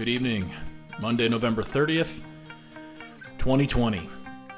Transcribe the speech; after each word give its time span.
Good 0.00 0.08
evening. 0.08 0.50
Monday, 0.98 1.28
November 1.28 1.60
30th, 1.60 2.22
2020. 3.36 4.08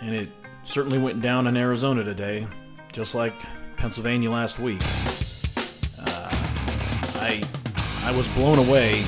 And 0.00 0.14
it 0.14 0.28
certainly 0.62 1.00
went 1.00 1.20
down 1.20 1.48
in 1.48 1.56
Arizona 1.56 2.04
today, 2.04 2.46
just 2.92 3.16
like 3.16 3.34
Pennsylvania 3.76 4.30
last 4.30 4.60
week. 4.60 4.80
Uh, 5.98 6.28
I, 7.16 7.42
I 8.04 8.14
was 8.16 8.28
blown 8.36 8.60
away 8.60 9.02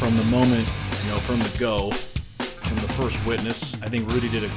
from 0.00 0.16
the 0.16 0.24
moment, 0.24 0.68
you 1.04 1.10
know, 1.12 1.18
from 1.18 1.38
the 1.38 1.56
go, 1.60 1.92
from 1.92 2.76
the 2.78 2.92
first 2.94 3.24
witness. 3.24 3.80
I 3.80 3.88
think 3.88 4.10
Rudy 4.10 4.28
did 4.30 4.42
a 4.42 4.50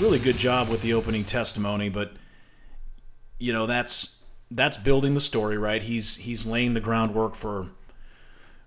really 0.00 0.18
good 0.18 0.38
job 0.38 0.70
with 0.70 0.80
the 0.80 0.94
opening 0.94 1.24
testimony, 1.24 1.90
but, 1.90 2.12
you 3.38 3.52
know, 3.52 3.66
that's 3.66 4.22
that's 4.50 4.78
building 4.78 5.12
the 5.12 5.20
story, 5.20 5.58
right? 5.58 5.82
He's 5.82 6.16
he's 6.16 6.46
laying 6.46 6.72
the 6.72 6.80
groundwork 6.80 7.34
for 7.34 7.66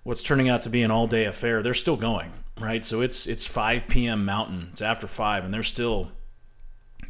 what's 0.03 0.23
turning 0.23 0.49
out 0.49 0.61
to 0.63 0.69
be 0.69 0.81
an 0.81 0.91
all-day 0.91 1.25
affair. 1.25 1.61
They're 1.61 1.73
still 1.73 1.97
going, 1.97 2.31
right? 2.59 2.83
So 2.85 3.01
it's 3.01 3.27
it's 3.27 3.45
5 3.45 3.87
p.m. 3.87 4.25
Mountain. 4.25 4.69
It's 4.71 4.81
after 4.81 5.07
five, 5.07 5.43
and 5.43 5.53
they're 5.53 5.63
still 5.63 6.11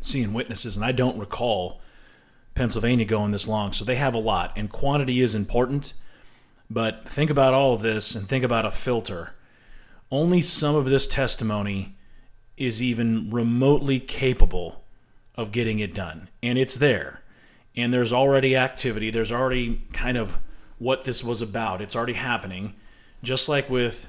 seeing 0.02 0.34
witnesses. 0.34 0.76
And 0.76 0.86
I 0.86 0.92
don't 0.92 1.18
recall 1.18 1.82
Pennsylvania 2.56 3.06
going 3.06 3.32
this 3.32 3.48
long, 3.48 3.74
so 3.74 3.86
they 3.86 3.96
have 3.96 4.14
a 4.14 4.20
lot. 4.20 4.54
And 4.56 4.70
quantity 4.70 5.22
is 5.22 5.36
important, 5.36 5.94
but 6.70 7.08
think 7.08 7.30
about 7.30 7.54
all 7.54 7.74
of 7.74 7.82
this 7.82 8.16
and 8.16 8.28
think 8.28 8.44
about 8.44 8.66
a 8.66 8.72
filter. 8.72 9.36
Only 10.10 10.42
some 10.42 10.76
of 10.76 10.86
this 10.86 11.08
testimony 11.08 11.96
is 12.58 12.82
even 12.82 13.30
remotely 13.30 14.00
capable 14.00 14.84
of 15.36 15.52
getting 15.52 15.80
it 15.80 15.94
done, 15.94 16.30
and 16.44 16.58
it's 16.58 16.76
there 16.76 17.22
and 17.76 17.94
there's 17.94 18.12
already 18.12 18.56
activity. 18.56 19.10
There's 19.10 19.32
already 19.32 19.82
kind 19.94 20.18
of 20.18 20.38
what 20.78 21.04
this 21.04 21.24
was 21.24 21.42
about. 21.42 21.82
It's 21.82 21.96
already 21.96 22.14
happening. 22.14 22.74
Just 23.24 23.48
like 23.48 23.70
with 23.70 24.08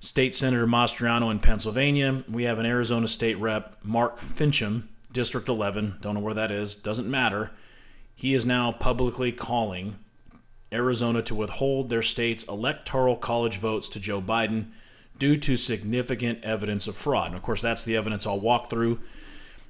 State 0.00 0.34
Senator 0.34 0.66
Mastriano 0.66 1.30
in 1.30 1.38
Pennsylvania, 1.38 2.24
we 2.30 2.44
have 2.44 2.58
an 2.58 2.66
Arizona 2.66 3.06
State 3.06 3.38
Rep, 3.38 3.76
Mark 3.82 4.18
Finchem, 4.18 4.84
District 5.12 5.48
11. 5.48 5.98
Don't 6.00 6.14
know 6.14 6.20
where 6.20 6.34
that 6.34 6.50
is. 6.50 6.74
Doesn't 6.74 7.10
matter. 7.10 7.50
He 8.14 8.32
is 8.32 8.46
now 8.46 8.72
publicly 8.72 9.32
calling 9.32 9.96
Arizona 10.72 11.20
to 11.22 11.34
withhold 11.34 11.90
their 11.90 12.02
state's 12.02 12.44
electoral 12.44 13.16
college 13.16 13.58
votes 13.58 13.88
to 13.90 14.00
Joe 14.00 14.22
Biden 14.22 14.70
due 15.18 15.36
to 15.36 15.58
significant 15.58 16.42
evidence 16.42 16.88
of 16.88 16.96
fraud. 16.96 17.28
And 17.28 17.36
of 17.36 17.42
course, 17.42 17.60
that's 17.60 17.84
the 17.84 17.96
evidence 17.96 18.26
I'll 18.26 18.40
walk 18.40 18.70
through 18.70 19.00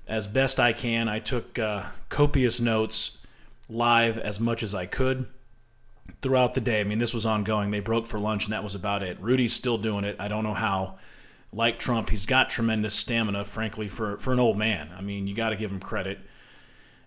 as 0.06 0.28
best 0.28 0.60
I 0.60 0.72
can. 0.72 1.08
I 1.08 1.18
took 1.18 1.58
uh, 1.58 1.86
copious 2.08 2.60
notes 2.60 3.18
live 3.68 4.18
as 4.18 4.38
much 4.38 4.62
as 4.62 4.72
I 4.72 4.86
could 4.86 5.26
throughout 6.20 6.54
the 6.54 6.60
day. 6.60 6.80
I 6.80 6.84
mean, 6.84 6.98
this 6.98 7.14
was 7.14 7.26
ongoing. 7.26 7.70
They 7.70 7.80
broke 7.80 8.06
for 8.06 8.18
lunch, 8.18 8.44
and 8.44 8.52
that 8.52 8.64
was 8.64 8.74
about 8.74 9.02
it. 9.02 9.18
Rudy's 9.20 9.52
still 9.52 9.78
doing 9.78 10.04
it. 10.04 10.16
I 10.18 10.28
don't 10.28 10.44
know 10.44 10.54
how. 10.54 10.98
Like 11.54 11.78
Trump, 11.78 12.08
he's 12.08 12.24
got 12.24 12.48
tremendous 12.48 12.94
stamina, 12.94 13.44
frankly, 13.44 13.86
for, 13.86 14.16
for 14.16 14.32
an 14.32 14.40
old 14.40 14.56
man. 14.56 14.88
I 14.96 15.02
mean, 15.02 15.26
you 15.26 15.34
got 15.34 15.50
to 15.50 15.56
give 15.56 15.70
him 15.70 15.80
credit. 15.80 16.18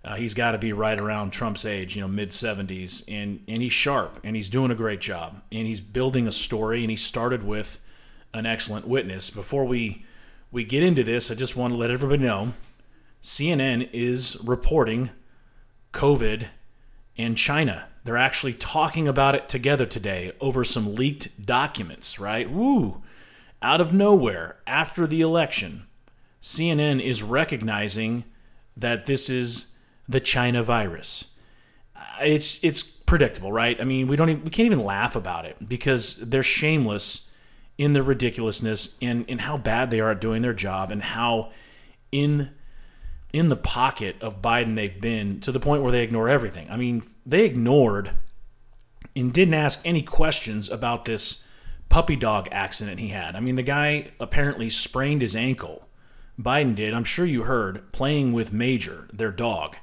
Uh, 0.03 0.15
he's 0.15 0.35
got 0.35 0.51
to 0.51 0.59
be 0.59 0.71
right 0.71 1.01
around 1.01 1.31
Trump's 1.31 1.65
age, 1.65 1.95
you 1.95 2.01
know, 2.01 2.07
mid 2.07 2.29
70s, 2.29 3.03
and 3.07 3.43
and 3.47 3.63
he's 3.63 3.73
sharp 3.73 4.19
and 4.23 4.35
he's 4.35 4.49
doing 4.49 4.69
a 4.69 4.75
great 4.75 5.01
job 5.01 5.41
and 5.51 5.65
he's 5.65 5.81
building 5.81 6.27
a 6.27 6.31
story 6.31 6.83
and 6.83 6.91
he 6.91 6.95
started 6.95 7.43
with 7.43 7.79
an 8.31 8.45
excellent 8.45 8.87
witness. 8.87 9.31
Before 9.31 9.65
we 9.65 10.05
we 10.51 10.63
get 10.63 10.83
into 10.83 11.03
this, 11.03 11.31
I 11.31 11.33
just 11.33 11.55
want 11.55 11.73
to 11.73 11.77
let 11.77 11.89
everybody 11.89 12.21
know 12.21 12.53
CNN 13.23 13.89
is 13.91 14.37
reporting 14.43 15.09
COVID 15.91 16.49
and 17.17 17.35
China. 17.35 17.87
They're 18.05 18.17
actually 18.17 18.53
talking 18.53 19.07
about 19.07 19.33
it 19.33 19.49
together 19.49 19.87
today 19.87 20.31
over 20.39 20.63
some 20.63 20.93
leaked 20.93 21.43
documents, 21.43 22.19
right? 22.19 22.49
Woo! 22.49 23.01
Out 23.63 23.81
of 23.81 23.93
nowhere, 23.93 24.57
after 24.67 25.07
the 25.07 25.21
election, 25.21 25.87
CNN 26.39 27.03
is 27.03 27.23
recognizing 27.23 28.23
that 28.77 29.07
this 29.07 29.27
is 29.27 29.73
the 30.07 30.19
China 30.19 30.61
virus. 30.61 31.31
It's 32.21 32.63
it's 32.63 32.83
predictable, 32.83 33.51
right? 33.51 33.81
I 33.81 33.83
mean, 33.83 34.05
we 34.07 34.15
don't 34.15 34.29
even, 34.29 34.43
we 34.43 34.51
can't 34.51 34.67
even 34.67 34.83
laugh 34.83 35.15
about 35.15 35.45
it 35.45 35.57
because 35.67 36.17
they're 36.17 36.43
shameless 36.43 37.31
in 37.79 37.93
their 37.93 38.03
ridiculousness 38.03 38.97
and 39.01 39.27
in 39.27 39.39
how 39.39 39.57
bad 39.57 39.89
they 39.89 39.99
are 39.99 40.11
at 40.11 40.21
doing 40.21 40.43
their 40.43 40.53
job 40.53 40.91
and 40.91 41.01
how 41.01 41.51
in 42.11 42.51
in 43.35 43.49
the 43.49 43.57
pocket 43.57 44.15
of 44.21 44.41
Biden 44.41 44.77
they've 44.77 45.01
been 45.01 45.41
to 45.41 45.51
the 45.51 45.59
point 45.59 45.83
where 45.83 45.91
they 45.91 46.03
ignore 46.03 46.29
everything. 46.29 46.69
I 46.69 46.77
mean, 46.77 47.03
they 47.25 47.43
ignored 47.43 48.11
and 49.13 49.33
didn't 49.33 49.53
ask 49.53 49.81
any 49.83 50.01
questions 50.01 50.69
about 50.69 51.03
this 51.03 51.45
puppy 51.89 52.15
dog 52.15 52.47
accident 52.49 53.01
he 53.01 53.09
had. 53.09 53.35
I 53.35 53.41
mean, 53.41 53.55
the 53.55 53.61
guy 53.61 54.11
apparently 54.21 54.69
sprained 54.69 55.21
his 55.21 55.35
ankle. 55.35 55.85
Biden 56.39 56.75
did, 56.75 56.93
I'm 56.93 57.03
sure 57.03 57.25
you 57.25 57.43
heard, 57.43 57.91
playing 57.91 58.31
with 58.31 58.53
Major, 58.53 59.09
their 59.11 59.31
dog. 59.31 59.75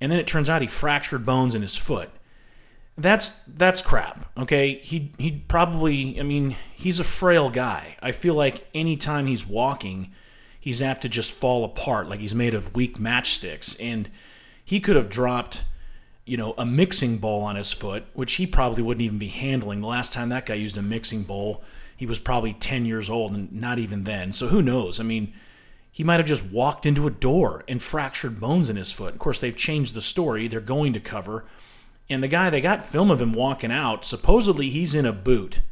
And 0.00 0.10
then 0.10 0.18
it 0.18 0.26
turns 0.26 0.48
out 0.48 0.62
he 0.62 0.66
fractured 0.66 1.26
bones 1.26 1.54
in 1.54 1.60
his 1.60 1.76
foot. 1.76 2.08
That's 2.96 3.42
that's 3.42 3.82
crap. 3.82 4.30
Okay? 4.38 4.78
He 4.78 5.12
he 5.18 5.32
probably 5.48 6.18
I 6.18 6.22
mean, 6.22 6.56
he's 6.72 6.98
a 6.98 7.04
frail 7.04 7.50
guy. 7.50 7.98
I 8.02 8.12
feel 8.12 8.34
like 8.34 8.66
anytime 8.74 9.26
he's 9.26 9.46
walking, 9.46 10.14
he's 10.60 10.82
apt 10.82 11.02
to 11.02 11.08
just 11.08 11.32
fall 11.32 11.64
apart 11.64 12.08
like 12.08 12.20
he's 12.20 12.34
made 12.34 12.54
of 12.54 12.74
weak 12.74 12.98
matchsticks. 12.98 13.76
And 13.80 14.10
he 14.62 14.78
could 14.78 14.94
have 14.94 15.08
dropped, 15.08 15.64
you 16.26 16.36
know, 16.36 16.54
a 16.58 16.66
mixing 16.66 17.18
bowl 17.18 17.42
on 17.42 17.56
his 17.56 17.72
foot, 17.72 18.04
which 18.12 18.34
he 18.34 18.46
probably 18.46 18.82
wouldn't 18.82 19.02
even 19.02 19.18
be 19.18 19.28
handling. 19.28 19.80
The 19.80 19.86
last 19.86 20.12
time 20.12 20.28
that 20.28 20.46
guy 20.46 20.54
used 20.54 20.76
a 20.76 20.82
mixing 20.82 21.22
bowl, 21.22 21.64
he 21.96 22.06
was 22.06 22.18
probably 22.18 22.52
10 22.52 22.84
years 22.84 23.08
old 23.08 23.32
and 23.32 23.50
not 23.52 23.78
even 23.78 24.04
then. 24.04 24.32
So 24.32 24.48
who 24.48 24.62
knows? 24.62 25.00
I 25.00 25.02
mean, 25.02 25.32
he 25.90 26.04
might 26.04 26.20
have 26.20 26.26
just 26.26 26.44
walked 26.44 26.86
into 26.86 27.06
a 27.06 27.10
door 27.10 27.64
and 27.66 27.82
fractured 27.82 28.38
bones 28.38 28.70
in 28.70 28.76
his 28.76 28.92
foot. 28.92 29.14
Of 29.14 29.18
course, 29.18 29.40
they've 29.40 29.56
changed 29.56 29.94
the 29.94 30.02
story. 30.02 30.46
They're 30.46 30.60
going 30.60 30.92
to 30.92 31.00
cover. 31.00 31.46
And 32.08 32.22
the 32.22 32.28
guy, 32.28 32.50
they 32.50 32.60
got 32.60 32.84
film 32.84 33.10
of 33.10 33.20
him 33.20 33.32
walking 33.32 33.72
out. 33.72 34.04
Supposedly, 34.04 34.70
he's 34.70 34.94
in 34.94 35.06
a 35.06 35.12
boot, 35.12 35.62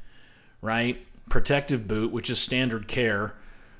right? 0.60 1.05
Protective 1.28 1.87
boot, 1.87 2.10
which 2.10 2.31
is 2.31 2.38
standard 2.38 2.88
care 2.88 3.34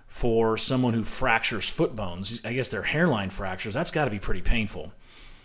for 0.09 0.57
someone 0.57 0.95
who 0.95 1.05
fractures 1.05 1.69
foot 1.69 1.95
bones. 1.95 2.41
I 2.45 2.55
guess 2.55 2.71
they're 2.71 2.83
hairline 2.83 3.31
fractures. 3.31 3.75
That's 3.75 3.91
got 3.91 4.07
to 4.07 4.11
be 4.11 4.19
pretty 4.19 4.43
painful. 4.43 4.93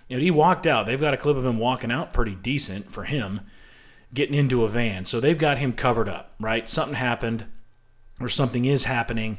You 0.07 0.17
know, 0.17 0.23
he 0.23 0.31
walked 0.31 0.65
out. 0.65 0.85
They've 0.85 0.99
got 0.99 1.13
a 1.13 1.17
clip 1.17 1.37
of 1.37 1.45
him 1.45 1.57
walking 1.57 1.91
out 1.91 2.13
pretty 2.13 2.35
decent 2.35 2.91
for 2.91 3.03
him, 3.03 3.41
getting 4.13 4.35
into 4.35 4.63
a 4.63 4.69
van. 4.69 5.05
So 5.05 5.19
they've 5.19 5.37
got 5.37 5.57
him 5.57 5.73
covered 5.73 6.09
up, 6.09 6.33
right? 6.39 6.67
Something 6.67 6.95
happened 6.95 7.45
or 8.19 8.29
something 8.29 8.65
is 8.65 8.85
happening 8.85 9.37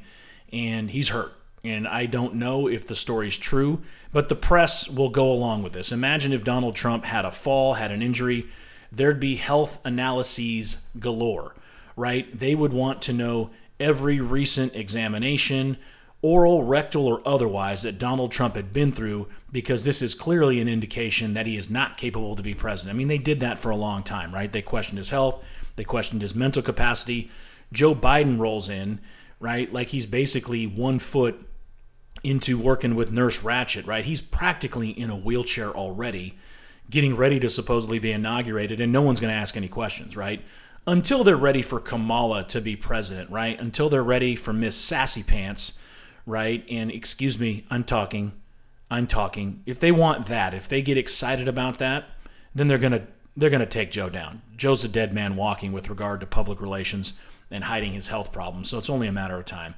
and 0.53 0.91
he's 0.91 1.09
hurt. 1.09 1.33
And 1.65 1.89
I 1.89 2.05
don't 2.05 2.35
know 2.35 2.69
if 2.69 2.87
the 2.87 2.95
story's 2.95 3.39
true, 3.39 3.83
but 4.13 4.29
the 4.29 4.35
press 4.35 4.89
will 4.89 5.09
go 5.09 5.33
along 5.33 5.63
with 5.63 5.73
this. 5.73 5.93
Imagine 5.93 6.33
if 6.33 6.45
Donald 6.45 6.77
Trump 6.77 7.07
had 7.07 7.25
a 7.25 7.31
fall, 7.31 7.75
had 7.75 7.91
an 7.91 8.03
injury, 8.03 8.47
there'd 8.93 9.19
be 9.19 9.37
health 9.37 9.81
analyses 9.85 10.89
galore, 10.99 11.55
right? 11.97 12.39
They 12.39 12.55
would 12.55 12.75
want 12.75 13.01
to 13.03 13.15
know 13.15 13.51
every 13.81 14.21
recent 14.21 14.75
examination, 14.75 15.77
oral, 16.23 16.63
rectal, 16.63 17.07
or 17.07 17.21
otherwise, 17.27 17.83
that 17.83 17.99
Donald 17.99 18.33
Trump 18.33 18.57
had 18.57 18.73
been 18.73 18.93
through 18.93 19.29
because 19.53 19.85
this 19.85 20.03
is 20.03 20.15
clearly 20.15 20.61
an 20.61 20.69
indication 20.69 21.35
that 21.35 21.47
he 21.47 21.57
is 21.57 21.71
not 21.71 21.97
capable 21.97 22.35
to 22.37 22.43
be 22.43 22.55
president. 22.55 22.95
I 22.95 22.99
mean, 22.99 23.09
they 23.09 23.19
did 23.19 23.41
that 23.41 23.59
for 23.59 23.71
a 23.71 23.77
long 23.77 24.03
time, 24.03 24.35
right? 24.35 24.51
They 24.51 24.63
questioned 24.63 24.99
his 24.99 25.11
health, 25.11 25.45
they 25.77 25.85
questioned 25.85 26.23
his 26.23 26.35
mental 26.35 26.63
capacity. 26.63 27.31
Joe 27.73 27.95
Biden 27.95 28.39
rolls 28.39 28.69
in, 28.69 29.01
right? 29.41 29.73
Like 29.73 29.89
he's 29.89 30.07
basically 30.07 30.67
one 30.67 30.99
foot 30.99 31.45
into 32.23 32.59
working 32.59 32.95
with 32.95 33.13
Nurse 33.13 33.41
Ratched, 33.41 33.87
right? 33.87 34.05
He's 34.05 34.23
practically 34.23 34.91
in 34.91 35.11
a 35.11 35.17
wheelchair 35.17 35.71
already, 35.71 36.39
getting 36.91 37.17
ready 37.17 37.39
to 37.41 37.49
supposedly 37.49 37.99
be 37.99 38.13
inaugurated, 38.13 38.81
and 38.81 38.93
no 38.93 39.03
one's 39.03 39.21
going 39.21 39.33
to 39.33 39.39
ask 39.39 39.57
any 39.57 39.69
questions, 39.69 40.17
right? 40.17 40.43
Until 40.87 41.25
they're 41.25 41.37
ready 41.37 41.63
for 41.63 41.81
Kamala 41.81 42.45
to 42.45 42.61
be 42.61 42.77
president, 42.77 43.31
right? 43.31 43.59
Until 43.59 43.89
they're 43.89 44.03
ready 44.03 44.37
for 44.37 44.53
Miss 44.53 44.77
Sassy 44.77 45.23
Pants, 45.23 45.79
right? 46.27 46.65
And 46.71 46.91
excuse 46.91 47.39
me, 47.39 47.67
I'm 47.71 47.85
talking. 47.85 48.33
I'm 48.91 49.07
talking. 49.07 49.63
If 49.67 49.81
they 49.81 49.93
want 49.93 50.27
that, 50.27 50.55
if 50.55 50.69
they 50.69 50.83
get 50.83 50.99
excited 50.99 51.49
about 51.49 51.79
that, 51.79 52.05
then 52.55 52.69
they're 52.69 52.79
gonna 52.79 53.07
they're 53.37 53.51
gonna 53.51 53.67
take 53.67 53.91
Joe 53.91 54.09
down. 54.09 54.43
Joe's 54.57 54.85
a 54.85 54.89
dead 54.89 55.13
man 55.13 55.37
walking 55.37 55.73
with 55.73 55.89
regard 55.89 56.21
to 56.21 56.27
public 56.27 56.61
relations 56.61 57.15
and 57.51 57.65
hiding 57.65 57.93
his 57.93 58.09
health 58.09 58.33
problems, 58.33 58.69
so 58.69 58.79
it's 58.79 58.91
only 58.91 59.07
a 59.07 59.13
matter 59.13 59.39
of 59.39 59.47
time. 59.47 59.75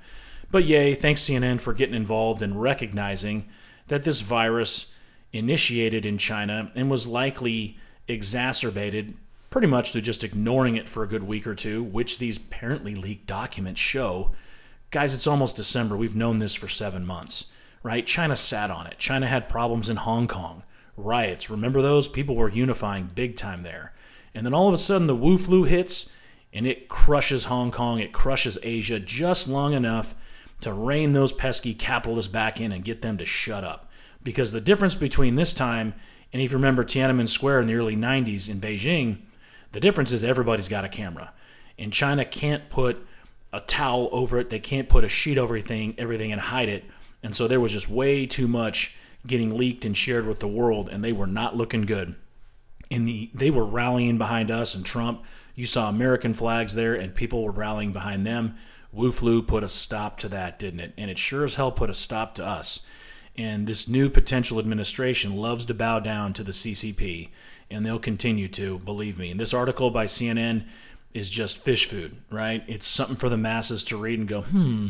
But 0.50 0.64
yay, 0.64 0.94
thanks 0.94 1.22
CNN 1.22 1.60
for 1.60 1.72
getting 1.72 1.94
involved 1.94 2.42
and 2.42 2.60
recognizing 2.60 3.48
that 3.88 4.02
this 4.02 4.20
virus 4.20 4.92
initiated 5.32 6.06
in 6.06 6.18
China 6.18 6.70
and 6.74 6.90
was 6.90 7.06
likely 7.06 7.78
exacerbated 8.08 9.14
pretty 9.56 9.66
much 9.66 9.90
through 9.90 10.02
just 10.02 10.22
ignoring 10.22 10.76
it 10.76 10.86
for 10.86 11.02
a 11.02 11.08
good 11.08 11.22
week 11.22 11.46
or 11.46 11.54
two, 11.54 11.82
which 11.82 12.18
these 12.18 12.36
apparently 12.36 12.94
leaked 12.94 13.26
documents 13.26 13.80
show. 13.80 14.30
Guys, 14.90 15.14
it's 15.14 15.26
almost 15.26 15.56
December. 15.56 15.96
We've 15.96 16.14
known 16.14 16.40
this 16.40 16.54
for 16.54 16.68
seven 16.68 17.06
months, 17.06 17.46
right? 17.82 18.06
China 18.06 18.36
sat 18.36 18.70
on 18.70 18.86
it. 18.86 18.98
China 18.98 19.26
had 19.26 19.48
problems 19.48 19.88
in 19.88 19.96
Hong 19.96 20.28
Kong, 20.28 20.62
riots. 20.94 21.48
Remember 21.48 21.80
those? 21.80 22.06
People 22.06 22.36
were 22.36 22.50
unifying 22.50 23.10
big 23.14 23.34
time 23.34 23.62
there. 23.62 23.94
And 24.34 24.44
then 24.44 24.52
all 24.52 24.68
of 24.68 24.74
a 24.74 24.76
sudden, 24.76 25.06
the 25.06 25.16
Wu 25.16 25.38
flu 25.38 25.64
hits, 25.64 26.12
and 26.52 26.66
it 26.66 26.88
crushes 26.88 27.46
Hong 27.46 27.70
Kong, 27.70 27.98
it 27.98 28.12
crushes 28.12 28.58
Asia 28.62 29.00
just 29.00 29.48
long 29.48 29.72
enough 29.72 30.14
to 30.60 30.74
rein 30.74 31.14
those 31.14 31.32
pesky 31.32 31.72
capitalists 31.72 32.30
back 32.30 32.60
in 32.60 32.72
and 32.72 32.84
get 32.84 33.00
them 33.00 33.16
to 33.16 33.24
shut 33.24 33.64
up. 33.64 33.90
Because 34.22 34.52
the 34.52 34.60
difference 34.60 34.94
between 34.94 35.36
this 35.36 35.54
time 35.54 35.94
and 36.30 36.42
if 36.42 36.50
you 36.50 36.58
remember 36.58 36.84
Tiananmen 36.84 37.30
Square 37.30 37.60
in 37.60 37.66
the 37.66 37.74
early 37.76 37.96
90s 37.96 38.50
in 38.50 38.60
Beijing, 38.60 39.20
the 39.72 39.80
difference 39.80 40.12
is 40.12 40.24
everybody's 40.24 40.68
got 40.68 40.84
a 40.84 40.88
camera. 40.88 41.32
And 41.78 41.92
China 41.92 42.24
can't 42.24 42.68
put 42.70 43.06
a 43.52 43.60
towel 43.60 44.08
over 44.12 44.38
it, 44.38 44.50
they 44.50 44.58
can't 44.58 44.88
put 44.88 45.04
a 45.04 45.08
sheet 45.08 45.38
over 45.38 45.56
everything, 45.56 45.94
everything 45.98 46.32
and 46.32 46.40
hide 46.40 46.68
it. 46.68 46.84
And 47.22 47.34
so 47.34 47.48
there 47.48 47.60
was 47.60 47.72
just 47.72 47.88
way 47.88 48.26
too 48.26 48.48
much 48.48 48.96
getting 49.26 49.56
leaked 49.56 49.84
and 49.84 49.96
shared 49.96 50.26
with 50.26 50.40
the 50.40 50.48
world, 50.48 50.88
and 50.88 51.02
they 51.02 51.12
were 51.12 51.26
not 51.26 51.56
looking 51.56 51.82
good. 51.82 52.14
In 52.88 53.04
the 53.04 53.30
they 53.34 53.50
were 53.50 53.64
rallying 53.64 54.16
behind 54.18 54.50
us 54.50 54.74
and 54.74 54.84
Trump. 54.84 55.24
You 55.54 55.66
saw 55.66 55.88
American 55.88 56.34
flags 56.34 56.74
there, 56.74 56.94
and 56.94 57.14
people 57.14 57.42
were 57.42 57.50
rallying 57.50 57.92
behind 57.92 58.26
them. 58.26 58.56
Wu 58.92 59.10
flu 59.10 59.42
put 59.42 59.64
a 59.64 59.68
stop 59.68 60.18
to 60.18 60.28
that, 60.28 60.58
didn't 60.58 60.80
it? 60.80 60.92
And 60.96 61.10
it 61.10 61.18
sure 61.18 61.44
as 61.44 61.56
hell 61.56 61.72
put 61.72 61.90
a 61.90 61.94
stop 61.94 62.34
to 62.36 62.44
us. 62.46 62.86
And 63.38 63.66
this 63.66 63.88
new 63.88 64.08
potential 64.08 64.58
administration 64.58 65.36
loves 65.36 65.64
to 65.66 65.74
bow 65.74 66.00
down 66.00 66.32
to 66.34 66.42
the 66.42 66.52
CCP, 66.52 67.28
and 67.70 67.84
they'll 67.84 67.98
continue 67.98 68.48
to, 68.48 68.78
believe 68.78 69.18
me. 69.18 69.30
And 69.30 69.38
this 69.38 69.52
article 69.52 69.90
by 69.90 70.06
CNN 70.06 70.64
is 71.12 71.30
just 71.30 71.58
fish 71.58 71.86
food, 71.86 72.16
right? 72.30 72.62
It's 72.66 72.86
something 72.86 73.16
for 73.16 73.28
the 73.28 73.36
masses 73.36 73.84
to 73.84 73.96
read 73.96 74.18
and 74.18 74.28
go, 74.28 74.42
hmm, 74.42 74.88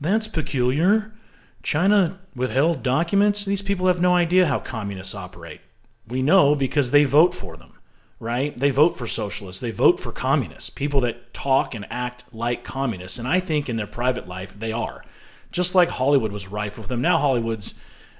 that's 0.00 0.28
peculiar. 0.28 1.12
China 1.62 2.18
withheld 2.34 2.82
documents. 2.82 3.44
These 3.44 3.62
people 3.62 3.88
have 3.88 4.00
no 4.00 4.14
idea 4.14 4.46
how 4.46 4.60
communists 4.60 5.14
operate. 5.14 5.60
We 6.06 6.22
know 6.22 6.54
because 6.54 6.90
they 6.90 7.04
vote 7.04 7.34
for 7.34 7.56
them, 7.56 7.74
right? 8.18 8.56
They 8.56 8.70
vote 8.70 8.96
for 8.96 9.06
socialists. 9.06 9.60
They 9.60 9.70
vote 9.70 10.00
for 10.00 10.12
communists, 10.12 10.70
people 10.70 11.00
that 11.02 11.34
talk 11.34 11.74
and 11.74 11.86
act 11.90 12.24
like 12.32 12.64
communists. 12.64 13.18
And 13.18 13.28
I 13.28 13.40
think 13.40 13.68
in 13.68 13.76
their 13.76 13.86
private 13.86 14.26
life, 14.26 14.58
they 14.58 14.72
are 14.72 15.04
just 15.50 15.74
like 15.74 15.88
Hollywood 15.88 16.32
was 16.32 16.48
rife 16.48 16.78
with 16.78 16.88
them. 16.88 17.00
Now 17.00 17.18
Hollywood's 17.18 17.74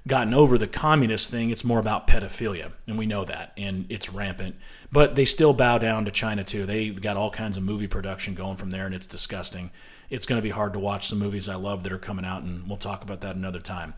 gotten 0.06 0.32
over 0.32 0.56
the 0.56 0.66
communist 0.66 1.30
thing. 1.30 1.50
It's 1.50 1.64
more 1.64 1.78
about 1.78 2.06
pedophilia, 2.06 2.72
and 2.86 2.98
we 2.98 3.06
know 3.06 3.25
that, 3.25 3.52
and 3.56 3.86
it's 3.88 4.10
rampant. 4.10 4.56
But 4.90 5.14
they 5.14 5.25
still 5.25 5.52
bow 5.52 5.78
down 5.78 6.04
to 6.06 6.10
China 6.10 6.44
too. 6.44 6.66
They've 6.66 7.00
got 7.00 7.16
all 7.16 7.30
kinds 7.30 7.56
of 7.56 7.62
movie 7.62 7.86
production 7.86 8.34
going 8.34 8.56
from 8.56 8.70
there, 8.70 8.86
and 8.86 8.94
it's 8.94 9.06
disgusting. 9.06 9.70
It's 10.10 10.26
going 10.26 10.38
to 10.38 10.42
be 10.42 10.50
hard 10.50 10.72
to 10.72 10.78
watch 10.78 11.06
some 11.06 11.19
movies 11.19 11.48
I 11.48 11.56
love 11.56 11.82
that 11.82 11.92
are 11.92 11.98
coming 11.98 12.25
out, 12.25 12.42
and 12.42 12.66
we'll 12.66 12.78
talk 12.78 13.02
about 13.02 13.20
that 13.20 13.36
another 13.36 13.60
time. 13.60 13.94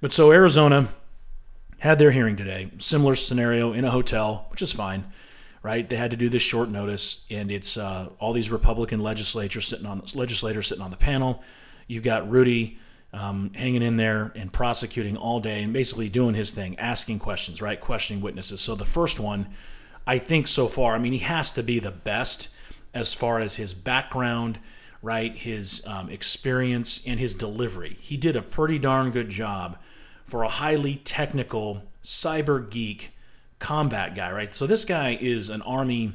But 0.00 0.12
so 0.12 0.30
Arizona 0.30 0.88
had 1.78 1.98
their 1.98 2.10
hearing 2.10 2.36
today. 2.36 2.70
Similar 2.78 3.14
scenario 3.14 3.72
in 3.72 3.84
a 3.84 3.90
hotel, 3.90 4.46
which 4.50 4.62
is 4.62 4.72
fine, 4.72 5.10
right? 5.62 5.88
They 5.88 5.96
had 5.96 6.10
to 6.10 6.16
do 6.16 6.28
this 6.28 6.42
short 6.42 6.68
notice, 6.68 7.24
and 7.30 7.50
it's 7.50 7.78
uh, 7.78 8.10
all 8.18 8.32
these 8.32 8.50
Republican 8.50 9.00
legislators 9.00 9.66
sitting 9.66 9.86
on 9.86 10.02
legislators 10.14 10.66
sitting 10.66 10.84
on 10.84 10.90
the 10.90 10.96
panel. 10.96 11.42
You've 11.88 12.04
got 12.04 12.30
Rudy 12.30 12.78
um, 13.12 13.50
hanging 13.54 13.82
in 13.82 13.96
there 13.96 14.32
and 14.36 14.52
prosecuting 14.52 15.16
all 15.16 15.40
day 15.40 15.62
and 15.62 15.72
basically 15.72 16.08
doing 16.08 16.34
his 16.34 16.52
thing, 16.52 16.78
asking 16.78 17.18
questions, 17.18 17.60
right? 17.60 17.80
Questioning 17.80 18.22
witnesses. 18.22 18.60
So 18.60 18.74
the 18.74 18.84
first 18.84 19.18
one, 19.18 19.48
I 20.06 20.18
think 20.18 20.46
so 20.46 20.68
far, 20.68 20.94
I 20.94 20.98
mean, 20.98 21.12
he 21.12 21.20
has 21.20 21.50
to 21.52 21.62
be 21.62 21.80
the 21.80 21.90
best 21.90 22.48
as 22.94 23.12
far 23.12 23.40
as 23.40 23.56
his 23.56 23.74
background, 23.74 24.58
right? 25.02 25.34
His 25.36 25.84
um, 25.86 26.10
experience 26.10 27.02
and 27.06 27.18
his 27.18 27.34
delivery. 27.34 27.96
He 28.00 28.16
did 28.16 28.36
a 28.36 28.42
pretty 28.42 28.78
darn 28.78 29.10
good 29.10 29.30
job 29.30 29.78
for 30.24 30.42
a 30.42 30.48
highly 30.48 30.96
technical 30.96 31.82
cyber 32.04 32.68
geek 32.68 33.12
combat 33.58 34.14
guy, 34.14 34.30
right? 34.30 34.52
So 34.52 34.66
this 34.66 34.84
guy 34.84 35.16
is 35.20 35.48
an 35.48 35.62
army, 35.62 36.12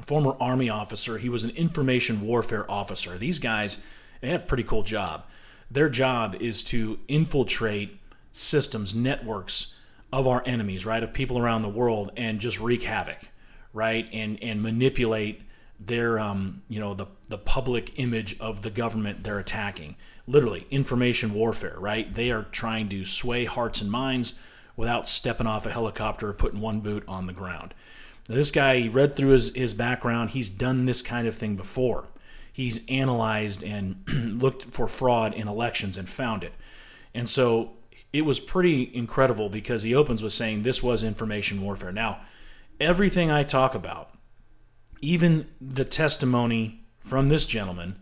former 0.00 0.36
army 0.38 0.68
officer. 0.68 1.18
He 1.18 1.28
was 1.28 1.44
an 1.44 1.50
information 1.50 2.20
warfare 2.20 2.70
officer. 2.70 3.16
These 3.16 3.38
guys 3.38 3.82
they 4.22 4.30
have 4.30 4.42
a 4.42 4.46
pretty 4.46 4.62
cool 4.62 4.84
job. 4.84 5.24
Their 5.70 5.90
job 5.90 6.36
is 6.36 6.62
to 6.64 7.00
infiltrate 7.08 7.98
systems, 8.30 8.94
networks 8.94 9.74
of 10.12 10.26
our 10.26 10.42
enemies, 10.46 10.86
right, 10.86 11.02
of 11.02 11.12
people 11.12 11.38
around 11.38 11.62
the 11.62 11.68
world, 11.68 12.12
and 12.16 12.40
just 12.40 12.60
wreak 12.60 12.84
havoc, 12.84 13.28
right, 13.74 14.08
and 14.12 14.42
and 14.42 14.62
manipulate 14.62 15.42
their 15.80 16.18
um, 16.18 16.62
you 16.68 16.78
know 16.78 16.94
the 16.94 17.06
the 17.28 17.38
public 17.38 17.98
image 17.98 18.38
of 18.38 18.62
the 18.62 18.70
government 18.70 19.24
they're 19.24 19.38
attacking. 19.38 19.96
Literally, 20.26 20.66
information 20.70 21.34
warfare, 21.34 21.76
right? 21.78 22.14
They 22.14 22.30
are 22.30 22.44
trying 22.44 22.88
to 22.90 23.04
sway 23.04 23.44
hearts 23.44 23.80
and 23.80 23.90
minds 23.90 24.34
without 24.76 25.08
stepping 25.08 25.48
off 25.48 25.66
a 25.66 25.70
helicopter 25.70 26.28
or 26.28 26.32
putting 26.32 26.60
one 26.60 26.80
boot 26.80 27.02
on 27.08 27.26
the 27.26 27.32
ground. 27.32 27.74
Now, 28.28 28.36
this 28.36 28.52
guy, 28.52 28.78
he 28.78 28.88
read 28.88 29.16
through 29.16 29.30
his, 29.30 29.52
his 29.52 29.74
background. 29.74 30.30
He's 30.30 30.48
done 30.48 30.86
this 30.86 31.02
kind 31.02 31.26
of 31.26 31.34
thing 31.34 31.56
before 31.56 32.06
he's 32.52 32.84
analyzed 32.88 33.62
and 33.62 34.04
looked 34.42 34.64
for 34.64 34.86
fraud 34.86 35.34
in 35.34 35.48
elections 35.48 35.96
and 35.96 36.08
found 36.08 36.44
it. 36.44 36.52
And 37.14 37.28
so 37.28 37.72
it 38.12 38.22
was 38.22 38.40
pretty 38.40 38.94
incredible 38.94 39.48
because 39.48 39.82
he 39.82 39.94
opens 39.94 40.22
with 40.22 40.32
saying 40.32 40.62
this 40.62 40.82
was 40.82 41.02
information 41.02 41.62
warfare. 41.62 41.92
Now, 41.92 42.20
everything 42.78 43.30
I 43.30 43.42
talk 43.42 43.74
about, 43.74 44.10
even 45.00 45.46
the 45.60 45.84
testimony 45.84 46.84
from 47.00 47.28
this 47.28 47.46
gentleman 47.46 47.98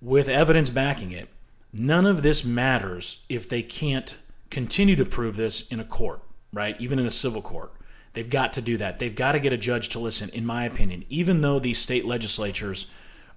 with 0.00 0.28
evidence 0.28 0.70
backing 0.70 1.10
it, 1.10 1.28
none 1.72 2.06
of 2.06 2.22
this 2.22 2.44
matters 2.44 3.24
if 3.28 3.48
they 3.48 3.62
can't 3.62 4.14
continue 4.50 4.96
to 4.96 5.04
prove 5.04 5.36
this 5.36 5.66
in 5.68 5.80
a 5.80 5.84
court, 5.84 6.22
right? 6.52 6.80
Even 6.80 6.98
in 6.98 7.06
a 7.06 7.10
civil 7.10 7.42
court. 7.42 7.72
They've 8.12 8.28
got 8.30 8.52
to 8.54 8.62
do 8.62 8.76
that. 8.78 8.98
They've 8.98 9.14
got 9.14 9.32
to 9.32 9.40
get 9.40 9.52
a 9.52 9.56
judge 9.56 9.88
to 9.90 10.00
listen, 10.00 10.30
in 10.30 10.44
my 10.44 10.64
opinion, 10.64 11.04
even 11.08 11.42
though 11.42 11.60
these 11.60 11.78
state 11.78 12.04
legislatures 12.04 12.86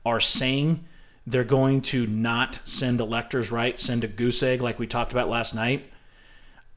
are 0.05 0.19
saying 0.19 0.85
they're 1.25 1.43
going 1.43 1.81
to 1.81 2.05
not 2.05 2.59
send 2.63 2.99
electors 2.99 3.51
right, 3.51 3.79
send 3.79 4.03
a 4.03 4.07
goose 4.07 4.43
egg 4.43 4.61
like 4.61 4.79
we 4.79 4.87
talked 4.87 5.11
about 5.11 5.29
last 5.29 5.55
night, 5.55 5.89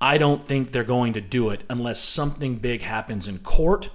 I 0.00 0.18
don't 0.18 0.44
think 0.44 0.70
they're 0.70 0.84
going 0.84 1.14
to 1.14 1.20
do 1.20 1.50
it 1.50 1.62
unless 1.68 2.00
something 2.00 2.56
big 2.56 2.82
happens 2.82 3.26
in 3.26 3.38
court 3.38 3.90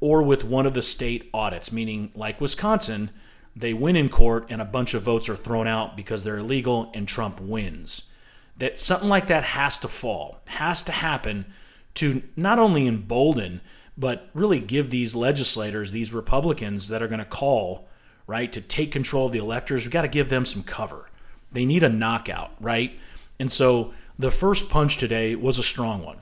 or 0.00 0.22
with 0.22 0.44
one 0.44 0.66
of 0.66 0.74
the 0.74 0.82
state 0.82 1.30
audits, 1.32 1.72
meaning 1.72 2.10
like 2.14 2.40
Wisconsin, 2.40 3.10
they 3.56 3.72
win 3.72 3.96
in 3.96 4.08
court 4.08 4.46
and 4.50 4.60
a 4.60 4.66
bunch 4.66 4.94
of 4.94 5.02
votes 5.02 5.28
are 5.28 5.36
thrown 5.36 5.68
out 5.68 5.96
because 5.96 6.24
they're 6.24 6.38
illegal 6.38 6.90
and 6.92 7.06
Trump 7.06 7.40
wins. 7.40 8.10
That 8.58 8.78
something 8.78 9.08
like 9.08 9.28
that 9.28 9.44
has 9.44 9.78
to 9.78 9.88
fall, 9.88 10.40
has 10.46 10.82
to 10.84 10.92
happen 10.92 11.46
to 11.94 12.22
not 12.36 12.58
only 12.58 12.86
embolden, 12.86 13.60
but 13.96 14.28
really 14.34 14.58
give 14.58 14.90
these 14.90 15.14
legislators, 15.14 15.92
these 15.92 16.12
Republicans 16.12 16.88
that 16.88 17.02
are 17.02 17.08
going 17.08 17.20
to 17.20 17.24
call 17.24 17.88
right, 18.26 18.52
to 18.52 18.60
take 18.60 18.92
control 18.92 19.26
of 19.26 19.32
the 19.32 19.38
electors, 19.38 19.84
we've 19.84 19.92
got 19.92 20.02
to 20.02 20.08
give 20.08 20.28
them 20.28 20.44
some 20.44 20.62
cover. 20.62 21.10
They 21.52 21.64
need 21.64 21.82
a 21.82 21.88
knockout, 21.88 22.52
right? 22.60 22.98
And 23.38 23.50
so 23.50 23.92
the 24.18 24.30
first 24.30 24.70
punch 24.70 24.98
today 24.98 25.34
was 25.34 25.58
a 25.58 25.62
strong 25.62 26.04
one, 26.04 26.18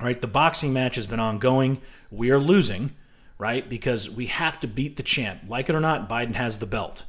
right? 0.00 0.20
The 0.20 0.26
boxing 0.26 0.72
match 0.72 0.96
has 0.96 1.06
been 1.06 1.20
ongoing. 1.20 1.80
We 2.10 2.30
are 2.30 2.40
losing, 2.40 2.92
right? 3.38 3.68
Because 3.68 4.10
we 4.10 4.26
have 4.26 4.60
to 4.60 4.66
beat 4.66 4.96
the 4.96 5.02
champ. 5.02 5.42
Like 5.48 5.68
it 5.68 5.74
or 5.74 5.80
not, 5.80 6.08
Biden 6.08 6.34
has 6.34 6.58
the 6.58 6.66
belt. 6.66 7.04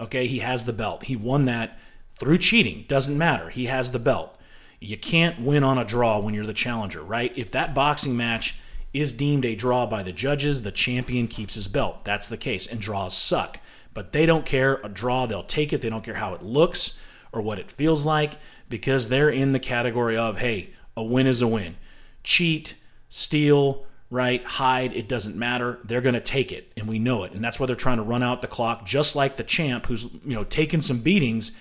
Okay, 0.00 0.26
he 0.26 0.38
has 0.38 0.64
the 0.64 0.72
belt. 0.72 1.04
He 1.04 1.16
won 1.16 1.44
that 1.44 1.78
through 2.14 2.38
cheating. 2.38 2.84
Doesn't 2.88 3.18
matter. 3.18 3.50
He 3.50 3.66
has 3.66 3.92
the 3.92 3.98
belt. 3.98 4.36
You 4.78 4.96
can't 4.96 5.40
win 5.40 5.62
on 5.62 5.78
a 5.78 5.84
draw 5.84 6.18
when 6.18 6.32
you're 6.32 6.46
the 6.46 6.54
challenger, 6.54 7.02
right? 7.02 7.32
If 7.36 7.50
that 7.50 7.74
boxing 7.74 8.16
match 8.16 8.58
is 8.92 9.12
deemed 9.12 9.44
a 9.44 9.54
draw 9.54 9.86
by 9.86 10.02
the 10.02 10.12
judges, 10.12 10.62
the 10.62 10.72
champion 10.72 11.28
keeps 11.28 11.54
his 11.54 11.68
belt. 11.68 12.04
That's 12.04 12.28
the 12.28 12.36
case, 12.36 12.66
and 12.66 12.80
draws 12.80 13.16
suck. 13.16 13.60
But 13.94 14.12
they 14.12 14.26
don't 14.26 14.46
care. 14.46 14.80
A 14.84 14.88
draw, 14.88 15.26
they'll 15.26 15.42
take 15.42 15.72
it. 15.72 15.80
They 15.80 15.90
don't 15.90 16.04
care 16.04 16.14
how 16.14 16.34
it 16.34 16.42
looks 16.42 16.98
or 17.32 17.40
what 17.40 17.58
it 17.58 17.70
feels 17.70 18.04
like 18.04 18.34
because 18.68 19.08
they're 19.08 19.30
in 19.30 19.52
the 19.52 19.58
category 19.58 20.16
of, 20.16 20.38
hey, 20.38 20.70
a 20.96 21.02
win 21.02 21.26
is 21.26 21.42
a 21.42 21.48
win. 21.48 21.76
Cheat, 22.22 22.74
steal, 23.08 23.86
right, 24.10 24.44
hide, 24.44 24.92
it 24.94 25.08
doesn't 25.08 25.36
matter. 25.36 25.78
They're 25.84 26.00
going 26.00 26.14
to 26.14 26.20
take 26.20 26.52
it, 26.52 26.72
and 26.76 26.88
we 26.88 26.98
know 26.98 27.24
it. 27.24 27.32
And 27.32 27.42
that's 27.42 27.58
why 27.58 27.66
they're 27.66 27.76
trying 27.76 27.98
to 27.98 28.02
run 28.02 28.22
out 28.22 28.42
the 28.42 28.48
clock, 28.48 28.84
just 28.84 29.14
like 29.14 29.36
the 29.36 29.44
champ 29.44 29.86
who's, 29.86 30.04
you 30.04 30.34
know, 30.34 30.44
taking 30.44 30.80
some 30.80 31.00
beatings. 31.00 31.52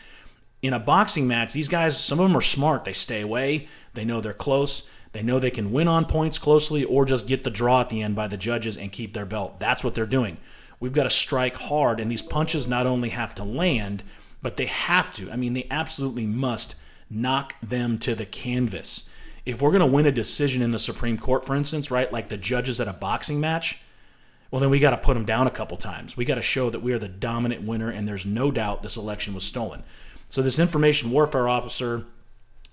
In 0.62 0.74
a 0.74 0.80
boxing 0.80 1.28
match, 1.28 1.54
these 1.54 1.70
guys, 1.70 2.04
some 2.04 2.20
of 2.20 2.28
them 2.28 2.36
are 2.36 2.42
smart. 2.42 2.84
They 2.84 2.94
stay 2.94 3.22
away, 3.22 3.70
they 3.94 4.04
know 4.04 4.20
they're 4.20 4.34
close 4.34 4.90
they 5.12 5.24
know 5.24 5.40
they 5.40 5.52
can 5.52 5.72
win 5.72 5.88
on 5.88 6.06
points 6.06 6.38
closely 6.38 6.84
or 6.84 7.06
just 7.06 7.28
get 7.28 7.44
the 7.44 7.50
draw 7.50 7.82
at 7.82 7.90
the 7.90 8.02
end 8.02 8.16
by 8.16 8.28
the 8.28 8.38
judges 8.38 8.78
and 8.78 8.92
keep 8.92 9.14
their 9.14 9.26
belt. 9.26 9.60
That's 9.60 9.84
what 9.84 9.96
they're 9.96 10.06
doing. 10.06 10.38
We've 10.80 10.94
got 10.94 11.04
to 11.04 11.10
strike 11.10 11.56
hard, 11.56 12.00
and 12.00 12.10
these 12.10 12.22
punches 12.22 12.68
not 12.68 12.88
only 12.88 13.10
have 13.10 13.36
to 13.36 13.44
land, 13.44 14.04
but 14.42 14.56
they 14.56 14.68
have 14.68 15.12
to. 15.14 15.30
I 15.32 15.36
mean, 15.36 15.54
they 15.54 15.68
absolutely 15.70 16.26
must 16.26 16.76
knock 17.10 17.56
them 17.62 17.98
to 18.00 18.16
the 18.16 18.26
canvas. 18.26 19.10
If 19.46 19.62
we're 19.62 19.72
going 19.72 19.82
to 19.82 19.86
win 19.88 20.06
a 20.06 20.12
decision 20.12 20.62
in 20.62 20.72
the 20.72 20.80
Supreme 20.80 21.18
Court, 21.18 21.46
for 21.46 21.56
instance, 21.56 21.92
right, 21.92 22.12
like 22.14 22.30
the 22.30 22.38
judges 22.38 22.80
at 22.80 22.88
a 22.88 22.94
boxing 22.94 23.40
match, 23.40 23.82
well, 24.52 24.62
then 24.62 24.70
we 24.70 24.80
got 24.80 24.92
to 24.92 24.98
put 24.98 25.16
them 25.16 25.26
down 25.26 25.48
a 25.48 25.52
couple 25.52 25.78
times. 25.78 26.16
We 26.16 26.26
got 26.26 26.36
to 26.36 26.42
show 26.42 26.70
that 26.70 26.82
we 26.82 26.94
are 26.94 27.00
the 27.00 27.08
dominant 27.08 27.64
winner, 27.64 27.90
and 27.90 28.08
there's 28.08 28.26
no 28.26 28.52
doubt 28.52 28.84
this 28.84 28.98
election 28.98 29.34
was 29.34 29.44
stolen. 29.44 29.84
So, 30.30 30.42
this 30.42 30.60
information 30.60 31.12
warfare 31.12 31.48
officer 31.48 32.06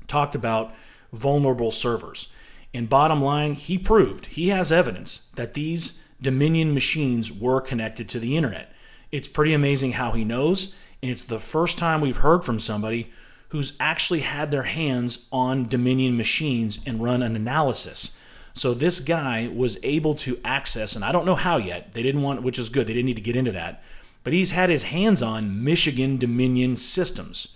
talked 0.07 0.35
about 0.35 0.73
vulnerable 1.17 1.71
servers. 1.71 2.29
And 2.75 2.89
bottom 2.89 3.23
line, 3.23 3.55
he 3.55 3.79
proved, 3.79 4.27
he 4.27 4.49
has 4.49 4.71
evidence 4.71 5.29
that 5.37 5.55
these 5.55 6.03
Dominion 6.21 6.75
machines 6.75 7.33
were 7.33 7.61
connected 7.61 8.09
to 8.09 8.21
the 8.21 8.37
internet. 8.37 8.73
It's 9.13 9.29
pretty 9.29 9.55
amazing 9.55 9.93
how 9.93 10.13
he 10.13 10.25
knows. 10.25 10.75
And 11.03 11.11
it's 11.11 11.25
the 11.25 11.39
first 11.39 11.79
time 11.79 12.01
we've 12.01 12.19
heard 12.19 12.45
from 12.45 12.59
somebody 12.59 13.13
who's 13.51 13.77
actually 13.79 14.21
had 14.21 14.51
their 14.51 14.65
hands 14.65 15.29
on 15.31 15.69
Dominion 15.69 16.17
machines 16.17 16.81
and 16.85 17.03
run 17.03 17.23
an 17.23 17.37
analysis. 17.37 18.19
So 18.55 18.75
this 18.75 19.01
guy 19.01 19.51
was 19.55 19.79
able 19.83 20.15
to 20.17 20.41
access, 20.45 20.97
and 20.97 21.05
I 21.05 21.13
don't 21.13 21.27
know 21.27 21.35
how 21.35 21.59
yet. 21.59 21.93
They 21.93 22.03
didn't 22.03 22.23
want, 22.23 22.43
which 22.43 22.59
is 22.59 22.71
good. 22.71 22.87
They 22.87 22.95
didn't 22.95 23.07
need 23.07 23.17
to 23.17 23.23
get 23.23 23.37
into 23.37 23.53
that. 23.53 23.83
But 24.25 24.33
he's 24.33 24.51
had 24.51 24.71
his 24.71 24.85
hands 24.85 25.23
on 25.23 25.63
Michigan 25.63 26.17
Dominion 26.17 26.77
systems, 26.77 27.49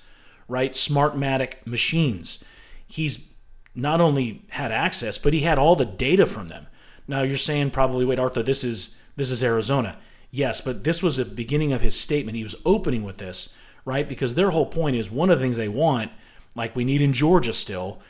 right? 0.47 0.73
Smartmatic 0.73 1.67
machines. 1.67 2.45
He's 2.87 3.30
not 3.75 4.01
only 4.01 4.45
had 4.51 4.73
access, 4.73 5.19
but 5.19 5.33
he 5.33 5.41
had 5.41 5.59
all 5.59 5.77
the 5.77 5.85
data 5.85 6.27
from 6.27 6.49
them. 6.49 6.67
Now 7.07 7.23
you're 7.23 7.37
saying 7.37 7.71
probably, 7.71 8.05
wait, 8.05 8.19
Arthur, 8.19 8.43
this 8.43 8.65
is 8.65 8.97
this 9.17 9.31
is 9.31 9.43
Arizona. 9.43 9.99
Yes, 10.31 10.61
but 10.61 10.85
this 10.85 11.03
was 11.03 11.17
the 11.17 11.25
beginning 11.25 11.73
of 11.73 11.81
his 11.81 11.99
statement. 11.99 12.37
He 12.37 12.43
was 12.43 12.55
opening 12.65 13.03
with 13.03 13.19
this, 13.19 13.57
right? 13.85 14.09
Because 14.09 14.35
their 14.35 14.51
whole 14.51 14.67
point 14.67 14.97
is 14.97 15.11
one 15.11 15.31
of 15.31 15.39
the 15.39 15.45
things 15.45 15.57
they 15.57 15.69
want, 15.69 16.13
like 16.55 16.77
we 16.77 16.85
need 16.85 17.03
in 17.03 17.13
Georgia 17.13 17.53
still, 17.53 18.01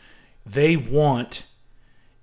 they 0.44 0.76
want 0.76 1.44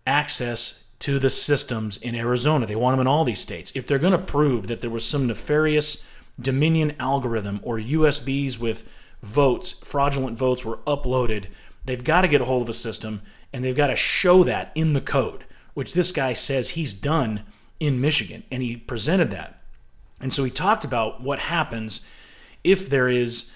access 0.06 0.86
to 1.00 1.20
the 1.20 1.30
systems 1.30 1.98
in 1.98 2.16
Arizona. 2.16 2.66
They 2.66 2.76
want 2.76 2.94
them 2.94 3.02
in 3.02 3.08
all 3.08 3.24
these 3.24 3.40
states. 3.40 3.72
If 3.76 3.86
they're 3.86 4.00
going 4.00 4.12
to 4.12 4.18
prove 4.18 4.68
that 4.68 4.82
there 4.82 4.90
was 4.90 5.06
some 5.06 5.28
nefarious 5.28 6.06
Dominion 6.40 6.94
algorithm 7.00 7.60
or 7.64 7.80
USBs 7.80 8.60
with 8.60 8.88
votes, 9.22 9.74
fraudulent 9.84 10.38
votes 10.38 10.64
were 10.64 10.78
uploaded, 10.78 11.48
they've 11.88 12.04
got 12.04 12.22
to 12.22 12.28
get 12.28 12.42
a 12.42 12.46
hold 12.46 12.62
of 12.62 12.70
a 12.70 12.74
system 12.74 13.22
and 13.52 13.64
they've 13.64 13.76
got 13.76 13.88
to 13.88 13.96
show 13.96 14.44
that 14.44 14.72
in 14.76 14.94
the 14.94 15.02
code, 15.02 15.46
which 15.74 15.94
this 15.94 16.12
guy 16.12 16.34
says 16.34 16.72
he's 16.72 16.94
done 16.94 17.44
in 17.80 18.00
Michigan. 18.00 18.44
And 18.52 18.62
he 18.62 18.78
presented 18.78 19.32
that. 19.32 19.62
And 20.20 20.32
so 20.32 20.44
he 20.44 20.52
talked 20.52 20.84
about 20.84 21.22
what 21.22 21.40
happens 21.40 22.02
if 22.64 22.90
there 22.90 23.08
is 23.08 23.52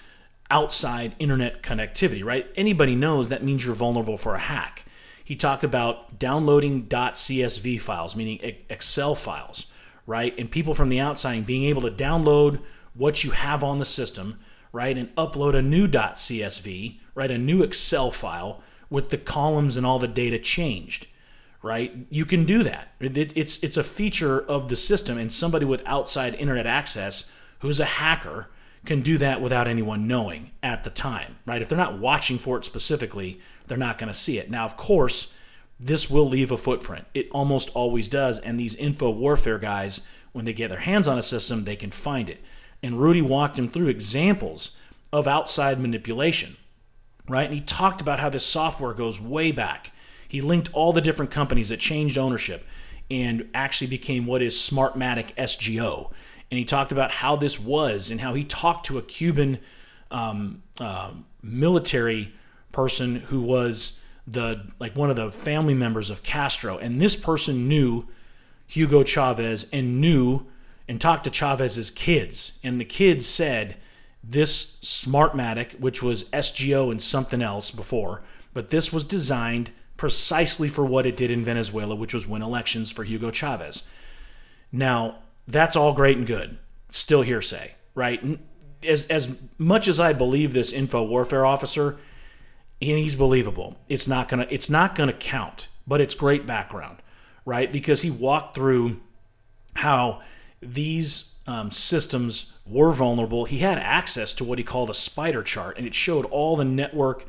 outside 0.50 1.14
internet 1.18 1.62
connectivity, 1.62 2.24
right? 2.24 2.46
Anybody 2.56 2.94
knows 2.94 3.28
that 3.28 3.44
means 3.44 3.64
you're 3.64 3.74
vulnerable 3.74 4.16
for 4.16 4.34
a 4.34 4.38
hack. 4.38 4.84
He 5.24 5.36
talked 5.36 5.64
about 5.64 6.18
downloading 6.18 6.86
.csv 6.86 7.80
files, 7.80 8.16
meaning 8.16 8.38
Excel 8.68 9.14
files, 9.14 9.66
right? 10.06 10.36
And 10.38 10.50
people 10.50 10.74
from 10.74 10.88
the 10.88 11.00
outside 11.00 11.46
being 11.46 11.64
able 11.64 11.82
to 11.82 11.90
download 11.90 12.60
what 12.94 13.24
you 13.24 13.30
have 13.30 13.64
on 13.64 13.78
the 13.78 13.84
system, 13.84 14.38
right, 14.72 14.96
and 14.96 15.14
upload 15.16 15.54
a 15.54 15.62
new 15.62 15.86
.csv, 15.86 16.98
right, 17.14 17.30
a 17.30 17.38
new 17.38 17.62
Excel 17.62 18.10
file 18.10 18.62
with 18.90 19.10
the 19.10 19.18
columns 19.18 19.76
and 19.76 19.86
all 19.86 19.98
the 19.98 20.08
data 20.08 20.38
changed, 20.38 21.06
right? 21.62 22.06
You 22.10 22.24
can 22.24 22.44
do 22.44 22.62
that. 22.62 22.88
it's 23.00 23.62
it's 23.62 23.76
a 23.76 23.84
feature 23.84 24.40
of 24.40 24.68
the 24.68 24.76
system, 24.76 25.18
and 25.18 25.32
somebody 25.32 25.64
with 25.64 25.82
outside 25.86 26.34
internet 26.34 26.66
access 26.66 27.32
who's 27.60 27.80
a 27.80 27.84
hacker 27.84 28.48
can 28.84 29.00
do 29.00 29.16
that 29.18 29.40
without 29.40 29.68
anyone 29.68 30.08
knowing 30.08 30.50
at 30.62 30.82
the 30.84 30.90
time, 30.90 31.36
right? 31.46 31.62
If 31.62 31.68
they're 31.68 31.78
not 31.78 31.98
watching 31.98 32.38
for 32.38 32.58
it 32.58 32.64
specifically, 32.64 33.40
they're 33.66 33.78
not 33.78 33.98
going 33.98 34.12
to 34.12 34.18
see 34.18 34.38
it. 34.38 34.50
Now, 34.50 34.64
of 34.64 34.76
course, 34.76 35.32
this 35.78 36.10
will 36.10 36.28
leave 36.28 36.50
a 36.50 36.56
footprint. 36.56 37.06
It 37.14 37.28
almost 37.30 37.70
always 37.70 38.08
does. 38.08 38.38
And 38.38 38.58
these 38.58 38.74
info 38.76 39.10
warfare 39.10 39.58
guys, 39.58 40.06
when 40.32 40.44
they 40.44 40.52
get 40.52 40.68
their 40.68 40.80
hands 40.80 41.06
on 41.06 41.18
a 41.18 41.22
system, 41.22 41.64
they 41.64 41.76
can 41.76 41.90
find 41.90 42.28
it. 42.28 42.40
And 42.82 43.00
Rudy 43.00 43.22
walked 43.22 43.58
him 43.58 43.68
through 43.68 43.88
examples 43.88 44.76
of 45.12 45.28
outside 45.28 45.78
manipulation, 45.78 46.56
right? 47.28 47.44
And 47.44 47.54
he 47.54 47.60
talked 47.60 48.00
about 48.00 48.18
how 48.18 48.28
this 48.28 48.44
software 48.44 48.94
goes 48.94 49.20
way 49.20 49.52
back. 49.52 49.92
He 50.26 50.40
linked 50.40 50.70
all 50.72 50.92
the 50.92 51.00
different 51.00 51.30
companies 51.30 51.68
that 51.68 51.78
changed 51.78 52.18
ownership 52.18 52.64
and 53.10 53.48
actually 53.54 53.88
became 53.88 54.26
what 54.26 54.42
is 54.42 54.54
Smartmatic 54.56 55.34
SGO. 55.36 56.10
And 56.50 56.58
he 56.58 56.64
talked 56.64 56.92
about 56.92 57.10
how 57.10 57.36
this 57.36 57.60
was 57.60 58.10
and 58.10 58.20
how 58.20 58.34
he 58.34 58.44
talked 58.44 58.86
to 58.86 58.98
a 58.98 59.02
Cuban 59.02 59.58
um, 60.10 60.62
uh, 60.80 61.12
military 61.42 62.32
person 62.72 63.16
who 63.16 63.40
was 63.42 64.00
the 64.26 64.66
like 64.78 64.96
one 64.96 65.10
of 65.10 65.16
the 65.16 65.32
family 65.32 65.74
members 65.74 66.10
of 66.10 66.22
Castro, 66.22 66.78
and 66.78 67.00
this 67.00 67.16
person 67.16 67.68
knew 67.68 68.06
Hugo 68.66 69.02
Chavez 69.02 69.68
and 69.72 70.00
knew 70.00 70.46
and 70.88 71.00
talked 71.00 71.24
to 71.24 71.30
Chavez's 71.30 71.90
kids, 71.90 72.58
and 72.62 72.80
the 72.80 72.84
kids 72.84 73.26
said 73.26 73.76
this 74.22 74.76
Smartmatic, 74.82 75.80
which 75.80 76.02
was 76.02 76.24
SGO 76.30 76.90
and 76.90 77.00
something 77.00 77.42
else 77.42 77.70
before, 77.70 78.22
but 78.52 78.68
this 78.68 78.92
was 78.92 79.04
designed 79.04 79.70
precisely 79.96 80.68
for 80.68 80.84
what 80.84 81.06
it 81.06 81.16
did 81.16 81.30
in 81.30 81.44
Venezuela, 81.44 81.94
which 81.94 82.14
was 82.14 82.26
win 82.26 82.42
elections 82.42 82.90
for 82.90 83.04
Hugo 83.04 83.30
Chavez. 83.30 83.88
Now, 84.70 85.18
that's 85.46 85.76
all 85.76 85.92
great 85.92 86.16
and 86.16 86.26
good. 86.26 86.58
Still 86.90 87.22
hearsay, 87.22 87.74
right? 87.94 88.40
As, 88.86 89.06
as 89.06 89.36
much 89.58 89.88
as 89.88 90.00
I 90.00 90.12
believe 90.12 90.52
this 90.52 90.72
info 90.72 91.02
warfare 91.04 91.46
officer, 91.46 91.98
and 92.80 92.98
he's 92.98 93.14
believable. 93.14 93.76
It's 93.88 94.08
not 94.08 94.28
gonna 94.28 94.46
it's 94.50 94.68
not 94.68 94.96
gonna 94.96 95.12
count, 95.12 95.68
but 95.86 96.00
it's 96.00 96.14
great 96.16 96.46
background, 96.46 96.98
right? 97.44 97.72
Because 97.72 98.02
he 98.02 98.10
walked 98.10 98.56
through 98.56 99.00
how 99.74 100.20
these 100.62 101.34
um, 101.46 101.70
systems 101.70 102.52
were 102.64 102.92
vulnerable. 102.92 103.44
He 103.44 103.58
had 103.58 103.78
access 103.78 104.32
to 104.34 104.44
what 104.44 104.58
he 104.58 104.64
called 104.64 104.90
a 104.90 104.94
spider 104.94 105.42
chart, 105.42 105.76
and 105.76 105.86
it 105.86 105.94
showed 105.94 106.24
all 106.26 106.56
the 106.56 106.64
network 106.64 107.26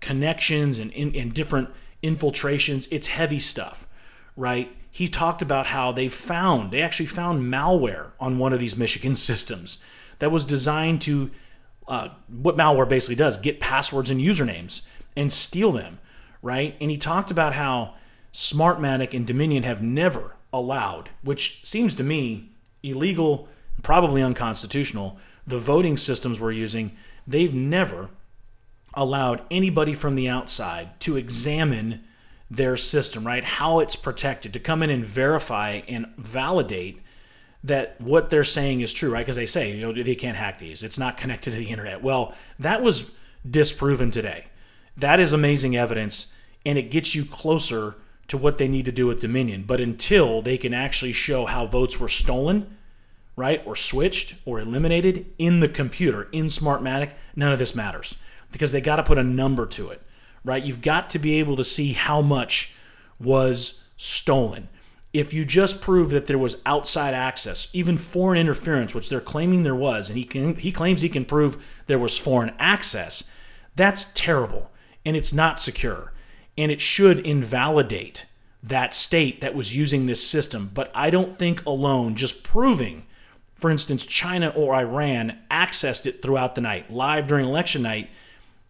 connections 0.00 0.78
and, 0.78 0.92
in, 0.92 1.16
and 1.16 1.32
different 1.32 1.70
infiltrations. 2.02 2.86
It's 2.90 3.08
heavy 3.08 3.40
stuff, 3.40 3.86
right? 4.36 4.74
He 4.90 5.08
talked 5.08 5.42
about 5.42 5.66
how 5.66 5.92
they 5.92 6.08
found, 6.08 6.70
they 6.70 6.82
actually 6.82 7.06
found 7.06 7.42
malware 7.42 8.10
on 8.20 8.38
one 8.38 8.52
of 8.52 8.60
these 8.60 8.76
Michigan 8.76 9.16
systems 9.30 9.78
that 10.18 10.30
was 10.30 10.44
designed 10.44 11.00
to 11.02 11.30
uh, 11.86 12.08
what 12.28 12.56
malware 12.56 12.88
basically 12.88 13.16
does 13.16 13.38
get 13.38 13.60
passwords 13.60 14.10
and 14.10 14.20
usernames 14.20 14.82
and 15.16 15.32
steal 15.32 15.72
them, 15.72 15.98
right? 16.42 16.76
And 16.80 16.90
he 16.90 16.98
talked 16.98 17.30
about 17.30 17.54
how 17.54 17.94
Smartmatic 18.32 19.14
and 19.14 19.26
Dominion 19.26 19.62
have 19.62 19.82
never 19.82 20.36
allowed, 20.52 21.10
which 21.22 21.64
seems 21.64 21.94
to 21.94 22.02
me 22.02 22.50
illegal, 22.82 23.48
probably 23.82 24.22
unconstitutional, 24.22 25.18
the 25.46 25.58
voting 25.58 25.96
systems 25.96 26.40
we're 26.40 26.52
using, 26.52 26.96
they've 27.26 27.54
never 27.54 28.10
allowed 28.94 29.42
anybody 29.50 29.94
from 29.94 30.14
the 30.14 30.28
outside 30.28 30.98
to 31.00 31.16
examine 31.16 32.04
their 32.50 32.76
system, 32.76 33.26
right? 33.26 33.44
How 33.44 33.80
it's 33.80 33.96
protected, 33.96 34.52
to 34.54 34.58
come 34.58 34.82
in 34.82 34.90
and 34.90 35.04
verify 35.04 35.82
and 35.88 36.06
validate 36.16 37.00
that 37.64 38.00
what 38.00 38.30
they're 38.30 38.44
saying 38.44 38.80
is 38.80 38.92
true, 38.92 39.10
right? 39.10 39.20
Because 39.20 39.36
they 39.36 39.46
say, 39.46 39.72
you 39.72 39.82
know, 39.82 39.92
they 39.92 40.14
can't 40.14 40.36
hack 40.36 40.58
these. 40.58 40.82
It's 40.82 40.98
not 40.98 41.16
connected 41.16 41.52
to 41.52 41.58
the 41.58 41.66
internet. 41.66 42.02
Well, 42.02 42.34
that 42.58 42.82
was 42.82 43.10
disproven 43.48 44.10
today. 44.10 44.46
That 44.96 45.20
is 45.20 45.32
amazing 45.32 45.76
evidence, 45.76 46.32
and 46.64 46.78
it 46.78 46.90
gets 46.90 47.14
you 47.14 47.24
closer 47.24 47.96
to 48.28 48.36
what 48.36 48.58
they 48.58 48.68
need 48.68 48.84
to 48.84 48.92
do 48.92 49.06
with 49.06 49.20
Dominion. 49.20 49.64
But 49.66 49.80
until 49.80 50.42
they 50.42 50.58
can 50.58 50.74
actually 50.74 51.12
show 51.12 51.46
how 51.46 51.66
votes 51.66 51.98
were 51.98 52.08
stolen, 52.08 52.76
right, 53.36 53.62
or 53.66 53.74
switched 53.74 54.36
or 54.44 54.60
eliminated 54.60 55.26
in 55.38 55.60
the 55.60 55.68
computer, 55.68 56.28
in 56.32 56.46
Smartmatic, 56.46 57.14
none 57.34 57.52
of 57.52 57.58
this 57.58 57.74
matters 57.74 58.16
because 58.52 58.72
they 58.72 58.80
got 58.80 58.96
to 58.96 59.02
put 59.02 59.18
a 59.18 59.22
number 59.24 59.66
to 59.66 59.90
it, 59.90 60.02
right? 60.44 60.62
You've 60.62 60.82
got 60.82 61.10
to 61.10 61.18
be 61.18 61.38
able 61.38 61.56
to 61.56 61.64
see 61.64 61.92
how 61.92 62.22
much 62.22 62.74
was 63.20 63.84
stolen 63.96 64.68
if 65.12 65.32
you 65.32 65.44
just 65.44 65.80
prove 65.80 66.10
that 66.10 66.26
there 66.26 66.38
was 66.38 66.60
outside 66.66 67.14
access, 67.14 67.68
even 67.72 67.96
foreign 67.96 68.38
interference, 68.38 68.94
which 68.94 69.08
they're 69.08 69.20
claiming 69.20 69.62
there 69.62 69.74
was, 69.74 70.08
and 70.08 70.18
he 70.18 70.24
can 70.24 70.56
he 70.56 70.70
claims 70.70 71.02
he 71.02 71.08
can 71.08 71.24
prove 71.24 71.82
there 71.86 71.98
was 71.98 72.18
foreign 72.18 72.54
access, 72.58 73.30
that's 73.74 74.12
terrible 74.12 74.70
and 75.04 75.16
it's 75.16 75.32
not 75.32 75.60
secure. 75.60 76.12
And 76.58 76.70
it 76.70 76.82
should 76.82 77.20
invalidate 77.20 78.26
that 78.62 78.92
state 78.92 79.40
that 79.40 79.54
was 79.54 79.76
using 79.76 80.06
this 80.06 80.26
system. 80.26 80.70
But 80.74 80.90
I 80.94 81.08
don't 81.08 81.34
think 81.34 81.64
alone, 81.64 82.16
just 82.16 82.42
proving, 82.42 83.06
for 83.54 83.70
instance, 83.70 84.04
China 84.04 84.48
or 84.48 84.74
Iran 84.74 85.38
accessed 85.50 86.04
it 86.04 86.20
throughout 86.20 86.56
the 86.56 86.60
night, 86.60 86.90
live 86.90 87.28
during 87.28 87.46
election 87.46 87.82
night, 87.82 88.10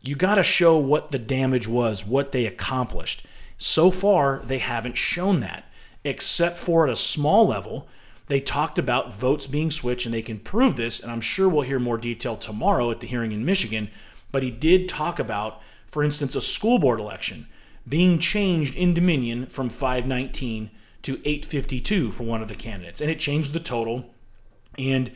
you 0.03 0.15
got 0.15 0.37
to 0.37 0.43
show 0.43 0.77
what 0.77 1.11
the 1.11 1.19
damage 1.19 1.67
was, 1.67 2.07
what 2.07 2.33
they 2.33 2.47
accomplished. 2.47 3.27
So 3.57 3.91
far, 3.91 4.43
they 4.45 4.59
haven't 4.59 4.97
shown 4.97 5.41
that 5.41 5.65
except 6.05 6.59
for 6.59 6.87
at 6.87 6.93
a 6.93 6.97
small 6.97 7.49
level. 7.49 7.89
They 8.27 8.41
talked 8.41 8.79
about 8.79 9.15
votes 9.15 9.47
being 9.47 9.71
switched, 9.71 10.07
and 10.07 10.15
they 10.15 10.23
can 10.23 10.39
prove 10.39 10.77
this. 10.77 11.01
And 11.01 11.11
I'm 11.11 11.21
sure 11.21 11.49
we'll 11.49 11.63
hear 11.63 11.79
more 11.79 11.99
detail 11.99 12.37
tomorrow 12.37 12.91
at 12.91 13.01
the 13.01 13.07
hearing 13.07 13.33
in 13.33 13.45
Michigan. 13.45 13.91
But 14.31 14.43
he 14.43 14.51
did 14.51 14.89
talk 14.89 15.19
about, 15.19 15.61
for 15.87 16.05
instance, 16.05 16.37
a 16.37 16.41
school 16.41 16.79
board 16.79 17.01
election 17.01 17.47
being 17.89 18.19
changed 18.19 18.77
in 18.77 18.95
Dominion 18.95 19.47
from 19.47 19.69
519 19.69 20.71
to 21.03 21.15
852 21.25 22.13
for 22.13 22.25
one 22.25 22.43
of 22.43 22.49
the 22.49 22.55
candidates. 22.55 23.01
And 23.01 23.11
it 23.11 23.19
changed 23.19 23.53
the 23.53 23.61
total. 23.61 24.15
And 24.77 25.13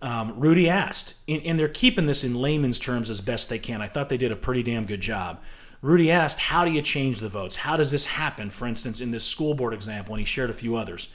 um, 0.00 0.38
Rudy 0.38 0.68
asked, 0.68 1.14
and, 1.28 1.42
and 1.44 1.58
they're 1.58 1.68
keeping 1.68 2.06
this 2.06 2.24
in 2.24 2.34
layman's 2.34 2.78
terms 2.78 3.10
as 3.10 3.20
best 3.20 3.48
they 3.48 3.58
can. 3.58 3.82
I 3.82 3.88
thought 3.88 4.08
they 4.08 4.16
did 4.16 4.32
a 4.32 4.36
pretty 4.36 4.62
damn 4.62 4.86
good 4.86 5.00
job. 5.00 5.40
Rudy 5.80 6.10
asked, 6.10 6.40
How 6.40 6.64
do 6.64 6.70
you 6.70 6.82
change 6.82 7.20
the 7.20 7.28
votes? 7.28 7.56
How 7.56 7.76
does 7.76 7.90
this 7.90 8.06
happen, 8.06 8.50
for 8.50 8.66
instance, 8.66 9.00
in 9.00 9.10
this 9.10 9.24
school 9.24 9.54
board 9.54 9.74
example? 9.74 10.14
And 10.14 10.20
he 10.20 10.26
shared 10.26 10.50
a 10.50 10.54
few 10.54 10.76
others. 10.76 11.08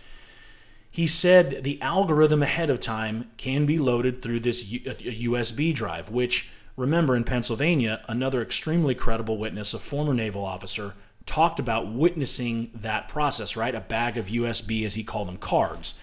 he 0.90 1.08
said 1.08 1.64
the 1.64 1.82
algorithm 1.82 2.44
ahead 2.44 2.70
of 2.70 2.80
time 2.80 3.32
can 3.38 3.66
be 3.66 3.78
loaded 3.80 4.22
through 4.22 4.40
this 4.40 4.64
USB 4.64 5.74
drive, 5.74 6.10
which, 6.10 6.52
remember, 6.76 7.16
in 7.16 7.24
Pennsylvania, 7.24 8.04
another 8.08 8.42
extremely 8.42 8.96
credible 8.96 9.38
witness, 9.38 9.74
a 9.74 9.80
former 9.80 10.14
naval 10.14 10.44
officer, 10.44 10.94
talked 11.26 11.60
about 11.60 11.92
witnessing 11.92 12.72
that 12.74 13.08
process, 13.08 13.56
right? 13.56 13.76
A 13.76 13.80
bag 13.80 14.18
of 14.18 14.28
USB, 14.28 14.86
as 14.86 14.96
he 14.96 15.04
called 15.04 15.28
them, 15.28 15.38
cards. 15.38 15.94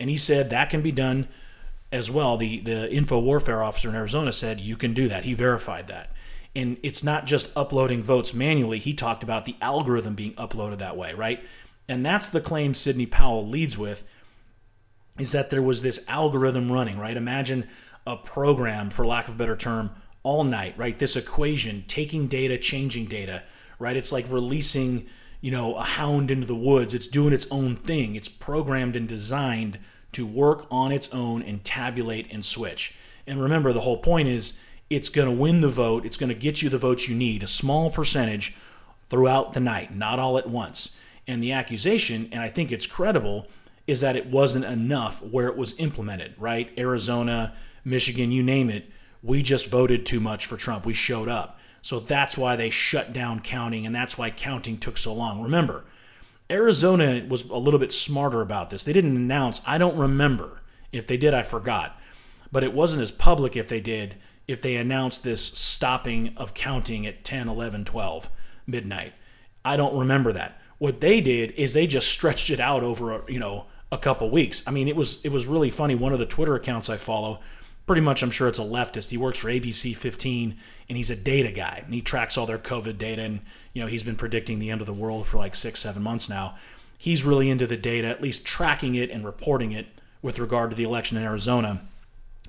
And 0.00 0.10
he 0.10 0.16
said 0.16 0.50
that 0.50 0.70
can 0.70 0.82
be 0.82 0.92
done 0.92 1.28
as 1.92 2.10
well. 2.10 2.36
The, 2.36 2.60
the 2.60 2.92
info 2.92 3.18
warfare 3.20 3.62
officer 3.62 3.88
in 3.88 3.94
Arizona 3.94 4.32
said 4.32 4.60
you 4.60 4.76
can 4.76 4.94
do 4.94 5.08
that. 5.08 5.24
He 5.24 5.34
verified 5.34 5.86
that. 5.86 6.10
And 6.56 6.76
it's 6.82 7.02
not 7.02 7.26
just 7.26 7.56
uploading 7.56 8.02
votes 8.02 8.34
manually. 8.34 8.78
He 8.78 8.94
talked 8.94 9.22
about 9.22 9.44
the 9.44 9.56
algorithm 9.60 10.14
being 10.14 10.34
uploaded 10.34 10.78
that 10.78 10.96
way, 10.96 11.12
right? 11.14 11.44
And 11.88 12.04
that's 12.04 12.28
the 12.28 12.40
claim 12.40 12.74
Sidney 12.74 13.06
Powell 13.06 13.46
leads 13.46 13.76
with 13.76 14.04
is 15.18 15.32
that 15.32 15.50
there 15.50 15.62
was 15.62 15.82
this 15.82 16.04
algorithm 16.08 16.72
running, 16.72 16.98
right? 16.98 17.16
Imagine 17.16 17.68
a 18.06 18.16
program, 18.16 18.90
for 18.90 19.06
lack 19.06 19.28
of 19.28 19.34
a 19.34 19.38
better 19.38 19.56
term, 19.56 19.90
all 20.24 20.42
night, 20.42 20.74
right? 20.76 20.98
This 20.98 21.14
equation, 21.14 21.84
taking 21.86 22.26
data, 22.26 22.58
changing 22.58 23.06
data, 23.06 23.44
right? 23.78 23.96
It's 23.96 24.10
like 24.10 24.26
releasing, 24.28 25.06
you 25.40 25.52
know, 25.52 25.76
a 25.76 25.84
hound 25.84 26.32
into 26.32 26.46
the 26.46 26.56
woods. 26.56 26.94
It's 26.94 27.06
doing 27.06 27.32
its 27.32 27.46
own 27.50 27.76
thing. 27.76 28.16
It's 28.16 28.28
programmed 28.28 28.96
and 28.96 29.06
designed 29.06 29.78
to 30.12 30.26
work 30.26 30.66
on 30.70 30.90
its 30.90 31.12
own 31.12 31.42
and 31.42 31.62
tabulate 31.62 32.32
and 32.32 32.44
switch. 32.44 32.96
And 33.26 33.40
remember, 33.40 33.72
the 33.72 33.82
whole 33.82 33.98
point 33.98 34.28
is 34.28 34.58
it's 34.90 35.08
going 35.08 35.28
to 35.28 35.34
win 35.34 35.60
the 35.60 35.68
vote. 35.68 36.04
It's 36.04 36.16
going 36.16 36.28
to 36.28 36.34
get 36.34 36.62
you 36.62 36.68
the 36.68 36.78
votes 36.78 37.08
you 37.08 37.14
need, 37.14 37.42
a 37.42 37.48
small 37.48 37.90
percentage 37.90 38.56
throughout 39.08 39.52
the 39.52 39.60
night, 39.60 39.94
not 39.94 40.18
all 40.18 40.38
at 40.38 40.48
once. 40.48 40.96
And 41.26 41.42
the 41.42 41.52
accusation, 41.52 42.28
and 42.32 42.42
I 42.42 42.48
think 42.48 42.72
it's 42.72 42.86
credible, 42.86 43.48
is 43.86 44.00
that 44.00 44.16
it 44.16 44.26
wasn't 44.26 44.64
enough 44.64 45.22
where 45.22 45.48
it 45.48 45.56
was 45.56 45.78
implemented, 45.78 46.34
right? 46.38 46.70
Arizona, 46.78 47.54
Michigan, 47.84 48.32
you 48.32 48.42
name 48.42 48.70
it. 48.70 48.90
We 49.24 49.42
just 49.42 49.66
voted 49.66 50.04
too 50.04 50.20
much 50.20 50.46
for 50.46 50.56
Trump. 50.56 50.84
We 50.84 50.94
showed 50.94 51.28
up. 51.28 51.58
So 51.80 51.98
that's 51.98 52.38
why 52.38 52.56
they 52.56 52.70
shut 52.70 53.12
down 53.12 53.40
counting, 53.40 53.84
and 53.84 53.94
that's 53.94 54.16
why 54.16 54.30
counting 54.30 54.78
took 54.78 54.96
so 54.96 55.12
long. 55.12 55.42
Remember, 55.42 55.84
Arizona 56.50 57.24
was 57.28 57.44
a 57.48 57.56
little 57.56 57.80
bit 57.80 57.92
smarter 57.92 58.40
about 58.40 58.70
this. 58.70 58.84
They 58.84 58.92
didn't 58.92 59.16
announce, 59.16 59.60
I 59.66 59.78
don't 59.78 59.96
remember. 59.96 60.60
If 60.92 61.06
they 61.06 61.16
did, 61.16 61.34
I 61.34 61.42
forgot. 61.42 61.98
But 62.52 62.64
it 62.64 62.72
wasn't 62.72 63.02
as 63.02 63.10
public 63.10 63.56
if 63.56 63.68
they 63.68 63.80
did, 63.80 64.16
if 64.46 64.62
they 64.62 64.76
announced 64.76 65.24
this 65.24 65.42
stopping 65.42 66.34
of 66.36 66.54
counting 66.54 67.06
at 67.06 67.24
10, 67.24 67.48
11, 67.48 67.86
12 67.86 68.30
midnight. 68.66 69.14
I 69.64 69.76
don't 69.76 69.98
remember 69.98 70.32
that. 70.32 70.60
What 70.78 71.00
they 71.00 71.20
did 71.20 71.52
is 71.52 71.72
they 71.72 71.86
just 71.86 72.08
stretched 72.08 72.50
it 72.50 72.60
out 72.60 72.82
over, 72.82 73.24
you 73.26 73.40
know, 73.40 73.66
a 73.90 73.98
couple 73.98 74.30
weeks. 74.30 74.62
I 74.66 74.70
mean, 74.70 74.88
it 74.88 74.96
was 74.96 75.24
it 75.24 75.32
was 75.32 75.46
really 75.46 75.70
funny. 75.70 75.94
One 75.94 76.12
of 76.12 76.18
the 76.18 76.26
Twitter 76.26 76.54
accounts 76.54 76.90
I 76.90 76.96
follow, 76.96 77.40
pretty 77.86 78.02
much 78.02 78.22
I'm 78.22 78.30
sure 78.30 78.48
it's 78.48 78.58
a 78.58 78.62
leftist. 78.62 79.10
He 79.10 79.16
works 79.16 79.38
for 79.38 79.48
ABC 79.48 79.94
15 79.96 80.56
and 80.88 80.96
he's 80.98 81.10
a 81.10 81.16
data 81.16 81.52
guy 81.52 81.82
and 81.84 81.94
he 81.94 82.00
tracks 82.00 82.36
all 82.36 82.46
their 82.46 82.58
COVID 82.58 82.98
data 82.98 83.22
and 83.22 83.40
you 83.72 83.82
know 83.82 83.88
he's 83.88 84.02
been 84.02 84.16
predicting 84.16 84.58
the 84.58 84.70
end 84.70 84.80
of 84.80 84.86
the 84.86 84.92
world 84.92 85.26
for 85.26 85.38
like 85.38 85.54
six 85.54 85.80
seven 85.80 86.02
months 86.02 86.28
now. 86.28 86.56
He's 86.98 87.24
really 87.24 87.50
into 87.50 87.66
the 87.66 87.76
data, 87.76 88.08
at 88.08 88.22
least 88.22 88.46
tracking 88.46 88.94
it 88.94 89.10
and 89.10 89.24
reporting 89.24 89.72
it 89.72 89.86
with 90.22 90.38
regard 90.38 90.70
to 90.70 90.76
the 90.76 90.84
election 90.84 91.18
in 91.18 91.24
Arizona. 91.24 91.82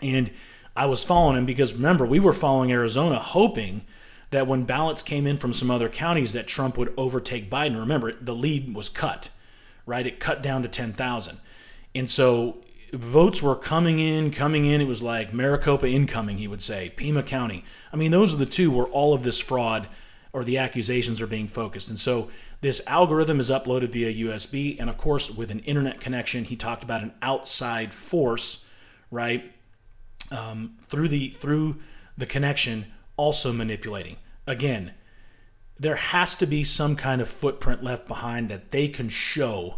And 0.02 0.32
I 0.76 0.86
was 0.86 1.04
following 1.04 1.38
him 1.38 1.46
because 1.46 1.74
remember 1.74 2.06
we 2.06 2.20
were 2.20 2.34
following 2.34 2.72
Arizona 2.72 3.20
hoping 3.20 3.86
that 4.32 4.48
when 4.48 4.64
ballots 4.64 5.04
came 5.04 5.28
in 5.28 5.38
from 5.38 5.54
some 5.54 5.72
other 5.72 5.90
counties 5.90 6.34
that 6.34 6.48
Trump 6.48 6.78
would 6.78 6.94
overtake 6.98 7.50
Biden. 7.50 7.80
Remember 7.80 8.12
the 8.14 8.36
lead 8.36 8.74
was 8.74 8.90
cut 8.90 9.30
right? 9.86 10.06
It 10.06 10.20
cut 10.20 10.42
down 10.42 10.64
to 10.64 10.68
10,000. 10.68 11.38
And 11.94 12.10
so 12.10 12.62
votes 12.94 13.42
were 13.42 13.56
coming 13.56 14.00
in, 14.00 14.32
coming 14.32 14.66
in. 14.66 14.82
It 14.82 14.88
was 14.88 15.04
like 15.04 15.34
Maricopa 15.34 15.88
incoming, 15.88 16.38
he 16.38 16.48
would 16.48 16.62
say, 16.62 16.92
Pima 16.96 17.24
County. 17.24 17.64
I 17.92 17.96
mean, 17.96 18.12
those 18.12 18.34
are 18.34 18.38
the 18.38 18.46
two 18.46 18.72
where 18.72 18.86
all 18.86 19.14
of 19.14 19.24
this 19.24 19.40
fraud 19.40 19.88
or 20.34 20.44
the 20.44 20.58
accusations 20.58 21.22
are 21.22 21.28
being 21.28 21.48
focused. 21.48 21.90
And 21.90 22.00
so 22.00 22.30
this 22.62 22.86
algorithm 22.88 23.40
is 23.40 23.50
uploaded 23.50 23.90
via 23.90 24.28
USB. 24.28 24.78
And 24.80 24.90
of 24.90 24.98
course, 24.98 25.32
with 25.32 25.52
an 25.52 25.60
internet 25.60 26.02
connection, 26.02 26.44
he 26.44 26.56
talked 26.56 26.84
about 26.84 27.04
an 27.04 27.14
outside 27.22 27.94
force, 27.94 28.66
right? 29.12 29.54
Um, 30.32 30.78
through 30.82 31.10
the 31.10 31.30
through 31.30 31.78
the 32.18 32.26
connection 32.26 32.88
also 33.18 33.54
manipulating. 33.54 34.18
Again, 34.48 34.94
there 35.80 35.96
has 35.96 36.36
to 36.36 36.46
be 36.46 36.64
some 36.64 36.96
kind 36.96 37.22
of 37.22 37.30
footprint 37.30 37.84
left 37.84 38.08
behind 38.08 38.50
that 38.50 38.72
they 38.72 38.88
can 38.88 39.10
show 39.10 39.78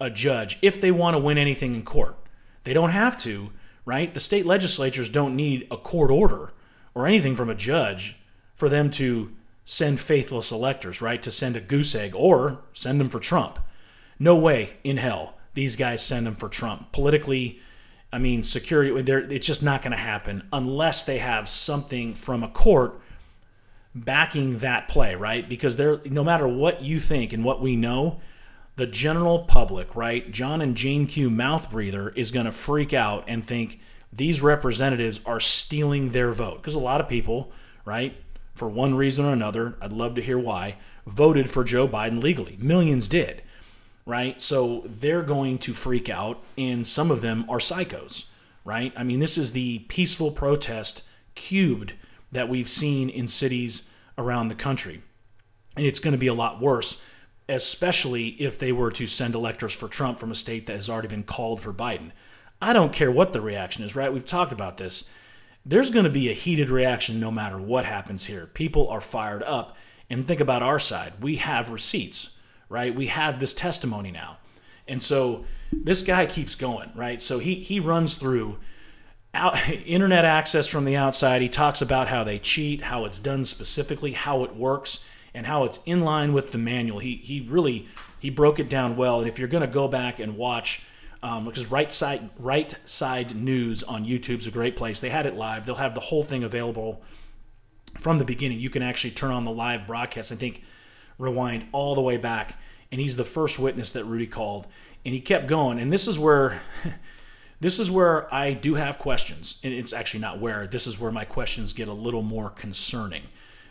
a 0.00 0.10
judge 0.10 0.58
if 0.62 0.80
they 0.80 0.90
want 0.90 1.14
to 1.14 1.18
win 1.18 1.38
anything 1.38 1.74
in 1.74 1.82
court. 1.82 2.16
They 2.64 2.72
don't 2.72 2.90
have 2.90 3.16
to, 3.18 3.50
right? 3.84 4.12
The 4.12 4.20
state 4.20 4.46
legislatures 4.46 5.08
don't 5.08 5.36
need 5.36 5.66
a 5.70 5.76
court 5.76 6.10
order 6.10 6.52
or 6.94 7.06
anything 7.06 7.36
from 7.36 7.50
a 7.50 7.54
judge 7.54 8.16
for 8.54 8.68
them 8.68 8.90
to 8.92 9.32
send 9.64 10.00
faithless 10.00 10.52
electors, 10.52 11.00
right? 11.00 11.22
To 11.22 11.30
send 11.30 11.56
a 11.56 11.60
goose 11.60 11.94
egg 11.94 12.14
or 12.14 12.60
send 12.72 13.00
them 13.00 13.08
for 13.08 13.20
Trump. 13.20 13.58
No 14.18 14.36
way 14.36 14.76
in 14.84 14.98
hell 14.98 15.34
these 15.54 15.76
guys 15.76 16.04
send 16.04 16.26
them 16.26 16.34
for 16.34 16.48
Trump. 16.48 16.92
Politically, 16.92 17.60
I 18.12 18.18
mean, 18.18 18.42
security, 18.42 18.90
it's 19.34 19.46
just 19.46 19.62
not 19.62 19.82
going 19.82 19.92
to 19.92 19.96
happen 19.96 20.46
unless 20.52 21.04
they 21.04 21.18
have 21.18 21.48
something 21.48 22.14
from 22.14 22.42
a 22.42 22.48
court 22.48 23.00
backing 23.94 24.58
that 24.58 24.88
play, 24.88 25.14
right? 25.14 25.48
Because 25.48 25.76
there, 25.76 26.00
no 26.04 26.24
matter 26.24 26.48
what 26.48 26.82
you 26.82 26.98
think 26.98 27.32
and 27.32 27.44
what 27.44 27.60
we 27.60 27.76
know, 27.76 28.20
the 28.76 28.86
general 28.86 29.40
public, 29.40 29.94
right? 29.94 30.30
John 30.30 30.60
and 30.60 30.76
Jane 30.76 31.06
Q 31.06 31.30
mouth 31.30 31.70
breather 31.70 32.10
is 32.10 32.30
going 32.30 32.46
to 32.46 32.52
freak 32.52 32.92
out 32.92 33.24
and 33.28 33.46
think 33.46 33.80
these 34.12 34.42
representatives 34.42 35.20
are 35.24 35.40
stealing 35.40 36.10
their 36.10 36.32
vote. 36.32 36.56
Because 36.56 36.74
a 36.74 36.80
lot 36.80 37.00
of 37.00 37.08
people, 37.08 37.52
right, 37.84 38.16
for 38.54 38.68
one 38.68 38.94
reason 38.94 39.24
or 39.24 39.32
another, 39.32 39.76
I'd 39.80 39.92
love 39.92 40.14
to 40.16 40.22
hear 40.22 40.38
why, 40.38 40.76
voted 41.06 41.50
for 41.50 41.64
Joe 41.64 41.88
Biden 41.88 42.22
legally. 42.22 42.56
Millions 42.60 43.08
did, 43.08 43.42
right? 44.06 44.40
So 44.40 44.82
they're 44.86 45.22
going 45.22 45.58
to 45.58 45.72
freak 45.72 46.08
out, 46.08 46.42
and 46.56 46.86
some 46.86 47.10
of 47.10 47.22
them 47.22 47.44
are 47.48 47.58
psychos, 47.58 48.26
right? 48.64 48.92
I 48.96 49.02
mean, 49.02 49.20
this 49.20 49.38
is 49.38 49.52
the 49.52 49.80
peaceful 49.88 50.30
protest 50.30 51.02
cubed 51.34 51.94
that 52.30 52.48
we've 52.48 52.68
seen 52.68 53.08
in 53.08 53.28
cities 53.28 53.90
around 54.16 54.48
the 54.48 54.54
country. 54.54 55.02
And 55.76 55.86
it's 55.86 56.00
going 56.00 56.12
to 56.12 56.18
be 56.18 56.26
a 56.26 56.34
lot 56.34 56.60
worse, 56.60 57.02
especially 57.48 58.28
if 58.28 58.58
they 58.58 58.72
were 58.72 58.90
to 58.92 59.06
send 59.06 59.34
electors 59.34 59.72
for 59.72 59.88
Trump 59.88 60.18
from 60.18 60.30
a 60.30 60.36
state 60.36 60.66
that 60.66 60.76
has 60.76 60.88
already 60.88 61.08
been 61.08 61.22
called 61.22 61.60
for 61.60 61.72
Biden. 61.72 62.12
I 62.60 62.72
don't 62.72 62.92
care 62.92 63.10
what 63.10 63.32
the 63.32 63.40
reaction 63.40 63.84
is, 63.84 63.96
right? 63.96 64.12
We've 64.12 64.24
talked 64.24 64.52
about 64.52 64.76
this. 64.76 65.10
There's 65.66 65.90
going 65.90 66.04
to 66.04 66.10
be 66.10 66.30
a 66.30 66.34
heated 66.34 66.70
reaction 66.70 67.20
no 67.20 67.30
matter 67.30 67.58
what 67.58 67.84
happens 67.84 68.26
here. 68.26 68.46
People 68.46 68.88
are 68.88 69.00
fired 69.00 69.42
up. 69.42 69.76
And 70.10 70.28
think 70.28 70.40
about 70.40 70.62
our 70.62 70.78
side. 70.78 71.14
We 71.22 71.36
have 71.36 71.70
receipts, 71.70 72.38
right? 72.68 72.94
We 72.94 73.06
have 73.06 73.40
this 73.40 73.54
testimony 73.54 74.10
now. 74.10 74.36
And 74.86 75.02
so 75.02 75.46
this 75.72 76.02
guy 76.02 76.26
keeps 76.26 76.54
going, 76.54 76.90
right? 76.94 77.20
So 77.22 77.38
he, 77.38 77.54
he 77.56 77.80
runs 77.80 78.16
through 78.16 78.58
out, 79.32 79.68
internet 79.86 80.24
access 80.24 80.66
from 80.66 80.84
the 80.84 80.96
outside. 80.96 81.42
He 81.42 81.48
talks 81.48 81.80
about 81.80 82.08
how 82.08 82.24
they 82.24 82.38
cheat, 82.38 82.82
how 82.82 83.04
it's 83.04 83.18
done 83.18 83.44
specifically, 83.44 84.12
how 84.12 84.44
it 84.44 84.54
works, 84.54 85.04
and 85.34 85.46
how 85.46 85.64
it's 85.64 85.80
in 85.86 86.02
line 86.02 86.32
with 86.32 86.52
the 86.52 86.58
manual. 86.58 86.98
He 86.98 87.16
he 87.16 87.46
really 87.48 87.88
he 88.20 88.30
broke 88.30 88.58
it 88.58 88.68
down 88.68 88.96
well. 88.96 89.20
And 89.20 89.28
if 89.28 89.38
you're 89.38 89.48
going 89.48 89.66
to 89.66 89.72
go 89.72 89.88
back 89.88 90.20
and 90.20 90.36
watch, 90.36 90.86
um, 91.22 91.44
because 91.44 91.70
right 91.70 91.90
side 91.90 92.30
right 92.38 92.74
side 92.84 93.34
news 93.34 93.82
on 93.82 94.04
YouTube's 94.04 94.46
a 94.46 94.50
great 94.50 94.76
place. 94.76 95.00
They 95.00 95.10
had 95.10 95.26
it 95.26 95.34
live. 95.34 95.66
They'll 95.66 95.74
have 95.76 95.94
the 95.94 96.00
whole 96.00 96.22
thing 96.22 96.44
available 96.44 97.02
from 97.98 98.18
the 98.18 98.24
beginning. 98.24 98.58
You 98.58 98.70
can 98.70 98.82
actually 98.82 99.10
turn 99.12 99.30
on 99.30 99.44
the 99.44 99.50
live 99.50 99.86
broadcast. 99.86 100.32
I 100.32 100.36
think 100.36 100.62
rewind 101.18 101.66
all 101.72 101.94
the 101.94 102.00
way 102.00 102.16
back, 102.16 102.58
and 102.90 103.00
he's 103.00 103.16
the 103.16 103.24
first 103.24 103.58
witness 103.58 103.90
that 103.92 104.04
Rudy 104.04 104.26
called, 104.26 104.66
and 105.04 105.14
he 105.14 105.20
kept 105.20 105.46
going. 105.46 105.78
And 105.78 105.92
this 105.92 106.06
is 106.06 106.18
where. 106.18 106.60
This 107.62 107.78
is 107.78 107.88
where 107.88 108.34
I 108.34 108.54
do 108.54 108.74
have 108.74 108.98
questions, 108.98 109.60
and 109.62 109.72
it's 109.72 109.92
actually 109.92 110.18
not 110.18 110.40
where. 110.40 110.66
This 110.66 110.88
is 110.88 110.98
where 110.98 111.12
my 111.12 111.24
questions 111.24 111.72
get 111.72 111.86
a 111.86 111.92
little 111.92 112.22
more 112.22 112.50
concerning. 112.50 113.22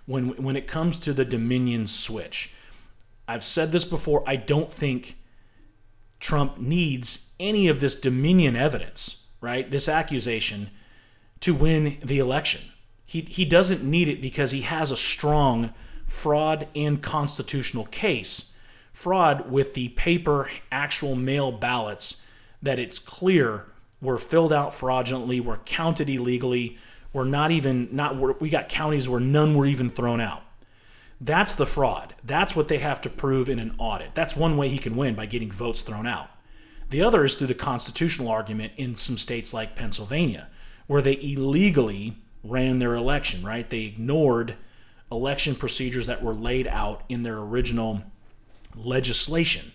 When 0.05 0.43
when 0.43 0.55
it 0.55 0.67
comes 0.67 0.97
to 0.99 1.13
the 1.13 1.25
Dominion 1.25 1.87
switch, 1.87 2.53
I've 3.27 3.43
said 3.43 3.71
this 3.71 3.85
before. 3.85 4.23
I 4.27 4.35
don't 4.35 4.71
think 4.71 5.17
Trump 6.19 6.57
needs 6.57 7.31
any 7.39 7.67
of 7.67 7.79
this 7.79 7.99
Dominion 7.99 8.55
evidence, 8.55 9.23
right? 9.39 9.69
This 9.69 9.87
accusation 9.87 10.69
to 11.41 11.53
win 11.53 11.97
the 12.03 12.19
election. 12.19 12.61
He 13.05 13.21
he 13.21 13.45
doesn't 13.45 13.83
need 13.83 14.07
it 14.07 14.21
because 14.21 14.51
he 14.51 14.61
has 14.61 14.91
a 14.91 14.97
strong 14.97 15.73
fraud 16.05 16.67
and 16.75 17.01
constitutional 17.01 17.85
case. 17.85 18.51
Fraud 18.91 19.49
with 19.49 19.73
the 19.73 19.89
paper 19.89 20.49
actual 20.71 21.15
mail 21.15 21.51
ballots 21.51 22.23
that 22.61 22.79
it's 22.79 22.99
clear 22.99 23.65
were 24.01 24.17
filled 24.17 24.51
out 24.51 24.73
fraudulently, 24.73 25.39
were 25.39 25.57
counted 25.57 26.09
illegally, 26.09 26.77
were 27.13 27.25
not 27.25 27.51
even 27.51 27.89
not 27.91 28.41
we 28.41 28.49
got 28.49 28.69
counties 28.69 29.07
where 29.07 29.19
none 29.19 29.55
were 29.55 29.65
even 29.65 29.89
thrown 29.89 30.21
out. 30.21 30.43
That's 31.19 31.53
the 31.53 31.67
fraud. 31.67 32.15
That's 32.23 32.55
what 32.55 32.67
they 32.67 32.79
have 32.79 33.01
to 33.01 33.09
prove 33.09 33.47
in 33.47 33.59
an 33.59 33.75
audit. 33.77 34.15
That's 34.15 34.35
one 34.35 34.57
way 34.57 34.69
he 34.69 34.79
can 34.79 34.95
win 34.95 35.13
by 35.13 35.27
getting 35.27 35.51
votes 35.51 35.81
thrown 35.81 36.07
out. 36.07 36.29
The 36.89 37.03
other 37.03 37.23
is 37.23 37.35
through 37.35 37.47
the 37.47 37.53
constitutional 37.53 38.29
argument 38.29 38.73
in 38.75 38.95
some 38.95 39.17
states 39.17 39.53
like 39.53 39.75
Pennsylvania, 39.75 40.49
where 40.87 41.01
they 41.01 41.19
illegally 41.21 42.17
ran 42.43 42.79
their 42.79 42.95
election, 42.95 43.43
right? 43.43 43.69
They 43.69 43.83
ignored 43.83 44.55
election 45.11 45.55
procedures 45.55 46.07
that 46.07 46.23
were 46.23 46.33
laid 46.33 46.67
out 46.67 47.03
in 47.07 47.23
their 47.23 47.37
original 47.37 48.01
legislation. 48.75 49.71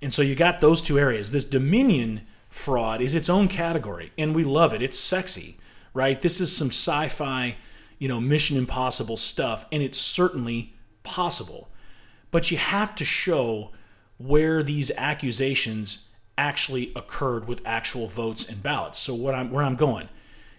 And 0.00 0.12
so 0.12 0.22
you 0.22 0.34
got 0.34 0.60
those 0.60 0.80
two 0.80 0.98
areas. 0.98 1.32
This 1.32 1.44
Dominion 1.44 2.22
fraud 2.48 3.00
is 3.00 3.14
its 3.14 3.28
own 3.28 3.48
category, 3.48 4.12
and 4.16 4.34
we 4.34 4.44
love 4.44 4.72
it. 4.72 4.80
It's 4.80 4.98
sexy, 4.98 5.58
right? 5.98 6.20
This 6.20 6.40
is 6.40 6.56
some 6.56 6.68
sci 6.68 7.08
fi, 7.08 7.56
you 7.98 8.08
know, 8.08 8.20
Mission 8.20 8.56
Impossible 8.56 9.16
stuff, 9.16 9.66
and 9.72 9.82
it's 9.82 9.98
certainly 9.98 10.72
possible. 11.02 11.68
But 12.30 12.52
you 12.52 12.56
have 12.56 12.94
to 12.94 13.04
show 13.04 13.72
where 14.16 14.62
these 14.62 14.92
accusations 14.96 16.08
actually 16.36 16.92
occurred 16.94 17.48
with 17.48 17.60
actual 17.66 18.06
votes 18.06 18.48
and 18.48 18.62
ballots. 18.62 18.96
So 18.98 19.12
what 19.12 19.34
I'm 19.34 19.50
where 19.50 19.64
I'm 19.64 19.74
going 19.74 20.08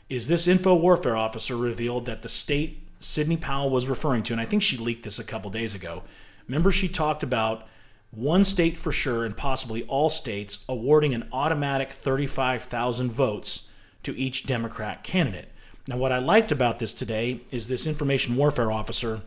is 0.10 0.28
this 0.28 0.46
info 0.46 0.76
warfare 0.76 1.16
officer 1.16 1.56
revealed 1.56 2.06
that 2.06 2.22
the 2.22 2.28
state 2.30 2.90
Sidney 3.00 3.38
Powell 3.38 3.70
was 3.70 3.88
referring 3.88 4.24
to, 4.24 4.34
and 4.34 4.42
I 4.42 4.46
think 4.46 4.62
she 4.62 4.76
leaked 4.76 5.04
this 5.04 5.20
a 5.20 5.24
couple 5.24 5.50
days 5.52 5.74
ago. 5.74 6.04
Remember, 6.48 6.70
she 6.70 6.90
talked 6.90 7.24
about 7.24 7.66
one 8.12 8.44
state 8.44 8.78
for 8.78 8.92
sure, 8.92 9.24
and 9.24 9.38
possibly 9.38 9.84
all 9.84 10.10
states, 10.10 10.66
awarding 10.68 11.14
an 11.14 11.30
automatic 11.32 11.92
35,000 11.92 13.10
votes 13.10 13.69
to 14.04 14.18
each 14.18 14.46
Democrat 14.46 15.04
candidate. 15.04 15.50
Now, 15.88 15.98
what 15.98 16.12
I 16.12 16.20
liked 16.20 16.52
about 16.52 16.80
this 16.80 16.94
today 16.94 17.42
is 17.52 17.68
this 17.68 17.88
information 17.88 18.36
warfare 18.36 18.72
officer 18.72 19.22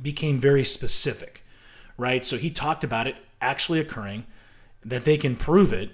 became 0.00 0.38
very 0.40 0.64
specific, 0.64 1.44
right? 1.96 2.24
So 2.24 2.36
he 2.36 2.50
talked 2.50 2.84
about 2.84 3.06
it 3.06 3.16
actually 3.40 3.80
occurring, 3.80 4.24
that 4.84 5.04
they 5.04 5.16
can 5.16 5.36
prove 5.36 5.72
it, 5.72 5.90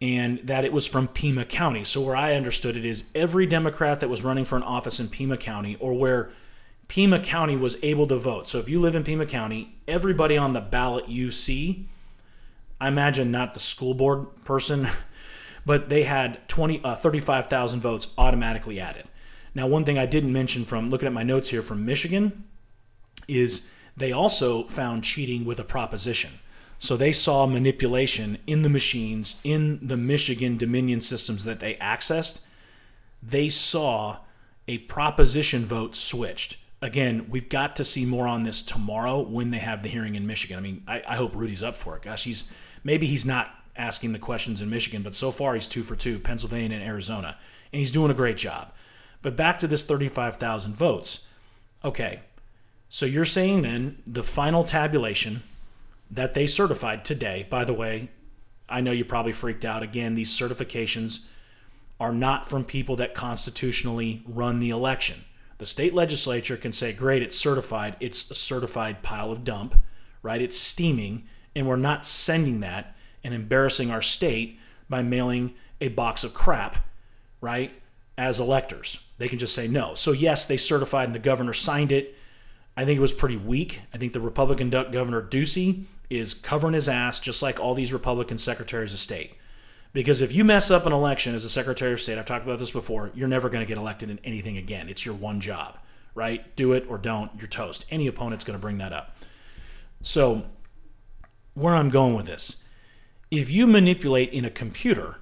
and 0.00 0.38
that 0.44 0.64
it 0.64 0.72
was 0.72 0.86
from 0.86 1.08
Pima 1.08 1.44
County. 1.44 1.84
So, 1.84 2.00
where 2.00 2.16
I 2.16 2.34
understood 2.34 2.76
it 2.76 2.84
is 2.84 3.10
every 3.14 3.46
Democrat 3.46 4.00
that 4.00 4.08
was 4.08 4.24
running 4.24 4.44
for 4.44 4.56
an 4.56 4.62
office 4.62 5.00
in 5.00 5.08
Pima 5.08 5.36
County 5.36 5.76
or 5.80 5.92
where 5.94 6.30
Pima 6.86 7.20
County 7.20 7.56
was 7.56 7.76
able 7.82 8.06
to 8.06 8.16
vote. 8.16 8.48
So, 8.48 8.58
if 8.58 8.68
you 8.68 8.80
live 8.80 8.94
in 8.94 9.04
Pima 9.04 9.26
County, 9.26 9.74
everybody 9.86 10.36
on 10.36 10.52
the 10.52 10.60
ballot 10.60 11.08
you 11.08 11.30
see, 11.30 11.88
I 12.80 12.88
imagine 12.88 13.30
not 13.30 13.54
the 13.54 13.60
school 13.60 13.94
board 13.94 14.44
person, 14.44 14.88
but 15.68 15.90
they 15.90 16.04
had 16.04 16.48
20, 16.48 16.82
uh, 16.82 16.96
35,000 16.96 17.80
votes 17.80 18.08
automatically 18.16 18.80
added. 18.80 19.04
Now, 19.54 19.66
one 19.66 19.84
thing 19.84 19.98
I 19.98 20.06
didn't 20.06 20.32
mention 20.32 20.64
from 20.64 20.88
looking 20.88 21.06
at 21.06 21.12
my 21.12 21.22
notes 21.22 21.50
here 21.50 21.60
from 21.60 21.84
Michigan 21.84 22.44
is 23.28 23.70
they 23.94 24.10
also 24.10 24.64
found 24.68 25.04
cheating 25.04 25.44
with 25.44 25.60
a 25.60 25.64
proposition. 25.64 26.30
So 26.78 26.96
they 26.96 27.12
saw 27.12 27.44
manipulation 27.44 28.38
in 28.46 28.62
the 28.62 28.70
machines, 28.70 29.42
in 29.44 29.78
the 29.86 29.98
Michigan 29.98 30.56
Dominion 30.56 31.02
systems 31.02 31.44
that 31.44 31.60
they 31.60 31.74
accessed. 31.74 32.46
They 33.22 33.50
saw 33.50 34.20
a 34.66 34.78
proposition 34.78 35.66
vote 35.66 35.94
switched. 35.94 36.56
Again, 36.80 37.26
we've 37.28 37.50
got 37.50 37.76
to 37.76 37.84
see 37.84 38.06
more 38.06 38.26
on 38.26 38.44
this 38.44 38.62
tomorrow 38.62 39.20
when 39.20 39.50
they 39.50 39.58
have 39.58 39.82
the 39.82 39.90
hearing 39.90 40.14
in 40.14 40.26
Michigan. 40.26 40.56
I 40.56 40.62
mean, 40.62 40.82
I, 40.88 41.02
I 41.06 41.16
hope 41.16 41.36
Rudy's 41.36 41.62
up 41.62 41.76
for 41.76 41.94
it. 41.94 42.02
Gosh, 42.04 42.24
he's 42.24 42.44
maybe 42.82 43.06
he's 43.06 43.26
not 43.26 43.50
asking 43.78 44.12
the 44.12 44.18
questions 44.18 44.60
in 44.60 44.68
Michigan, 44.68 45.02
but 45.02 45.14
so 45.14 45.30
far 45.30 45.54
he's 45.54 45.68
two 45.68 45.82
for 45.82 45.96
two, 45.96 46.18
Pennsylvania 46.18 46.76
and 46.76 46.86
Arizona, 46.86 47.38
and 47.72 47.80
he's 47.80 47.92
doing 47.92 48.10
a 48.10 48.14
great 48.14 48.36
job. 48.36 48.72
But 49.22 49.36
back 49.36 49.58
to 49.60 49.66
this 49.66 49.84
35,000 49.84 50.74
votes. 50.74 51.26
Okay, 51.84 52.20
so 52.88 53.06
you're 53.06 53.24
saying 53.24 53.62
then 53.62 54.02
the 54.06 54.24
final 54.24 54.64
tabulation 54.64 55.42
that 56.10 56.34
they 56.34 56.46
certified 56.46 57.04
today. 57.04 57.46
By 57.48 57.64
the 57.64 57.74
way, 57.74 58.10
I 58.68 58.80
know 58.80 58.92
you 58.92 59.04
probably 59.04 59.32
freaked 59.32 59.64
out. 59.64 59.82
Again, 59.82 60.14
these 60.14 60.36
certifications 60.36 61.26
are 62.00 62.12
not 62.12 62.48
from 62.48 62.64
people 62.64 62.96
that 62.96 63.14
constitutionally 63.14 64.22
run 64.26 64.60
the 64.60 64.70
election. 64.70 65.24
The 65.58 65.66
state 65.66 65.92
legislature 65.92 66.56
can 66.56 66.72
say, 66.72 66.92
great, 66.92 67.22
it's 67.22 67.36
certified. 67.36 67.96
It's 67.98 68.30
a 68.30 68.34
certified 68.34 69.02
pile 69.02 69.32
of 69.32 69.42
dump, 69.42 69.74
right? 70.22 70.40
It's 70.40 70.56
steaming, 70.56 71.26
and 71.56 71.66
we're 71.66 71.76
not 71.76 72.06
sending 72.06 72.60
that 72.60 72.94
and 73.28 73.34
embarrassing 73.34 73.90
our 73.90 74.00
state 74.00 74.58
by 74.88 75.02
mailing 75.02 75.52
a 75.82 75.88
box 75.88 76.24
of 76.24 76.32
crap, 76.32 76.76
right, 77.42 77.70
as 78.16 78.40
electors. 78.40 79.04
They 79.18 79.28
can 79.28 79.38
just 79.38 79.54
say 79.54 79.68
no. 79.68 79.94
So, 79.94 80.12
yes, 80.12 80.46
they 80.46 80.56
certified 80.56 81.08
and 81.08 81.14
the 81.14 81.18
governor 81.18 81.52
signed 81.52 81.92
it. 81.92 82.16
I 82.74 82.86
think 82.86 82.96
it 82.96 83.02
was 83.02 83.12
pretty 83.12 83.36
weak. 83.36 83.82
I 83.92 83.98
think 83.98 84.14
the 84.14 84.20
Republican 84.20 84.70
Governor 84.70 85.20
Ducey 85.20 85.84
is 86.08 86.32
covering 86.32 86.72
his 86.72 86.88
ass 86.88 87.20
just 87.20 87.42
like 87.42 87.60
all 87.60 87.74
these 87.74 87.92
Republican 87.92 88.38
secretaries 88.38 88.94
of 88.94 88.98
state. 88.98 89.34
Because 89.92 90.22
if 90.22 90.32
you 90.32 90.42
mess 90.42 90.70
up 90.70 90.86
an 90.86 90.94
election 90.94 91.34
as 91.34 91.44
a 91.44 91.50
secretary 91.50 91.92
of 91.92 92.00
state, 92.00 92.16
I've 92.16 92.24
talked 92.24 92.46
about 92.46 92.58
this 92.58 92.70
before, 92.70 93.10
you're 93.14 93.28
never 93.28 93.50
going 93.50 93.62
to 93.62 93.68
get 93.68 93.76
elected 93.76 94.08
in 94.08 94.20
anything 94.24 94.56
again. 94.56 94.88
It's 94.88 95.04
your 95.04 95.14
one 95.14 95.40
job, 95.40 95.76
right? 96.14 96.56
Do 96.56 96.72
it 96.72 96.86
or 96.88 96.96
don't, 96.96 97.30
you're 97.36 97.46
toast. 97.46 97.84
Any 97.90 98.06
opponent's 98.06 98.46
going 98.46 98.58
to 98.58 98.62
bring 98.62 98.78
that 98.78 98.94
up. 98.94 99.18
So, 100.00 100.46
where 101.52 101.74
I'm 101.74 101.90
going 101.90 102.14
with 102.14 102.24
this, 102.24 102.62
if 103.30 103.50
you 103.50 103.66
manipulate 103.66 104.32
in 104.32 104.44
a 104.44 104.50
computer 104.50 105.16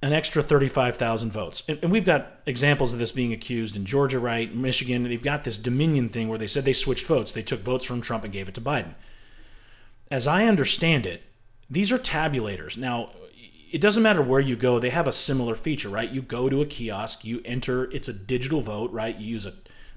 an 0.00 0.12
extra 0.12 0.42
35,000 0.42 1.32
votes, 1.32 1.62
and, 1.66 1.90
we've 1.90 2.04
got 2.04 2.38
examples 2.46 2.92
of 2.92 3.00
this 3.00 3.10
being 3.10 3.32
accused 3.32 3.74
in 3.74 3.84
Georgia, 3.84 4.20
right? 4.20 4.54
Michigan, 4.54 5.02
they've 5.02 5.22
got 5.22 5.42
this 5.42 5.58
Dominion 5.58 6.08
thing 6.08 6.28
where 6.28 6.38
they 6.38 6.46
said 6.46 6.64
they 6.64 6.72
switched 6.72 7.06
votes. 7.06 7.32
They 7.32 7.42
took 7.42 7.60
votes 7.60 7.84
from 7.84 8.00
Trump 8.00 8.22
and 8.22 8.32
gave 8.32 8.48
it 8.48 8.54
to 8.54 8.60
Biden 8.60 8.94
as 10.10 10.26
I 10.26 10.44
understand 10.44 11.06
it, 11.06 11.22
these 11.70 11.92
are 11.92 11.98
tabulators. 11.98 12.76
Now, 12.76 13.10
it 13.70 13.80
doesn't 13.80 14.02
matter 14.02 14.22
where 14.22 14.40
you 14.40 14.56
go, 14.56 14.78
they 14.78 14.90
have 14.90 15.06
a 15.06 15.12
similar 15.12 15.54
feature, 15.54 15.90
right? 15.90 16.10
You 16.10 16.22
go 16.22 16.48
to 16.48 16.62
a 16.62 16.66
kiosk, 16.66 17.24
you 17.24 17.42
enter, 17.44 17.90
it's 17.92 18.08
a 18.08 18.14
digital 18.14 18.62
vote, 18.62 18.90
right? 18.90 19.16
You 19.16 19.26
use 19.26 19.44
a 19.44 19.52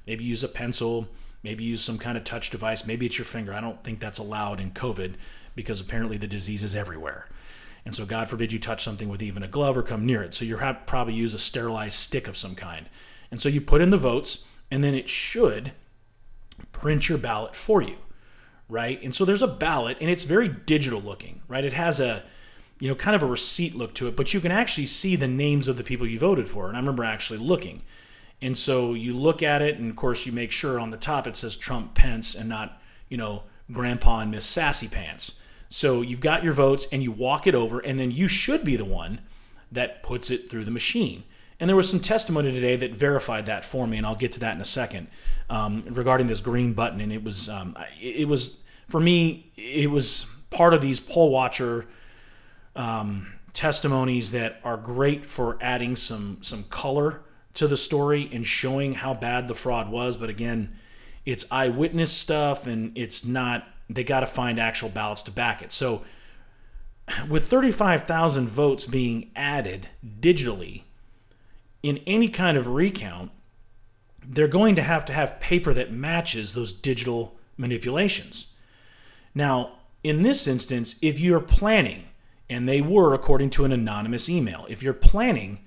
maybe 0.05 0.23
use 0.23 0.43
a 0.43 0.49
pencil, 0.49 1.07
maybe 1.43 1.63
use 1.63 1.83
some 1.83 1.97
kind 1.97 2.17
of 2.17 2.23
touch 2.23 2.49
device, 2.49 2.85
maybe 2.85 3.05
it's 3.05 3.17
your 3.17 3.25
finger. 3.25 3.53
I 3.53 3.61
don't 3.61 3.83
think 3.83 3.99
that's 3.99 4.19
allowed 4.19 4.59
in 4.59 4.71
COVID 4.71 5.13
because 5.55 5.79
apparently 5.79 6.17
the 6.17 6.27
disease 6.27 6.63
is 6.63 6.75
everywhere. 6.75 7.27
And 7.85 7.95
so, 7.95 8.05
God 8.05 8.29
forbid 8.29 8.53
you 8.53 8.59
touch 8.59 8.83
something 8.83 9.09
with 9.09 9.23
even 9.23 9.41
a 9.43 9.47
glove 9.47 9.75
or 9.77 9.83
come 9.83 10.05
near 10.05 10.21
it. 10.21 10.33
So, 10.33 10.45
you 10.45 10.57
have 10.57 10.85
probably 10.85 11.13
use 11.13 11.33
a 11.33 11.39
sterilized 11.39 11.97
stick 11.97 12.27
of 12.27 12.37
some 12.37 12.55
kind. 12.55 12.87
And 13.31 13.41
so, 13.41 13.49
you 13.49 13.59
put 13.61 13.81
in 13.81 13.89
the 13.89 13.97
votes, 13.97 14.45
and 14.69 14.83
then 14.83 14.93
it 14.93 15.09
should 15.09 15.71
print 16.71 17.09
your 17.09 17.17
ballot 17.17 17.55
for 17.55 17.81
you 17.81 17.97
right? 18.71 19.03
And 19.03 19.13
so 19.13 19.25
there's 19.25 19.41
a 19.41 19.47
ballot, 19.47 19.97
and 19.99 20.09
it's 20.09 20.23
very 20.23 20.47
digital 20.47 21.01
looking, 21.01 21.41
right? 21.49 21.65
It 21.65 21.73
has 21.73 21.99
a, 21.99 22.23
you 22.79 22.87
know, 22.87 22.95
kind 22.95 23.15
of 23.15 23.21
a 23.21 23.27
receipt 23.27 23.75
look 23.75 23.93
to 23.95 24.07
it, 24.07 24.15
but 24.15 24.33
you 24.33 24.39
can 24.39 24.51
actually 24.51 24.85
see 24.85 25.17
the 25.17 25.27
names 25.27 25.67
of 25.67 25.75
the 25.75 25.83
people 25.83 26.07
you 26.07 26.17
voted 26.17 26.47
for. 26.47 26.67
And 26.67 26.77
I 26.77 26.79
remember 26.79 27.03
actually 27.03 27.39
looking. 27.39 27.81
And 28.41 28.57
so 28.57 28.93
you 28.93 29.13
look 29.13 29.43
at 29.43 29.61
it, 29.61 29.77
and 29.77 29.89
of 29.89 29.97
course, 29.97 30.25
you 30.25 30.31
make 30.31 30.51
sure 30.51 30.79
on 30.79 30.89
the 30.89 30.97
top 30.97 31.27
it 31.27 31.35
says 31.35 31.57
Trump 31.57 31.93
Pence 31.95 32.33
and 32.33 32.47
not, 32.47 32.81
you 33.09 33.17
know, 33.17 33.43
Grandpa 33.71 34.21
and 34.21 34.31
Miss 34.31 34.45
Sassy 34.45 34.87
Pants. 34.87 35.40
So 35.73 36.01
you've 36.01 36.19
got 36.19 36.43
your 36.43 36.51
votes, 36.51 36.85
and 36.91 37.01
you 37.01 37.13
walk 37.13 37.47
it 37.47 37.55
over, 37.55 37.79
and 37.79 37.97
then 37.97 38.11
you 38.11 38.27
should 38.27 38.65
be 38.65 38.75
the 38.75 38.83
one 38.83 39.21
that 39.71 40.03
puts 40.03 40.29
it 40.29 40.49
through 40.49 40.65
the 40.65 40.71
machine. 40.71 41.23
And 41.61 41.69
there 41.69 41.77
was 41.77 41.89
some 41.89 42.01
testimony 42.01 42.51
today 42.51 42.75
that 42.75 42.93
verified 42.93 43.45
that 43.45 43.63
for 43.63 43.87
me, 43.87 43.95
and 43.95 44.05
I'll 44.05 44.15
get 44.15 44.33
to 44.33 44.39
that 44.41 44.53
in 44.53 44.61
a 44.61 44.65
second 44.65 45.07
um, 45.49 45.85
regarding 45.89 46.27
this 46.27 46.41
green 46.41 46.73
button. 46.73 46.99
And 46.99 47.13
it 47.13 47.23
was 47.23 47.47
um, 47.47 47.77
it 48.01 48.27
was 48.27 48.59
for 48.89 48.99
me, 48.99 49.49
it 49.55 49.89
was 49.89 50.25
part 50.49 50.73
of 50.73 50.81
these 50.81 50.99
poll 50.99 51.31
watcher 51.31 51.87
um, 52.75 53.31
testimonies 53.53 54.33
that 54.33 54.59
are 54.65 54.75
great 54.75 55.25
for 55.25 55.57
adding 55.61 55.95
some 55.95 56.39
some 56.41 56.65
color 56.65 57.21
to 57.53 57.65
the 57.65 57.77
story 57.77 58.29
and 58.33 58.45
showing 58.45 58.93
how 58.95 59.13
bad 59.13 59.47
the 59.47 59.55
fraud 59.55 59.89
was. 59.89 60.17
But 60.17 60.29
again, 60.29 60.77
it's 61.25 61.49
eyewitness 61.49 62.11
stuff, 62.11 62.67
and 62.67 62.91
it's 62.97 63.23
not. 63.23 63.67
They 63.93 64.03
got 64.03 64.21
to 64.21 64.25
find 64.25 64.59
actual 64.59 64.89
ballots 64.89 65.21
to 65.23 65.31
back 65.31 65.61
it. 65.61 65.71
So, 65.71 66.03
with 67.27 67.47
35,000 67.49 68.47
votes 68.47 68.85
being 68.85 69.31
added 69.35 69.87
digitally 70.19 70.83
in 71.83 71.99
any 72.07 72.29
kind 72.29 72.57
of 72.57 72.67
recount, 72.67 73.31
they're 74.25 74.47
going 74.47 74.75
to 74.75 74.83
have 74.83 75.03
to 75.05 75.13
have 75.13 75.39
paper 75.39 75.73
that 75.73 75.91
matches 75.91 76.53
those 76.53 76.71
digital 76.71 77.35
manipulations. 77.57 78.47
Now, 79.33 79.79
in 80.03 80.23
this 80.23 80.47
instance, 80.47 80.97
if 81.01 81.19
you're 81.19 81.39
planning, 81.39 82.05
and 82.49 82.67
they 82.67 82.81
were 82.81 83.13
according 83.13 83.49
to 83.51 83.65
an 83.65 83.71
anonymous 83.71 84.29
email, 84.29 84.65
if 84.69 84.83
you're 84.83 84.93
planning 84.93 85.59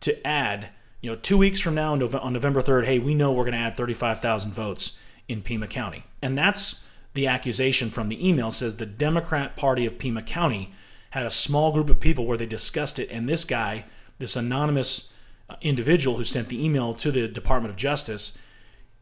to 0.00 0.26
add, 0.26 0.68
you 1.00 1.10
know, 1.10 1.16
two 1.16 1.38
weeks 1.38 1.60
from 1.60 1.74
now 1.74 1.92
on 1.92 2.32
November 2.32 2.60
3rd, 2.60 2.86
hey, 2.86 2.98
we 2.98 3.14
know 3.14 3.32
we're 3.32 3.44
going 3.44 3.54
to 3.54 3.58
add 3.58 3.76
35,000 3.76 4.52
votes 4.52 4.98
in 5.28 5.42
Pima 5.42 5.66
County. 5.66 6.04
And 6.20 6.36
that's 6.36 6.83
the 7.14 7.26
accusation 7.26 7.90
from 7.90 8.08
the 8.08 8.28
email 8.28 8.50
says 8.50 8.76
the 8.76 8.86
Democrat 8.86 9.56
Party 9.56 9.86
of 9.86 9.98
Pima 9.98 10.22
County 10.22 10.72
had 11.10 11.24
a 11.24 11.30
small 11.30 11.72
group 11.72 11.88
of 11.88 12.00
people 12.00 12.26
where 12.26 12.36
they 12.36 12.46
discussed 12.46 12.98
it, 12.98 13.08
and 13.10 13.28
this 13.28 13.44
guy, 13.44 13.84
this 14.18 14.36
anonymous 14.36 15.12
uh, 15.48 15.56
individual 15.60 16.16
who 16.16 16.24
sent 16.24 16.48
the 16.48 16.64
email 16.64 16.92
to 16.94 17.12
the 17.12 17.28
Department 17.28 17.70
of 17.70 17.76
Justice, 17.76 18.36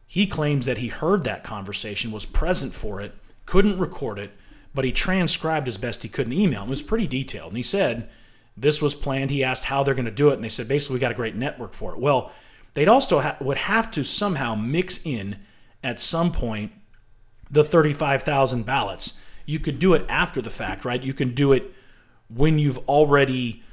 he 0.05 0.27
claims 0.27 0.67
that 0.67 0.77
he 0.77 0.89
heard 0.89 1.23
that 1.23 1.43
conversation, 1.43 2.11
was 2.11 2.25
present 2.25 2.73
for 2.73 3.01
it, 3.01 3.15
couldn't 3.47 3.79
record 3.79 4.19
it, 4.19 4.31
but 4.75 4.85
he 4.85 4.91
transcribed 4.91 5.67
as 5.67 5.77
best 5.77 6.03
he 6.03 6.09
could 6.09 6.25
in 6.25 6.31
the 6.31 6.43
email. 6.43 6.63
It 6.63 6.69
was 6.69 6.81
pretty 6.81 7.07
detailed. 7.07 7.49
And 7.49 7.57
he 7.57 7.63
said, 7.63 8.09
this 8.55 8.81
was 8.81 8.95
planned. 8.95 9.31
He 9.31 9.43
asked 9.43 9.65
how 9.65 9.83
they're 9.83 9.93
going 9.93 10.05
to 10.05 10.11
do 10.11 10.29
it. 10.29 10.35
And 10.35 10.43
they 10.43 10.49
said, 10.49 10.67
basically, 10.67 10.95
we 10.95 10.99
got 10.99 11.11
a 11.11 11.15
great 11.15 11.35
network 11.35 11.73
for 11.73 11.93
it. 11.93 11.99
Well, 11.99 12.31
they'd 12.73 12.87
also 12.87 13.21
ha- 13.21 13.37
would 13.41 13.57
have 13.57 13.89
to 13.91 14.03
somehow 14.03 14.55
mix 14.55 15.03
in 15.05 15.37
at 15.83 15.99
some 15.99 16.31
point 16.31 16.71
the 17.53 17.63
35,000 17.63 18.65
ballots. 18.65 19.19
You 19.45 19.59
could 19.59 19.79
do 19.79 19.93
it 19.93 20.05
after 20.09 20.41
the 20.41 20.49
fact, 20.49 20.83
right? 20.85 21.01
You 21.01 21.13
can 21.13 21.33
do 21.33 21.53
it 21.53 21.71
when 22.27 22.57
you've 22.57 22.79
already 22.89 23.63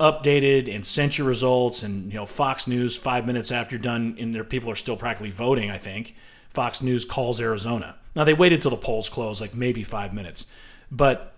updated 0.00 0.72
and 0.72 0.84
sent 0.84 1.18
your 1.18 1.26
results 1.26 1.82
and 1.82 2.12
you 2.12 2.18
know 2.18 2.26
Fox 2.26 2.66
News 2.66 2.96
5 2.96 3.26
minutes 3.26 3.50
after 3.50 3.74
you're 3.74 3.82
done 3.82 4.16
and 4.18 4.34
their 4.34 4.44
people 4.44 4.70
are 4.70 4.76
still 4.76 4.96
practically 4.96 5.30
voting, 5.30 5.70
I 5.70 5.78
think. 5.78 6.14
Fox 6.48 6.82
News 6.82 7.04
calls 7.04 7.40
Arizona. 7.40 7.96
Now 8.14 8.24
they 8.24 8.34
waited 8.34 8.60
till 8.60 8.70
the 8.70 8.76
polls 8.76 9.08
closed 9.08 9.40
like 9.40 9.54
maybe 9.54 9.82
5 9.82 10.12
minutes. 10.12 10.46
But 10.90 11.34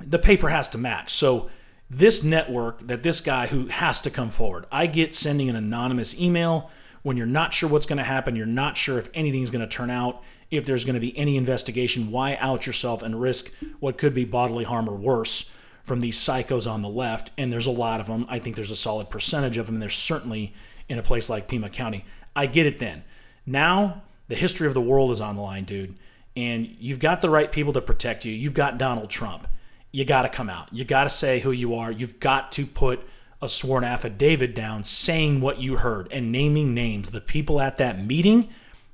the 0.00 0.18
paper 0.18 0.48
has 0.48 0.68
to 0.70 0.78
match. 0.78 1.12
So 1.12 1.50
this 1.90 2.22
network 2.22 2.86
that 2.86 3.02
this 3.02 3.20
guy 3.20 3.48
who 3.48 3.66
has 3.66 4.00
to 4.02 4.10
come 4.10 4.30
forward. 4.30 4.66
I 4.70 4.86
get 4.86 5.14
sending 5.14 5.48
an 5.48 5.56
anonymous 5.56 6.18
email 6.18 6.70
when 7.02 7.16
you're 7.16 7.26
not 7.26 7.54
sure 7.54 7.68
what's 7.68 7.86
going 7.86 7.98
to 7.98 8.04
happen, 8.04 8.36
you're 8.36 8.46
not 8.46 8.76
sure 8.76 8.98
if 8.98 9.08
anything's 9.14 9.50
going 9.50 9.66
to 9.66 9.76
turn 9.76 9.88
out, 9.88 10.22
if 10.50 10.66
there's 10.66 10.84
going 10.84 10.94
to 10.94 11.00
be 11.00 11.16
any 11.16 11.36
investigation, 11.36 12.10
why 12.10 12.36
out 12.36 12.66
yourself 12.66 13.02
and 13.02 13.20
risk 13.20 13.52
what 13.80 13.98
could 13.98 14.14
be 14.14 14.24
bodily 14.24 14.64
harm 14.64 14.88
or 14.88 14.94
worse 14.94 15.50
from 15.82 16.00
these 16.00 16.18
psychos 16.18 16.70
on 16.70 16.82
the 16.82 16.88
left? 16.88 17.30
And 17.36 17.52
there's 17.52 17.66
a 17.66 17.70
lot 17.70 18.00
of 18.00 18.06
them. 18.06 18.26
I 18.28 18.38
think 18.38 18.56
there's 18.56 18.70
a 18.70 18.76
solid 18.76 19.10
percentage 19.10 19.56
of 19.56 19.66
them. 19.66 19.76
And 19.76 19.82
there's 19.82 19.96
certainly 19.96 20.54
in 20.88 20.98
a 20.98 21.02
place 21.02 21.28
like 21.28 21.48
Pima 21.48 21.70
County. 21.70 22.04
I 22.34 22.46
get 22.46 22.66
it 22.66 22.78
then. 22.78 23.04
Now, 23.44 24.02
the 24.28 24.36
history 24.36 24.66
of 24.66 24.74
the 24.74 24.80
world 24.80 25.10
is 25.10 25.20
on 25.20 25.36
the 25.36 25.42
line, 25.42 25.64
dude. 25.64 25.94
And 26.36 26.66
you've 26.78 27.00
got 27.00 27.20
the 27.20 27.30
right 27.30 27.50
people 27.50 27.72
to 27.72 27.80
protect 27.80 28.24
you. 28.24 28.32
You've 28.32 28.54
got 28.54 28.78
Donald 28.78 29.10
Trump 29.10 29.48
you 29.90 30.04
got 30.04 30.22
to 30.22 30.28
come 30.28 30.50
out. 30.50 30.72
You 30.72 30.84
got 30.84 31.04
to 31.04 31.10
say 31.10 31.40
who 31.40 31.50
you 31.50 31.74
are. 31.74 31.90
You've 31.90 32.20
got 32.20 32.52
to 32.52 32.66
put 32.66 33.00
a 33.40 33.48
sworn 33.48 33.84
affidavit 33.84 34.54
down 34.54 34.84
saying 34.84 35.40
what 35.40 35.58
you 35.58 35.76
heard 35.76 36.08
and 36.10 36.32
naming 36.32 36.74
names. 36.74 37.10
The 37.10 37.20
people 37.20 37.60
at 37.60 37.76
that 37.78 38.04
meeting 38.04 38.48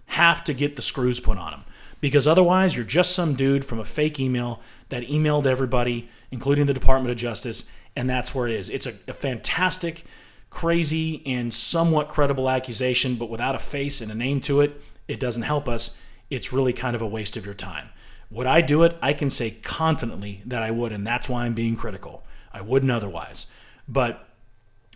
have 0.06 0.44
to 0.44 0.54
get 0.54 0.76
the 0.76 0.82
screws 0.82 1.20
put 1.20 1.38
on 1.38 1.50
them 1.50 1.64
because 2.00 2.26
otherwise 2.26 2.76
you're 2.76 2.84
just 2.84 3.14
some 3.14 3.34
dude 3.34 3.64
from 3.64 3.78
a 3.78 3.84
fake 3.84 4.20
email 4.20 4.60
that 4.90 5.04
emailed 5.04 5.46
everybody, 5.46 6.08
including 6.30 6.66
the 6.66 6.74
Department 6.74 7.10
of 7.10 7.16
Justice, 7.16 7.70
and 7.96 8.08
that's 8.10 8.34
where 8.34 8.46
it 8.46 8.54
is. 8.54 8.68
It's 8.68 8.86
a, 8.86 8.92
a 9.08 9.14
fantastic, 9.14 10.04
crazy, 10.50 11.22
and 11.26 11.52
somewhat 11.54 12.08
credible 12.08 12.50
accusation, 12.50 13.16
but 13.16 13.30
without 13.30 13.54
a 13.54 13.58
face 13.58 14.00
and 14.00 14.10
a 14.12 14.14
name 14.14 14.40
to 14.42 14.60
it, 14.60 14.80
it 15.08 15.18
doesn't 15.18 15.42
help 15.42 15.68
us. 15.68 16.00
It's 16.30 16.52
really 16.52 16.72
kind 16.72 16.94
of 16.94 17.02
a 17.02 17.06
waste 17.06 17.36
of 17.36 17.46
your 17.46 17.54
time. 17.54 17.88
Would 18.30 18.46
I 18.46 18.60
do 18.60 18.82
it? 18.82 18.96
I 19.00 19.12
can 19.12 19.30
say 19.30 19.50
confidently 19.50 20.42
that 20.44 20.62
I 20.62 20.70
would, 20.70 20.92
and 20.92 21.06
that's 21.06 21.28
why 21.28 21.44
I'm 21.44 21.54
being 21.54 21.76
critical. 21.76 22.24
I 22.52 22.60
wouldn't 22.60 22.92
otherwise. 22.92 23.46
But 23.88 24.28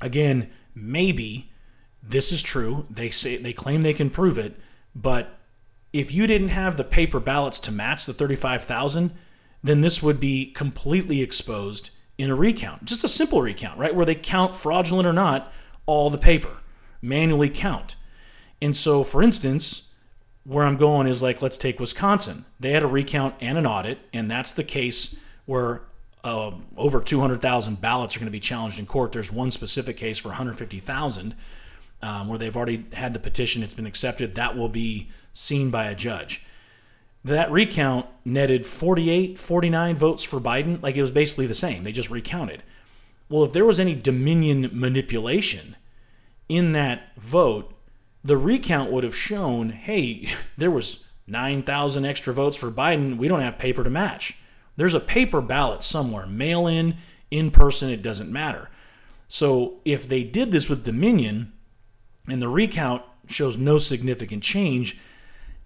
again, 0.00 0.50
maybe 0.74 1.50
this 2.02 2.32
is 2.32 2.42
true. 2.42 2.86
They 2.90 3.10
say 3.10 3.36
they 3.36 3.52
claim 3.52 3.82
they 3.82 3.94
can 3.94 4.10
prove 4.10 4.38
it, 4.38 4.58
but 5.00 5.38
if 5.92 6.12
you 6.12 6.26
didn't 6.26 6.48
have 6.48 6.76
the 6.76 6.84
paper 6.84 7.20
ballots 7.20 7.58
to 7.60 7.72
match 7.72 8.04
the 8.04 8.12
35,000, 8.12 9.12
then 9.62 9.80
this 9.80 10.02
would 10.02 10.20
be 10.20 10.50
completely 10.52 11.22
exposed 11.22 11.90
in 12.18 12.30
a 12.30 12.34
recount. 12.34 12.84
Just 12.84 13.04
a 13.04 13.08
simple 13.08 13.40
recount, 13.40 13.78
right? 13.78 13.94
Where 13.94 14.04
they 14.04 14.14
count 14.14 14.56
fraudulent 14.56 15.06
or 15.06 15.12
not 15.12 15.52
all 15.86 16.10
the 16.10 16.18
paper, 16.18 16.58
manually 17.00 17.48
count. 17.48 17.94
And 18.60 18.76
so, 18.76 19.04
for 19.04 19.22
instance, 19.22 19.92
where 20.44 20.64
I'm 20.64 20.76
going 20.76 21.06
is 21.06 21.22
like, 21.22 21.40
let's 21.40 21.56
take 21.56 21.78
Wisconsin. 21.78 22.44
They 22.58 22.72
had 22.72 22.82
a 22.82 22.88
recount 22.88 23.36
and 23.40 23.56
an 23.56 23.66
audit, 23.66 24.00
and 24.12 24.30
that's 24.30 24.52
the 24.52 24.64
case 24.64 25.22
where 25.46 25.82
uh, 26.24 26.50
over 26.76 27.00
200,000 27.00 27.80
ballots 27.80 28.16
are 28.16 28.18
going 28.18 28.26
to 28.26 28.32
be 28.32 28.40
challenged 28.40 28.78
in 28.78 28.86
court. 28.86 29.12
There's 29.12 29.32
one 29.32 29.50
specific 29.50 29.96
case 29.96 30.18
for 30.18 30.28
150,000 30.28 31.34
um, 32.02 32.28
where 32.28 32.38
they've 32.38 32.56
already 32.56 32.86
had 32.92 33.12
the 33.12 33.18
petition, 33.20 33.62
it's 33.62 33.74
been 33.74 33.86
accepted. 33.86 34.34
That 34.34 34.56
will 34.56 34.68
be 34.68 35.10
seen 35.32 35.70
by 35.70 35.86
a 35.86 35.94
judge. 35.94 36.44
That 37.24 37.50
recount 37.50 38.06
netted 38.24 38.64
48, 38.66 39.38
49 39.38 39.96
votes 39.96 40.22
for 40.22 40.40
Biden. 40.40 40.82
Like 40.82 40.96
it 40.96 41.02
was 41.02 41.10
basically 41.10 41.46
the 41.46 41.54
same. 41.54 41.82
They 41.82 41.92
just 41.92 42.10
recounted. 42.10 42.62
Well, 43.28 43.44
if 43.44 43.52
there 43.52 43.64
was 43.64 43.80
any 43.80 43.94
Dominion 43.94 44.70
manipulation 44.72 45.76
in 46.48 46.72
that 46.72 47.14
vote, 47.16 47.74
the 48.24 48.36
recount 48.36 48.90
would 48.90 49.04
have 49.04 49.14
shown, 49.14 49.70
hey, 49.70 50.28
there 50.56 50.70
was 50.70 51.04
9,000 51.26 52.04
extra 52.04 52.32
votes 52.32 52.56
for 52.56 52.70
Biden. 52.70 53.18
We 53.18 53.28
don't 53.28 53.40
have 53.40 53.58
paper 53.58 53.84
to 53.84 53.90
match. 53.90 54.38
There's 54.76 54.94
a 54.94 55.00
paper 55.00 55.40
ballot 55.40 55.82
somewhere, 55.82 56.26
mail 56.26 56.66
in, 56.66 56.96
in 57.30 57.50
person, 57.50 57.90
it 57.90 58.02
doesn't 58.02 58.32
matter. 58.32 58.70
So 59.26 59.80
if 59.84 60.08
they 60.08 60.24
did 60.24 60.52
this 60.52 60.68
with 60.68 60.84
Dominion 60.84 61.52
and 62.28 62.40
the 62.40 62.48
recount 62.48 63.02
shows 63.26 63.58
no 63.58 63.78
significant 63.78 64.42
change, 64.42 64.98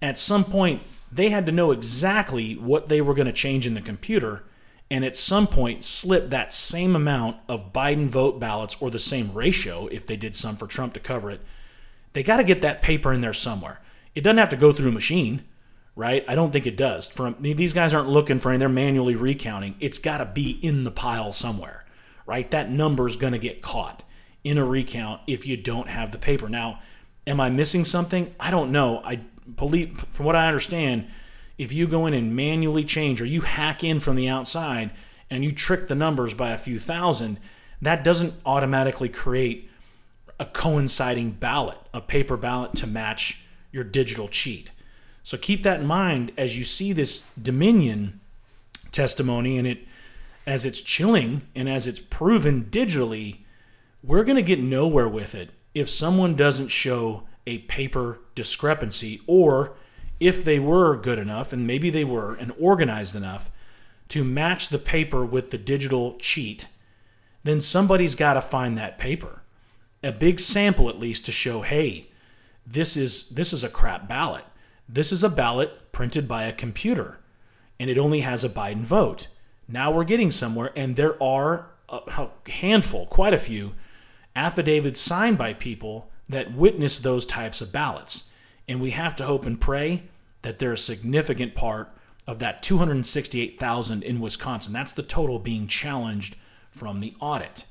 at 0.01 0.19
some 0.19 0.45
point 0.45 0.83
they 1.11 1.29
had 1.29 1.47
to 1.47 1.53
know 1.53 1.73
exactly 1.73 2.55
what 2.55 2.89
they 2.89 3.01
were 3.01 3.15
going 3.15 3.27
to 3.27 3.33
change 3.33 3.67
in 3.67 3.75
the 3.75 3.81
computer 3.81 4.45
and 4.91 5.05
at 5.05 5.17
some 5.17 5.47
point 5.47 5.85
slip 5.85 6.31
that 6.31 6.53
same 6.53 6.97
amount 6.97 7.37
of 7.49 7.73
Biden 7.73 8.09
vote 8.09 8.41
ballots 8.41 8.77
or 8.81 8.91
the 8.91 8.99
same 8.99 9.33
ratio 9.33 9.87
if 9.89 10.07
they 10.07 10.17
did 10.17 10.35
some 10.35 10.57
for 10.57 10.67
Trump 10.67 10.95
to 10.95 11.01
cover 11.01 11.31
it 11.31 11.41
they 12.13 12.23
got 12.23 12.39
to 12.39 12.45
get 12.45 12.61
that 12.63 12.83
paper 12.83 13.13
in 13.13 13.21
there 13.21 13.33
somewhere. 13.33 13.81
It 14.15 14.23
doesn't 14.23 14.39
have 14.39 14.51
to 14.51 14.57
go 14.57 14.73
through 14.73 14.91
a 14.91 14.93
machine, 14.93 15.45
right? 15.97 16.25
I 16.29 16.35
don't 16.35 16.53
think 16.53 16.67
it 16.67 16.77
does. 16.77 17.09
From 17.09 17.37
these 17.41 17.73
guys 17.73 17.95
aren't 17.95 18.09
looking 18.09 18.39
for 18.39 18.51
any; 18.51 18.59
they're 18.59 18.69
manually 18.69 19.17
recounting. 19.17 19.77
It's 19.81 19.99
got 19.99 20.19
to 20.19 20.27
be 20.27 20.51
in 20.63 20.85
the 20.85 20.91
pile 20.91 21.33
somewhere, 21.33 21.85
right? 22.27 22.51
That 22.51 22.71
number 22.71 23.07
is 23.07 23.17
going 23.17 23.33
to 23.33 23.39
get 23.39 23.63
caught 23.63 24.03
in 24.45 24.59
a 24.59 24.65
recount 24.65 25.21
if 25.27 25.47
you 25.47 25.57
don't 25.57 25.89
have 25.89 26.11
the 26.11 26.19
paper. 26.19 26.49
Now, 26.49 26.81
am 27.27 27.41
I 27.41 27.51
missing 27.51 27.85
something? 27.85 28.35
I 28.41 28.51
don't 28.51 28.73
know. 28.73 29.01
I 29.05 29.17
believe, 29.57 29.99
from 29.99 30.27
what 30.27 30.37
I 30.37 30.47
understand, 30.47 31.07
if 31.59 31.73
you 31.73 31.87
go 31.87 32.07
in 32.07 32.15
and 32.15 32.35
manually 32.35 32.85
change 32.85 33.21
or 33.21 33.27
you 33.27 33.43
hack 33.43 33.85
in 33.85 34.01
from 34.01 34.17
the 34.17 34.29
outside 34.29 34.91
and 35.31 35.45
you 35.45 35.53
trick 35.53 35.89
the 35.89 35.95
numbers 35.95 36.35
by 36.35 36.51
a 36.51 36.59
few 36.59 36.79
thousand, 36.79 37.39
that 37.81 38.05
doesn't 38.05 38.35
automatically 38.45 39.09
create 39.09 39.71
a 40.39 40.45
coinciding 40.45 41.33
ballot, 41.33 41.79
a 41.95 42.01
paper 42.01 42.37
ballot 42.37 42.75
to 42.77 42.87
match 42.87 43.45
your 43.71 43.85
digital 43.85 44.29
cheat. 44.29 44.71
So 45.23 45.39
keep 45.39 45.63
that 45.63 45.81
in 45.81 45.87
mind 45.87 46.33
as 46.37 46.59
you 46.59 46.65
see 46.65 46.93
this 46.93 47.31
Dominion 47.41 48.21
testimony 48.91 49.57
and 49.57 49.67
it 49.67 49.87
as 50.47 50.67
it's 50.67 50.81
chilling 50.81 51.43
and 51.55 51.69
as 51.69 51.87
it's 51.87 52.01
proven 52.01 52.65
digitally, 52.65 53.39
we're 54.03 54.25
going 54.25 54.37
to 54.37 54.43
get 54.43 54.61
nowhere 54.61 55.09
with 55.09 55.35
it 55.35 55.51
if 55.75 55.89
someone 55.89 56.35
doesn't 56.35 56.69
show 56.69 57.25
a 57.47 57.59
paper 57.59 58.21
discrepancy 58.35 59.21
or 59.27 59.75
if 60.21 60.45
they 60.45 60.59
were 60.59 60.97
good 60.97 61.19
enough 61.19 61.53
and 61.53 61.67
maybe 61.67 61.91
they 61.91 62.05
were 62.05 62.35
and 62.35 62.53
organized 62.59 63.17
enough 63.17 63.51
to 64.09 64.23
match 64.23 64.69
the 64.69 64.79
paper 64.79 65.25
with 65.25 65.51
the 65.51 65.59
digital 65.59 66.17
cheat, 66.19 66.67
then 67.45 67.61
somebody's 67.61 68.15
got 68.15 68.35
to 68.35 68.41
find 68.41 68.77
that 68.77 68.99
paper 68.99 69.43
a 70.03 70.13
big 70.13 70.41
sample 70.41 70.89
at 70.89 70.99
least 70.99 71.25
to 71.27 71.33
show, 71.33 71.63
hey, 71.63 72.09
this 72.67 72.97
is 72.97 73.31
this 73.31 73.53
is 73.53 73.65
a 73.65 73.69
crap 73.69 74.09
ballot. 74.09 74.45
This 74.89 75.13
is 75.13 75.23
a 75.23 75.29
ballot 75.29 75.93
printed 75.93 76.27
by 76.29 76.45
a 76.45 76.53
computer, 76.53 77.19
and 77.79 77.89
it 77.89 77.99
only 77.99 78.21
has 78.21 78.45
a 78.45 78.49
Biden 78.49 78.83
vote. 78.83 79.29
Now 79.69 79.91
we're 79.91 80.05
getting 80.05 80.31
somewhere, 80.31 80.73
and 80.77 80.97
there 80.97 81.21
are 81.23 81.71
a 81.89 82.29
handful, 82.49 83.07
quite 83.07 83.35
a 83.35 83.39
few, 83.39 83.75
affidavits 84.35 85.01
signed 85.01 85.39
by 85.39 85.55
people 85.55 86.11
that 86.29 86.55
witness 86.55 86.99
those 86.99 87.27
types 87.27 87.61
of 87.61 87.73
ballots. 87.73 88.31
And 88.69 88.81
we 88.81 88.91
have 88.91 89.15
to 89.17 89.25
hope 89.25 89.45
and 89.45 89.61
pray 89.61 90.05
that 90.43 90.59
they're 90.59 90.73
a 90.73 90.79
significant 90.79 91.55
part 91.55 91.91
of 92.27 92.39
that 92.39 92.63
268,000 92.63 94.03
in 94.03 94.21
Wisconsin. 94.21 94.73
That's 94.73 94.93
the 94.93 95.03
total 95.03 95.39
being 95.39 95.67
challenged 95.67 96.37
from 96.71 97.01
the 97.01 97.15
audit. 97.21 97.67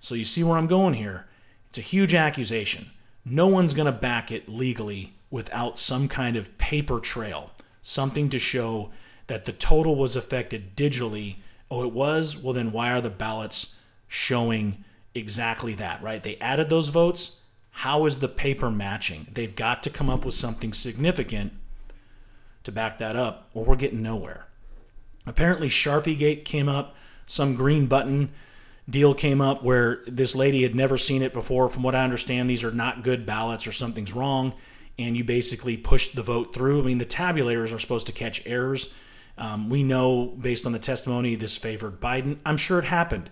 So 0.00 0.14
you 0.14 0.24
see 0.24 0.44
where 0.44 0.56
I'm 0.56 0.66
going 0.66 0.94
here. 0.94 1.26
It's 1.68 1.78
a 1.78 1.82
huge 1.82 2.14
accusation. 2.14 2.90
No 3.24 3.48
one's 3.48 3.74
going 3.74 3.86
to 3.86 3.92
back 3.92 4.30
it 4.30 4.48
legally 4.48 5.14
without 5.30 5.78
some 5.78 6.08
kind 6.08 6.36
of 6.36 6.56
paper 6.58 7.00
trail, 7.00 7.50
something 7.82 8.28
to 8.30 8.38
show 8.38 8.90
that 9.26 9.44
the 9.44 9.52
total 9.52 9.96
was 9.96 10.14
affected 10.14 10.76
digitally. 10.76 11.36
Oh, 11.70 11.82
it 11.82 11.92
was? 11.92 12.36
Well, 12.36 12.52
then 12.52 12.70
why 12.70 12.92
are 12.92 13.00
the 13.00 13.10
ballots 13.10 13.76
showing 14.06 14.84
exactly 15.16 15.74
that, 15.74 16.02
right? 16.02 16.22
They 16.22 16.36
added 16.36 16.70
those 16.70 16.88
votes. 16.88 17.40
How 17.70 18.06
is 18.06 18.18
the 18.18 18.28
paper 18.28 18.70
matching? 18.70 19.26
They've 19.32 19.54
got 19.54 19.82
to 19.82 19.90
come 19.90 20.08
up 20.08 20.24
with 20.24 20.34
something 20.34 20.72
significant 20.72 21.52
to 22.64 22.72
back 22.72 22.98
that 22.98 23.16
up, 23.16 23.50
or 23.54 23.64
we're 23.64 23.76
getting 23.76 24.02
nowhere. 24.02 24.46
Apparently, 25.26 25.68
Sharpie 25.68 26.18
Gate 26.18 26.44
came 26.44 26.68
up, 26.68 26.96
some 27.26 27.54
green 27.54 27.86
button 27.86 28.30
deal 28.88 29.14
came 29.14 29.40
up 29.40 29.62
where 29.62 30.02
this 30.06 30.34
lady 30.34 30.62
had 30.62 30.74
never 30.74 30.96
seen 30.96 31.22
it 31.22 31.32
before. 31.32 31.68
From 31.68 31.82
what 31.82 31.94
I 31.94 32.04
understand, 32.04 32.48
these 32.48 32.64
are 32.64 32.70
not 32.70 33.02
good 33.02 33.26
ballots 33.26 33.66
or 33.66 33.72
something's 33.72 34.12
wrong. 34.12 34.54
And 34.98 35.16
you 35.16 35.24
basically 35.24 35.76
pushed 35.76 36.14
the 36.14 36.22
vote 36.22 36.54
through. 36.54 36.80
I 36.80 36.84
mean, 36.84 36.98
the 36.98 37.04
tabulators 37.04 37.74
are 37.74 37.78
supposed 37.78 38.06
to 38.06 38.12
catch 38.12 38.46
errors. 38.46 38.94
Um, 39.36 39.68
we 39.68 39.82
know 39.82 40.26
based 40.26 40.64
on 40.64 40.72
the 40.72 40.78
testimony 40.78 41.34
this 41.34 41.56
favored 41.56 42.00
Biden. 42.00 42.38
I'm 42.46 42.56
sure 42.56 42.78
it 42.78 42.86
happened. 42.86 43.30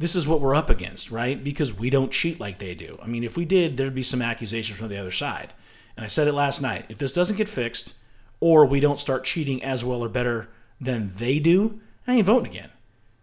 This 0.00 0.16
is 0.16 0.26
what 0.26 0.40
we're 0.40 0.54
up 0.54 0.70
against, 0.70 1.10
right? 1.10 1.44
Because 1.44 1.78
we 1.78 1.90
don't 1.90 2.10
cheat 2.10 2.40
like 2.40 2.56
they 2.56 2.74
do. 2.74 2.98
I 3.02 3.06
mean, 3.06 3.22
if 3.22 3.36
we 3.36 3.44
did, 3.44 3.76
there'd 3.76 3.94
be 3.94 4.02
some 4.02 4.22
accusations 4.22 4.78
from 4.78 4.88
the 4.88 4.96
other 4.96 5.10
side. 5.10 5.52
And 5.94 6.06
I 6.06 6.08
said 6.08 6.26
it 6.26 6.32
last 6.32 6.62
night. 6.62 6.86
If 6.88 6.96
this 6.96 7.12
doesn't 7.12 7.36
get 7.36 7.50
fixed, 7.50 7.92
or 8.40 8.64
we 8.64 8.80
don't 8.80 8.98
start 8.98 9.24
cheating 9.24 9.62
as 9.62 9.84
well 9.84 10.02
or 10.02 10.08
better 10.08 10.48
than 10.80 11.12
they 11.16 11.38
do, 11.38 11.82
I 12.06 12.14
ain't 12.14 12.24
voting 12.24 12.50
again 12.50 12.70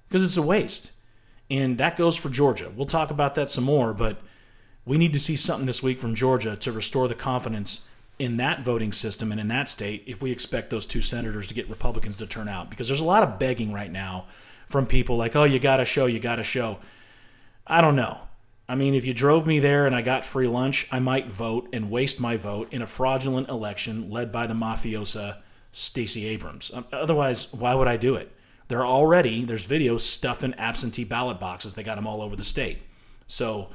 because 0.07 0.23
it's 0.23 0.37
a 0.37 0.41
waste. 0.43 0.91
And 1.49 1.79
that 1.79 1.97
goes 1.97 2.15
for 2.15 2.29
Georgia. 2.29 2.71
We'll 2.75 2.85
talk 2.85 3.09
about 3.09 3.33
that 3.33 3.49
some 3.49 3.63
more, 3.63 3.91
but 3.91 4.21
we 4.85 4.99
need 4.99 5.13
to 5.13 5.19
see 5.19 5.35
something 5.35 5.65
this 5.65 5.81
week 5.81 5.97
from 5.97 6.13
Georgia 6.13 6.55
to 6.57 6.71
restore 6.71 7.07
the 7.07 7.15
confidence 7.15 7.87
in 8.19 8.37
that 8.37 8.61
voting 8.61 8.91
system 8.91 9.31
and 9.31 9.41
in 9.41 9.47
that 9.47 9.67
state 9.67 10.03
if 10.05 10.21
we 10.21 10.31
expect 10.31 10.69
those 10.69 10.85
two 10.85 11.01
senators 11.01 11.47
to 11.47 11.55
get 11.55 11.67
Republicans 11.71 12.17
to 12.17 12.27
turn 12.27 12.47
out. 12.47 12.69
Because 12.69 12.87
there's 12.87 13.01
a 13.01 13.05
lot 13.05 13.23
of 13.23 13.39
begging 13.39 13.73
right 13.73 13.91
now 13.91 14.27
from 14.67 14.85
people 14.85 15.17
like, 15.17 15.35
oh, 15.35 15.43
you 15.43 15.59
got 15.59 15.77
to 15.77 15.85
show, 15.85 16.05
you 16.05 16.19
got 16.19 16.35
to 16.35 16.43
show. 16.43 16.79
I 17.65 17.81
don't 17.81 17.95
know. 17.95 18.19
I 18.69 18.75
mean, 18.75 18.93
if 18.93 19.05
you 19.05 19.13
drove 19.13 19.47
me 19.47 19.59
there 19.59 19.85
and 19.85 19.95
I 19.95 20.01
got 20.01 20.25
free 20.25 20.47
lunch, 20.47 20.87
I 20.91 20.99
might 20.99 21.29
vote 21.29 21.69
and 21.71 21.89
waste 21.89 22.19
my 22.19 22.35
vote 22.35 22.71
in 22.71 22.81
a 22.81 22.87
fraudulent 22.87 23.47
election 23.47 24.09
led 24.09 24.31
by 24.31 24.45
the 24.45 24.53
mafiosa 24.53 25.37
Stacey 25.71 26.27
Abrams. 26.27 26.71
Um, 26.73 26.85
otherwise, 26.91 27.53
why 27.53 27.73
would 27.73 27.87
I 27.87 27.97
do 27.97 28.15
it? 28.15 28.31
They're 28.67 28.85
already, 28.85 29.45
there's 29.45 29.65
videos 29.65 30.01
stuffing 30.01 30.53
absentee 30.55 31.05
ballot 31.05 31.39
boxes. 31.39 31.75
They 31.75 31.83
got 31.83 31.95
them 31.95 32.07
all 32.07 32.21
over 32.21 32.35
the 32.35 32.43
state. 32.43 32.79
So 33.25 33.69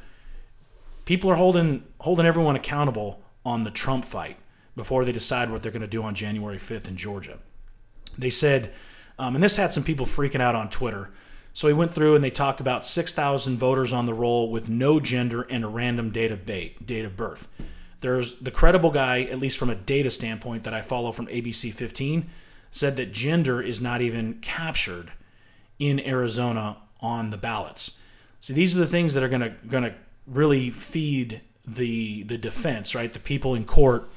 people 1.07 1.31
are 1.31 1.37
holding 1.37 1.85
holding 2.01 2.27
everyone 2.27 2.57
accountable 2.57 3.23
on 3.45 3.65
the 3.65 3.71
Trump 3.71 4.05
fight 4.05 4.37
before 4.77 5.05
they 5.05 5.13
decide 5.13 5.51
what 5.51 5.63
they're 5.63 5.73
going 5.73 5.83
to 5.83 5.89
do 5.89 6.03
on 6.03 6.15
January 6.15 6.59
5th 6.59 6.89
in 6.89 6.97
Georgia. 6.97 7.39
They 8.19 8.31
said, 8.31 8.73
um, 9.19 9.35
and 9.35 9.43
this 9.43 9.57
had 9.57 9.73
some 9.73 9.85
people 9.85 10.07
freaking 10.07 10.41
out 10.41 10.55
on 10.55 10.71
Twitter. 10.71 11.11
So 11.55 11.69
he 11.69 11.75
went 11.75 11.93
through 11.93 12.15
and 12.15 12.25
they 12.25 12.31
talked 12.31 12.61
about 12.61 12.85
6,000 12.85 13.59
voters 13.59 13.93
on 13.93 14.07
the 14.07 14.15
roll 14.15 14.51
with 14.51 14.69
no 14.69 15.01
gender 15.01 15.43
and 15.43 15.65
a 15.65 15.69
random 15.69 16.11
date 16.11 16.33
of, 16.33 16.47
date, 16.47 16.87
date 16.87 17.05
of 17.05 17.17
birth. 17.17 17.49
There's 18.01 18.37
the 18.37 18.51
credible 18.51 18.91
guy, 18.91 19.23
at 19.23 19.39
least 19.39 19.59
from 19.59 19.71
a 19.71 19.75
data 19.75 20.11
standpoint, 20.11 20.65
that 20.65 20.75
I 20.75 20.83
follow 20.83 21.13
from 21.13 21.27
ABC 21.27 21.73
15, 21.73 22.29
said 22.71 22.97
that 22.97 23.13
gender 23.13 23.61
is 23.61 23.81
not 23.81 24.01
even 24.01 24.41
captured 24.41 25.13
in 25.79 26.01
Arizona 26.01 26.79
on 27.01 27.31
the 27.31 27.37
ballots. 27.37 27.99
See, 28.41 28.55
these 28.55 28.77
are 28.77 28.81
the 28.81 28.87
things 28.87 29.15
that 29.15 29.23
are 29.23 29.29
going 29.29 29.43
to 29.43 29.55
going 29.69 29.85
to 29.85 29.95
really 30.27 30.71
feed 30.71 31.43
the 31.67 32.25
the 32.25 32.39
defense, 32.39 32.95
right? 32.95 33.13
The 33.13 33.21
people 33.21 33.55
in 33.55 33.65
court 33.65 34.11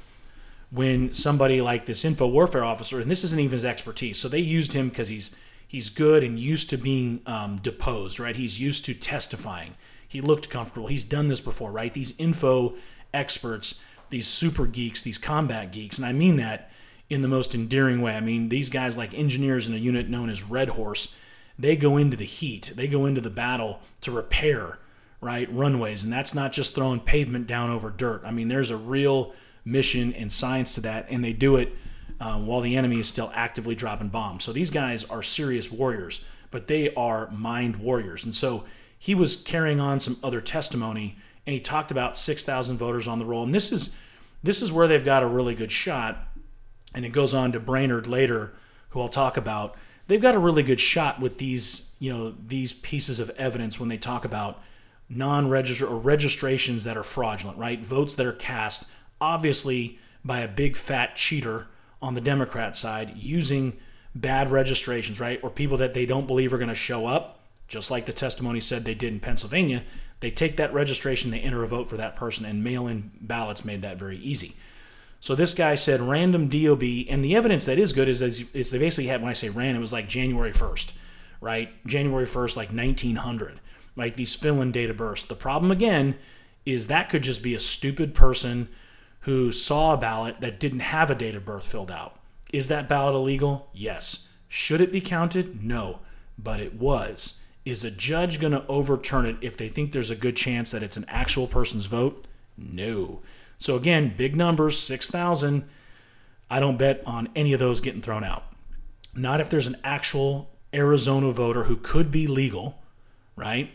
when 0.75 1.13
somebody 1.13 1.61
like 1.61 1.85
this 1.85 2.03
info 2.03 2.27
warfare 2.27 2.63
officer, 2.63 2.99
and 2.99 3.09
this 3.09 3.23
isn't 3.23 3.39
even 3.39 3.55
his 3.55 3.65
expertise, 3.65 4.19
so 4.19 4.27
they 4.27 4.39
used 4.39 4.73
him 4.73 4.89
because 4.89 5.07
he's 5.07 5.35
he's 5.67 5.89
good 5.89 6.23
and 6.23 6.37
used 6.37 6.69
to 6.69 6.77
being 6.77 7.21
um, 7.25 7.57
deposed, 7.57 8.19
right? 8.19 8.35
He's 8.35 8.59
used 8.59 8.85
to 8.85 8.93
testifying. 8.93 9.75
He 10.07 10.21
looked 10.21 10.49
comfortable. 10.49 10.87
He's 10.87 11.03
done 11.03 11.27
this 11.27 11.41
before, 11.41 11.71
right? 11.71 11.91
These 11.91 12.17
info 12.19 12.75
experts, 13.13 13.79
these 14.09 14.27
super 14.27 14.67
geeks, 14.67 15.01
these 15.01 15.17
combat 15.17 15.71
geeks, 15.71 15.97
and 15.97 16.05
I 16.05 16.11
mean 16.11 16.35
that 16.37 16.69
in 17.09 17.21
the 17.21 17.27
most 17.27 17.55
endearing 17.55 18.01
way. 18.01 18.15
I 18.15 18.19
mean, 18.19 18.49
these 18.49 18.69
guys, 18.69 18.97
like 18.97 19.13
engineers 19.13 19.67
in 19.67 19.73
a 19.73 19.77
unit 19.77 20.09
known 20.09 20.29
as 20.29 20.43
Red 20.43 20.69
Horse, 20.69 21.15
they 21.57 21.75
go 21.75 21.97
into 21.97 22.17
the 22.17 22.25
heat, 22.25 22.73
they 22.75 22.87
go 22.87 23.05
into 23.05 23.21
the 23.21 23.29
battle 23.29 23.79
to 24.01 24.11
repair, 24.11 24.79
right, 25.21 25.51
runways. 25.51 26.03
And 26.03 26.11
that's 26.11 26.33
not 26.33 26.51
just 26.51 26.75
throwing 26.75 26.99
pavement 26.99 27.47
down 27.47 27.69
over 27.69 27.89
dirt. 27.89 28.23
I 28.25 28.31
mean, 28.31 28.47
there's 28.47 28.71
a 28.71 28.77
real 28.77 29.33
mission 29.65 30.13
and 30.13 30.31
science 30.31 30.75
to 30.75 30.81
that, 30.81 31.07
and 31.09 31.23
they 31.23 31.33
do 31.33 31.57
it 31.57 31.73
uh, 32.19 32.39
while 32.39 32.61
the 32.61 32.77
enemy 32.77 32.99
is 32.99 33.09
still 33.09 33.31
actively 33.33 33.75
dropping 33.75 34.09
bombs. 34.09 34.43
So 34.43 34.53
these 34.53 34.69
guys 34.69 35.03
are 35.05 35.23
serious 35.23 35.71
warriors, 35.71 36.23
but 36.51 36.67
they 36.67 36.93
are 36.93 37.29
mind 37.31 37.77
warriors. 37.77 38.23
And 38.23 38.33
so 38.33 38.63
he 38.97 39.15
was 39.15 39.35
carrying 39.35 39.79
on 39.79 39.99
some 39.99 40.17
other 40.23 40.39
testimony, 40.39 41.17
and 41.45 41.53
he 41.53 41.59
talked 41.59 41.91
about 41.91 42.15
6,000 42.15 42.77
voters 42.77 43.07
on 43.07 43.19
the 43.19 43.25
roll. 43.25 43.43
And 43.43 43.53
this 43.53 43.71
is 43.71 43.99
this 44.43 44.61
is 44.61 44.71
where 44.71 44.87
they've 44.87 45.03
got 45.03 45.23
a 45.23 45.27
really 45.27 45.55
good 45.55 45.71
shot. 45.71 46.27
And 46.93 47.03
it 47.03 47.09
goes 47.09 47.33
on 47.33 47.51
to 47.53 47.59
Braynard 47.59 48.07
later, 48.07 48.53
who 48.89 49.01
I'll 49.01 49.09
talk 49.09 49.37
about. 49.37 49.75
They've 50.07 50.21
got 50.21 50.35
a 50.35 50.39
really 50.39 50.61
good 50.61 50.79
shot 50.79 51.19
with 51.19 51.39
these, 51.39 51.95
you 51.97 52.13
know, 52.13 52.35
these 52.45 52.71
pieces 52.71 53.19
of 53.19 53.31
evidence 53.31 53.79
when 53.79 53.89
they 53.89 53.97
talk 53.97 54.23
about 54.23 54.61
non-register 55.09 55.87
or 55.87 55.97
registrations 55.97 56.83
that 56.83 56.95
are 56.95 57.03
fraudulent, 57.03 57.57
right? 57.57 57.83
Votes 57.83 58.13
that 58.15 58.25
are 58.25 58.33
cast 58.33 58.89
obviously 59.19 59.99
by 60.23 60.39
a 60.39 60.47
big 60.47 60.75
fat 60.75 61.15
cheater 61.15 61.67
on 62.01 62.13
the 62.13 62.21
Democrat 62.21 62.75
side 62.75 63.13
using 63.15 63.77
bad 64.13 64.51
registrations, 64.51 65.19
right? 65.19 65.39
Or 65.43 65.49
people 65.49 65.77
that 65.77 65.93
they 65.93 66.05
don't 66.05 66.27
believe 66.27 66.53
are 66.53 66.57
going 66.57 66.69
to 66.69 66.75
show 66.75 67.07
up, 67.07 67.39
just 67.67 67.91
like 67.91 68.05
the 68.05 68.13
testimony 68.13 68.61
said 68.61 68.85
they 68.85 68.93
did 68.93 69.13
in 69.13 69.19
Pennsylvania. 69.19 69.83
They 70.21 70.31
take 70.31 70.57
that 70.57 70.73
registration, 70.73 71.31
they 71.31 71.41
enter 71.41 71.63
a 71.63 71.67
vote 71.67 71.89
for 71.89 71.97
that 71.97 72.15
person, 72.15 72.45
and 72.45 72.63
mail 72.63 72.87
in 72.87 73.11
ballots 73.19 73.65
made 73.65 73.81
that 73.81 73.97
very 73.97 74.17
easy. 74.17 74.55
So 75.19 75.35
this 75.35 75.53
guy 75.53 75.75
said 75.75 76.01
random 76.01 76.47
DOB, 76.47 76.83
and 77.09 77.25
the 77.25 77.35
evidence 77.35 77.65
that 77.65 77.79
is 77.79 77.93
good 77.93 78.07
is, 78.07 78.21
is 78.21 78.71
they 78.71 78.79
basically 78.79 79.07
had, 79.07 79.21
when 79.21 79.31
I 79.31 79.33
say 79.33 79.49
ran, 79.49 79.75
it 79.75 79.79
was 79.79 79.91
like 79.91 80.07
January 80.07 80.51
1st, 80.51 80.93
right? 81.41 81.69
January 81.85 82.25
1st, 82.25 82.55
like 82.55 82.69
1900, 82.71 83.59
like 83.95 84.15
these 84.15 84.35
fill 84.35 84.61
in 84.61 84.69
of 84.69 84.97
birth. 84.97 85.27
The 85.27 85.35
problem 85.35 85.71
again 85.71 86.15
is 86.65 86.87
that 86.87 87.09
could 87.09 87.23
just 87.23 87.43
be 87.43 87.55
a 87.55 87.59
stupid 87.59 88.13
person 88.13 88.69
who 89.25 89.51
saw 89.51 89.93
a 89.93 89.97
ballot 89.97 90.39
that 90.39 90.59
didn't 90.59 90.81
have 90.81 91.09
a 91.09 91.15
date 91.15 91.33
of 91.33 91.43
birth 91.43 91.65
filled 91.65 91.89
out. 91.89 92.19
Is 92.53 92.67
that 92.67 92.87
ballot 92.87 93.15
illegal? 93.15 93.69
Yes. 93.73 94.29
Should 94.47 94.81
it 94.81 94.91
be 94.91 95.01
counted? 95.01 95.63
No. 95.63 95.99
But 96.37 96.59
it 96.59 96.75
was. 96.75 97.39
Is 97.65 97.83
a 97.83 97.89
judge 97.89 98.39
going 98.39 98.53
to 98.53 98.65
overturn 98.67 99.25
it 99.25 99.37
if 99.41 99.57
they 99.57 99.67
think 99.67 99.91
there's 99.91 100.11
a 100.11 100.15
good 100.15 100.35
chance 100.35 100.69
that 100.69 100.83
it's 100.83 100.95
an 100.95 101.05
actual 101.07 101.47
person's 101.47 101.87
vote? 101.87 102.27
No. 102.55 103.21
So 103.57 103.75
again, 103.75 104.13
big 104.15 104.35
numbers, 104.35 104.77
6,000. 104.77 105.67
I 106.51 106.59
don't 106.59 106.77
bet 106.77 107.01
on 107.07 107.29
any 107.35 107.51
of 107.51 107.59
those 107.59 107.81
getting 107.81 108.03
thrown 108.03 108.23
out. 108.23 108.43
Not 109.15 109.41
if 109.41 109.49
there's 109.49 109.65
an 109.65 109.77
actual 109.83 110.51
Arizona 110.71 111.31
voter 111.31 111.63
who 111.63 111.77
could 111.77 112.11
be 112.11 112.27
legal, 112.27 112.77
right? 113.35 113.71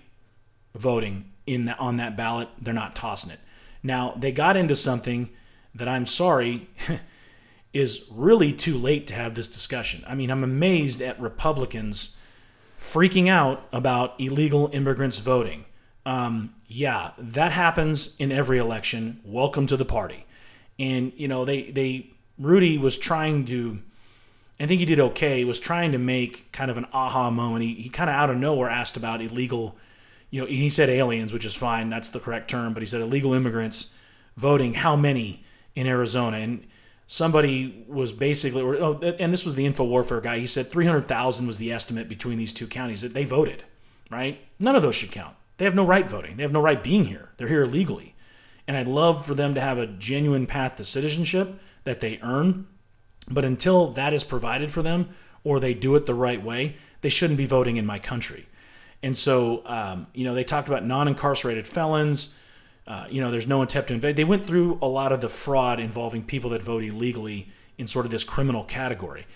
Voting 0.77 1.33
in 1.45 1.65
the, 1.65 1.77
on 1.77 1.97
that 1.97 2.17
ballot, 2.17 2.51
they're 2.61 2.73
not 2.73 2.95
tossing 2.95 3.33
it. 3.33 3.41
Now, 3.83 4.15
they 4.17 4.31
got 4.31 4.57
into 4.57 4.77
something 4.77 5.31
that 5.75 5.89
I'm 5.89 6.07
sorry 6.07 6.69
is 7.73 8.07
really 8.11 8.53
too 8.53 8.77
late 8.77 9.07
to 9.09 9.15
have 9.15 9.35
this 9.35 9.49
discussion. 9.49 10.05
I 10.07 10.15
mean, 10.15 10.31
I'm 10.31 10.45
amazed 10.45 11.01
at 11.01 11.21
Republicans 11.21 12.17
freaking 12.79 13.29
out 13.29 13.69
about 13.73 14.19
illegal 14.19 14.71
immigrants 14.73 15.19
voting. 15.19 15.67
Um, 16.07 16.55
yeah, 16.67 17.13
that 17.19 17.53
happens 17.53 18.17
in 18.19 18.33
every 18.33 18.59
election. 18.59 19.21
Welcome 19.25 19.67
to 19.69 19.77
the 19.77 19.85
party. 19.85 20.27
And 20.79 21.13
you 21.17 21.29
know, 21.29 21.45
they 21.45 21.71
they 21.71 22.11
Rudy 22.39 22.79
was 22.79 22.99
trying 22.99 23.45
to. 23.47 23.81
I 24.59 24.67
think 24.67 24.81
he 24.81 24.87
did 24.87 25.01
okay. 25.01 25.45
Was 25.45 25.61
trying 25.61 25.93
to 25.93 25.99
make 25.99 26.51
kind 26.53 26.71
of 26.71 26.77
an 26.77 26.87
aha 26.93 27.31
moment. 27.31 27.65
He, 27.65 27.75
he 27.75 27.89
kind 27.89 28.11
of 28.11 28.17
out 28.17 28.31
of 28.31 28.37
nowhere 28.37 28.69
asked 28.69 28.97
about 28.97 29.23
illegal, 29.23 29.77
you 30.31 30.41
know, 30.41 30.47
he 30.47 30.69
said 30.69 30.91
aliens, 30.91 31.33
which 31.33 31.45
is 31.45 31.55
fine. 31.55 31.89
That's 31.89 32.11
the 32.11 32.21
correct 32.21 32.51
term. 32.51 32.75
But 32.75 32.83
he 32.83 32.87
said 32.87 33.01
illegal 33.01 33.33
immigrants 33.35 33.95
voting. 34.37 34.75
How 34.75 34.97
many? 34.97 35.45
In 35.75 35.87
Arizona. 35.87 36.39
And 36.39 36.67
somebody 37.07 37.85
was 37.89 38.13
basically, 38.13 38.63
oh, 38.63 38.99
and 39.19 39.33
this 39.33 39.45
was 39.45 39.55
the 39.55 39.67
info 39.67 39.85
warfare 39.85 40.21
guy. 40.21 40.39
He 40.39 40.47
said 40.47 40.71
300,000 40.71 41.47
was 41.47 41.59
the 41.59 41.73
estimate 41.73 42.09
between 42.09 42.39
these 42.39 42.53
two 42.53 42.67
counties 42.67 43.03
that 43.03 43.15
they 43.15 43.25
voted, 43.25 43.65
right? 44.11 44.41
None 44.59 44.77
of 44.77 44.83
those 44.83 44.95
should 44.95 45.11
count. 45.11 45.37
They 45.59 45.65
have 45.65 45.75
no 45.75 45.85
right 45.85 46.09
voting. 46.09 46.37
They 46.37 46.43
have 46.43 46.53
no 46.53 46.63
right 46.63 46.83
being 46.83 47.05
here. 47.05 47.31
They're 47.37 47.49
here 47.49 47.65
illegally. 47.65 48.15
And 48.67 48.77
I'd 48.77 48.87
love 48.87 49.27
for 49.27 49.35
them 49.35 49.55
to 49.55 49.61
have 49.61 49.79
a 49.79 49.87
genuine 49.87 50.47
path 50.47 50.77
to 50.77 50.85
citizenship 50.85 51.61
that 51.85 52.01
they 52.01 52.19
earn. 52.23 52.67
But 53.29 53.45
until 53.45 53.89
that 53.89 54.13
is 54.13 54.25
provided 54.25 54.73
for 54.73 54.83
them 54.83 55.11
or 55.45 55.61
they 55.61 55.75
do 55.75 55.97
it 55.97 56.07
the 56.07 56.15
right 56.15 56.43
way, 56.43 56.77
they 57.01 57.09
shouldn't 57.09 57.37
be 57.37 57.47
voting 57.47 57.77
in 57.77 57.87
my 57.87 57.99
country. 57.99 58.47
And 59.03 59.17
so, 59.17 59.63
um, 59.67 60.07
you 60.15 60.25
know, 60.25 60.35
they 60.35 60.45
talked 60.45 60.69
about 60.69 60.85
non 60.85 61.09
incarcerated 61.09 61.67
felons 61.67 62.37
uh, 62.91 63.07
you 63.09 63.21
know, 63.21 63.31
there's 63.31 63.47
no 63.47 63.63
intent 63.63 63.87
to 63.87 63.95
invade. 63.95 64.17
They 64.17 64.25
went 64.25 64.45
through 64.45 64.77
a 64.83 64.89
lot 64.89 65.13
of 65.13 65.21
the 65.21 65.29
fraud 65.29 65.79
involving 65.79 66.25
people 66.25 66.51
that 66.51 66.61
vote 66.61 66.83
illegally 66.83 67.49
in 67.79 67.87
sort 67.87 68.05
of 68.05 68.11
this 68.11 68.25
criminal 68.25 68.65
category. 68.65 69.29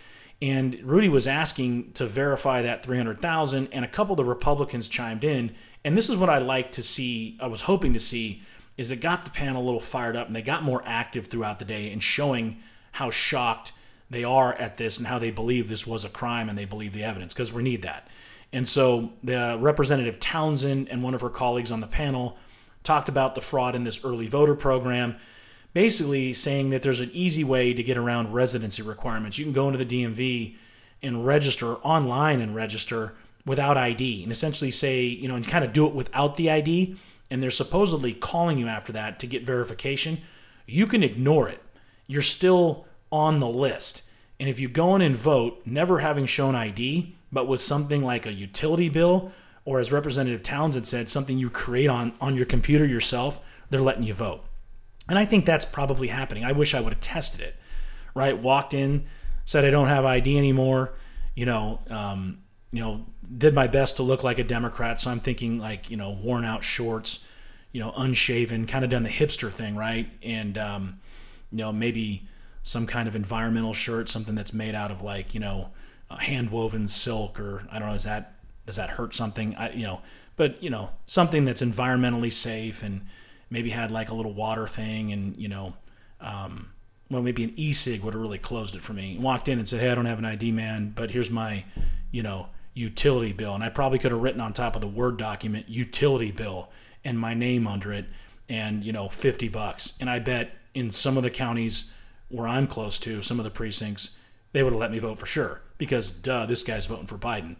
And 0.42 0.82
Rudy 0.82 1.08
was 1.08 1.28
asking 1.28 1.92
to 1.92 2.04
verify 2.04 2.62
that 2.62 2.82
300,000, 2.82 3.68
and 3.70 3.84
a 3.84 3.88
couple 3.88 4.14
of 4.14 4.16
the 4.16 4.24
Republicans 4.24 4.88
chimed 4.88 5.22
in. 5.22 5.54
And 5.84 5.96
this 5.96 6.10
is 6.10 6.16
what 6.16 6.28
I 6.28 6.38
like 6.38 6.72
to 6.72 6.82
see, 6.82 7.38
I 7.40 7.46
was 7.46 7.62
hoping 7.62 7.92
to 7.92 8.00
see, 8.00 8.42
is 8.76 8.90
it 8.90 8.96
got 8.96 9.22
the 9.22 9.30
panel 9.30 9.62
a 9.62 9.64
little 9.64 9.78
fired 9.78 10.16
up 10.16 10.26
and 10.26 10.34
they 10.34 10.42
got 10.42 10.64
more 10.64 10.82
active 10.84 11.28
throughout 11.28 11.60
the 11.60 11.64
day 11.64 11.92
in 11.92 12.00
showing 12.00 12.56
how 12.90 13.08
shocked 13.08 13.70
they 14.10 14.24
are 14.24 14.52
at 14.54 14.78
this 14.78 14.98
and 14.98 15.06
how 15.06 15.20
they 15.20 15.30
believe 15.30 15.68
this 15.68 15.86
was 15.86 16.04
a 16.04 16.08
crime 16.08 16.48
and 16.48 16.58
they 16.58 16.64
believe 16.64 16.92
the 16.92 17.04
evidence, 17.04 17.32
because 17.32 17.52
we 17.52 17.62
need 17.62 17.82
that. 17.82 18.08
And 18.52 18.66
so 18.66 19.12
the 19.22 19.56
Representative 19.60 20.18
Townsend 20.18 20.88
and 20.88 21.04
one 21.04 21.14
of 21.14 21.20
her 21.20 21.30
colleagues 21.30 21.70
on 21.70 21.78
the 21.78 21.86
panel 21.86 22.36
talked 22.84 23.08
about 23.08 23.34
the 23.34 23.40
fraud 23.40 23.74
in 23.74 23.84
this 23.84 24.04
early 24.04 24.28
voter 24.28 24.54
program, 24.54 25.16
basically 25.72 26.32
saying 26.32 26.70
that 26.70 26.82
there's 26.82 27.00
an 27.00 27.10
easy 27.12 27.42
way 27.42 27.74
to 27.74 27.82
get 27.82 27.96
around 27.96 28.32
residency 28.32 28.82
requirements. 28.82 29.38
You 29.38 29.44
can 29.44 29.52
go 29.52 29.68
into 29.68 29.82
the 29.82 30.04
DMV 30.04 30.56
and 31.02 31.26
register 31.26 31.74
online 31.76 32.40
and 32.40 32.54
register 32.54 33.14
without 33.44 33.76
ID 33.76 34.22
and 34.22 34.30
essentially 34.30 34.70
say, 34.70 35.02
you 35.02 35.28
know, 35.28 35.34
and 35.34 35.46
kind 35.46 35.64
of 35.64 35.72
do 35.72 35.86
it 35.86 35.94
without 35.94 36.36
the 36.36 36.50
ID, 36.50 36.96
and 37.30 37.42
they're 37.42 37.50
supposedly 37.50 38.12
calling 38.12 38.58
you 38.58 38.68
after 38.68 38.92
that 38.92 39.18
to 39.18 39.26
get 39.26 39.44
verification, 39.44 40.18
you 40.66 40.86
can 40.86 41.02
ignore 41.02 41.48
it. 41.48 41.60
You're 42.06 42.22
still 42.22 42.86
on 43.10 43.40
the 43.40 43.48
list. 43.48 44.02
And 44.38 44.48
if 44.48 44.60
you 44.60 44.68
go 44.68 44.94
in 44.94 45.02
and 45.02 45.16
vote, 45.16 45.62
never 45.64 45.98
having 46.00 46.26
shown 46.26 46.54
ID, 46.54 47.16
but 47.32 47.48
with 47.48 47.60
something 47.60 48.02
like 48.02 48.26
a 48.26 48.32
utility 48.32 48.88
bill, 48.88 49.32
or 49.64 49.78
as 49.78 49.92
Representative 49.92 50.42
Townsend 50.42 50.86
said, 50.86 51.08
something 51.08 51.38
you 51.38 51.50
create 51.50 51.88
on, 51.88 52.12
on 52.20 52.34
your 52.34 52.46
computer 52.46 52.84
yourself, 52.84 53.40
they're 53.70 53.80
letting 53.80 54.02
you 54.02 54.14
vote. 54.14 54.44
And 55.08 55.18
I 55.18 55.24
think 55.24 55.44
that's 55.44 55.64
probably 55.64 56.08
happening. 56.08 56.44
I 56.44 56.52
wish 56.52 56.74
I 56.74 56.80
would 56.80 56.92
have 56.92 57.00
tested 57.00 57.40
it, 57.40 57.56
right? 58.14 58.36
Walked 58.36 58.74
in, 58.74 59.06
said 59.44 59.64
I 59.64 59.70
don't 59.70 59.88
have 59.88 60.04
ID 60.04 60.36
anymore, 60.38 60.94
you 61.34 61.46
know, 61.46 61.80
um, 61.90 62.38
you 62.72 62.80
know, 62.80 63.06
did 63.36 63.54
my 63.54 63.66
best 63.66 63.96
to 63.96 64.02
look 64.02 64.22
like 64.22 64.38
a 64.38 64.44
Democrat. 64.44 65.00
So 65.00 65.10
I'm 65.10 65.20
thinking 65.20 65.58
like, 65.58 65.90
you 65.90 65.96
know, 65.96 66.10
worn 66.10 66.44
out 66.44 66.62
shorts, 66.62 67.24
you 67.72 67.80
know, 67.80 67.92
unshaven, 67.96 68.66
kind 68.66 68.84
of 68.84 68.90
done 68.90 69.02
the 69.02 69.08
hipster 69.08 69.50
thing, 69.50 69.76
right? 69.76 70.10
And, 70.22 70.58
um, 70.58 71.00
you 71.50 71.58
know, 71.58 71.72
maybe 71.72 72.28
some 72.62 72.86
kind 72.86 73.08
of 73.08 73.14
environmental 73.14 73.74
shirt, 73.74 74.08
something 74.08 74.34
that's 74.34 74.52
made 74.52 74.74
out 74.74 74.90
of 74.90 75.02
like, 75.02 75.34
you 75.34 75.40
know, 75.40 75.70
hand 76.10 76.50
woven 76.50 76.88
silk 76.88 77.40
or 77.40 77.66
I 77.70 77.78
don't 77.78 77.88
know, 77.88 77.94
is 77.94 78.04
that, 78.04 78.33
does 78.66 78.76
that 78.76 78.90
hurt 78.90 79.14
something? 79.14 79.54
I, 79.56 79.72
you 79.72 79.84
know, 79.84 80.00
but, 80.36 80.62
you 80.62 80.70
know, 80.70 80.90
something 81.06 81.44
that's 81.44 81.62
environmentally 81.62 82.32
safe 82.32 82.82
and 82.82 83.06
maybe 83.50 83.70
had 83.70 83.90
like 83.90 84.10
a 84.10 84.14
little 84.14 84.34
water 84.34 84.66
thing 84.66 85.12
and, 85.12 85.36
you 85.36 85.48
know, 85.48 85.74
um, 86.20 86.70
well, 87.10 87.22
maybe 87.22 87.44
an 87.44 87.52
e-cig 87.56 88.02
would 88.02 88.14
have 88.14 88.20
really 88.20 88.38
closed 88.38 88.74
it 88.74 88.82
for 88.82 88.92
me. 88.92 89.16
Walked 89.20 89.48
in 89.48 89.58
and 89.58 89.68
said, 89.68 89.80
"Hey, 89.80 89.90
I 89.90 89.94
don't 89.94 90.06
have 90.06 90.18
an 90.18 90.24
ID, 90.24 90.52
man, 90.52 90.92
but 90.94 91.10
here's 91.10 91.30
my, 91.30 91.64
you 92.10 92.22
know, 92.22 92.48
utility 92.72 93.32
bill." 93.32 93.54
And 93.54 93.62
I 93.62 93.68
probably 93.68 93.98
could 93.98 94.10
have 94.10 94.22
written 94.22 94.40
on 94.40 94.52
top 94.52 94.74
of 94.74 94.80
the 94.80 94.88
Word 94.88 95.16
document 95.16 95.68
"utility 95.68 96.32
bill" 96.32 96.70
and 97.04 97.18
my 97.18 97.34
name 97.34 97.66
under 97.66 97.92
it, 97.92 98.06
and 98.48 98.82
you 98.82 98.92
know, 98.92 99.08
fifty 99.08 99.48
bucks. 99.48 99.94
And 100.00 100.08
I 100.08 100.18
bet 100.18 100.56
in 100.72 100.90
some 100.90 101.16
of 101.16 101.22
the 101.22 101.30
counties 101.30 101.92
where 102.28 102.48
I'm 102.48 102.66
close 102.66 102.98
to, 103.00 103.22
some 103.22 103.38
of 103.38 103.44
the 103.44 103.50
precincts, 103.50 104.18
they 104.52 104.62
would 104.62 104.72
have 104.72 104.80
let 104.80 104.90
me 104.90 104.98
vote 104.98 105.18
for 105.18 105.26
sure 105.26 105.60
because, 105.78 106.10
duh, 106.10 106.46
this 106.46 106.62
guy's 106.62 106.86
voting 106.86 107.06
for 107.06 107.18
Biden. 107.18 107.56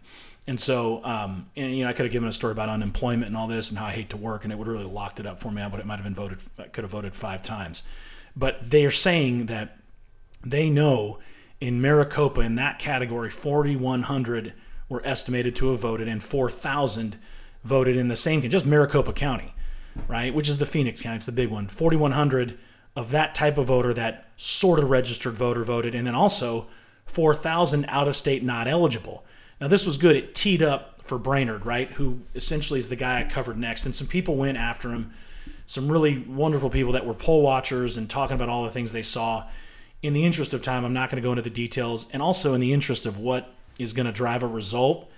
And 0.47 0.59
so, 0.59 1.03
um, 1.03 1.49
and 1.55 1.75
you 1.75 1.83
know, 1.83 1.89
I 1.89 1.93
could 1.93 2.05
have 2.05 2.11
given 2.11 2.29
a 2.29 2.33
story 2.33 2.51
about 2.51 2.69
unemployment 2.69 3.27
and 3.27 3.35
all 3.35 3.47
this 3.47 3.69
and 3.71 3.79
how 3.79 3.87
I 3.87 3.91
hate 3.91 4.11
to 4.11 4.17
work, 4.17 4.43
and 4.43 4.53
it 4.53 4.57
would 4.57 4.67
really 4.67 4.85
locked 4.85 5.19
it 5.19 5.25
up 5.25 5.39
for 5.39 5.51
me. 5.51 5.65
But 5.69 5.79
it 5.79 5.85
might 5.85 5.95
have 5.95 6.03
been 6.03 6.13
voted, 6.13 6.39
I 6.59 6.63
could 6.63 6.83
have 6.83 6.91
voted 6.91 7.15
five 7.15 7.41
times. 7.41 7.81
But 8.35 8.69
they 8.69 8.85
are 8.85 8.91
saying 8.91 9.47
that 9.47 9.79
they 10.43 10.69
know 10.69 11.19
in 11.59 11.81
Maricopa, 11.81 12.41
in 12.41 12.55
that 12.55 12.79
category, 12.79 13.29
4,100 13.29 14.53
were 14.87 15.05
estimated 15.05 15.55
to 15.55 15.71
have 15.71 15.79
voted, 15.79 16.07
and 16.07 16.21
4,000 16.21 17.17
voted 17.63 17.95
in 17.95 18.07
the 18.07 18.15
same, 18.15 18.41
just 18.49 18.65
Maricopa 18.65 19.13
County, 19.13 19.55
right? 20.07 20.33
Which 20.33 20.47
is 20.47 20.59
the 20.59 20.65
Phoenix 20.65 21.01
County, 21.01 21.17
it's 21.17 21.25
the 21.25 21.31
big 21.31 21.49
one. 21.49 21.67
4,100 21.67 22.59
of 22.95 23.11
that 23.11 23.33
type 23.33 23.57
of 23.57 23.65
voter, 23.65 23.93
that 23.93 24.29
sort 24.37 24.79
of 24.79 24.89
registered 24.89 25.33
voter 25.33 25.63
voted, 25.63 25.95
and 25.95 26.05
then 26.05 26.13
also 26.13 26.67
4,000 27.05 27.85
out 27.87 28.07
of 28.07 28.15
state 28.15 28.43
not 28.43 28.67
eligible. 28.67 29.25
Now, 29.59 29.67
this 29.67 29.85
was 29.85 29.97
good. 29.97 30.15
It 30.15 30.35
teed 30.35 30.61
up 30.61 31.01
for 31.03 31.19
Braynard, 31.19 31.65
right? 31.65 31.91
Who 31.93 32.21
essentially 32.33 32.79
is 32.79 32.89
the 32.89 32.95
guy 32.95 33.21
I 33.21 33.23
covered 33.23 33.57
next. 33.57 33.85
And 33.85 33.95
some 33.95 34.07
people 34.07 34.35
went 34.35 34.57
after 34.57 34.89
him 34.89 35.13
some 35.67 35.91
really 35.91 36.19
wonderful 36.19 36.69
people 36.69 36.93
that 36.93 37.05
were 37.05 37.13
poll 37.13 37.41
watchers 37.41 37.97
and 37.97 38.09
talking 38.09 38.35
about 38.35 38.49
all 38.49 38.63
the 38.63 38.69
things 38.69 38.91
they 38.91 39.03
saw. 39.03 39.45
In 40.01 40.13
the 40.13 40.25
interest 40.25 40.53
of 40.53 40.61
time, 40.61 40.85
I'm 40.85 40.93
not 40.93 41.09
going 41.09 41.21
to 41.21 41.25
go 41.25 41.31
into 41.31 41.41
the 41.41 41.49
details, 41.49 42.07
and 42.13 42.21
also 42.21 42.53
in 42.53 42.61
the 42.61 42.71
interest 42.71 43.05
of 43.05 43.17
what 43.17 43.51
is 43.79 43.93
going 43.93 44.05
to 44.05 44.11
drive 44.11 44.43
a 44.43 44.47
result. 44.47 45.09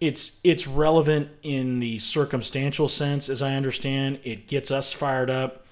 It's 0.00 0.40
it's 0.44 0.66
relevant 0.66 1.30
in 1.42 1.80
the 1.80 1.98
circumstantial 1.98 2.88
sense, 2.88 3.28
as 3.28 3.42
I 3.42 3.54
understand. 3.54 4.20
It 4.22 4.46
gets 4.46 4.70
us 4.70 4.92
fired 4.92 5.30
up. 5.30 5.64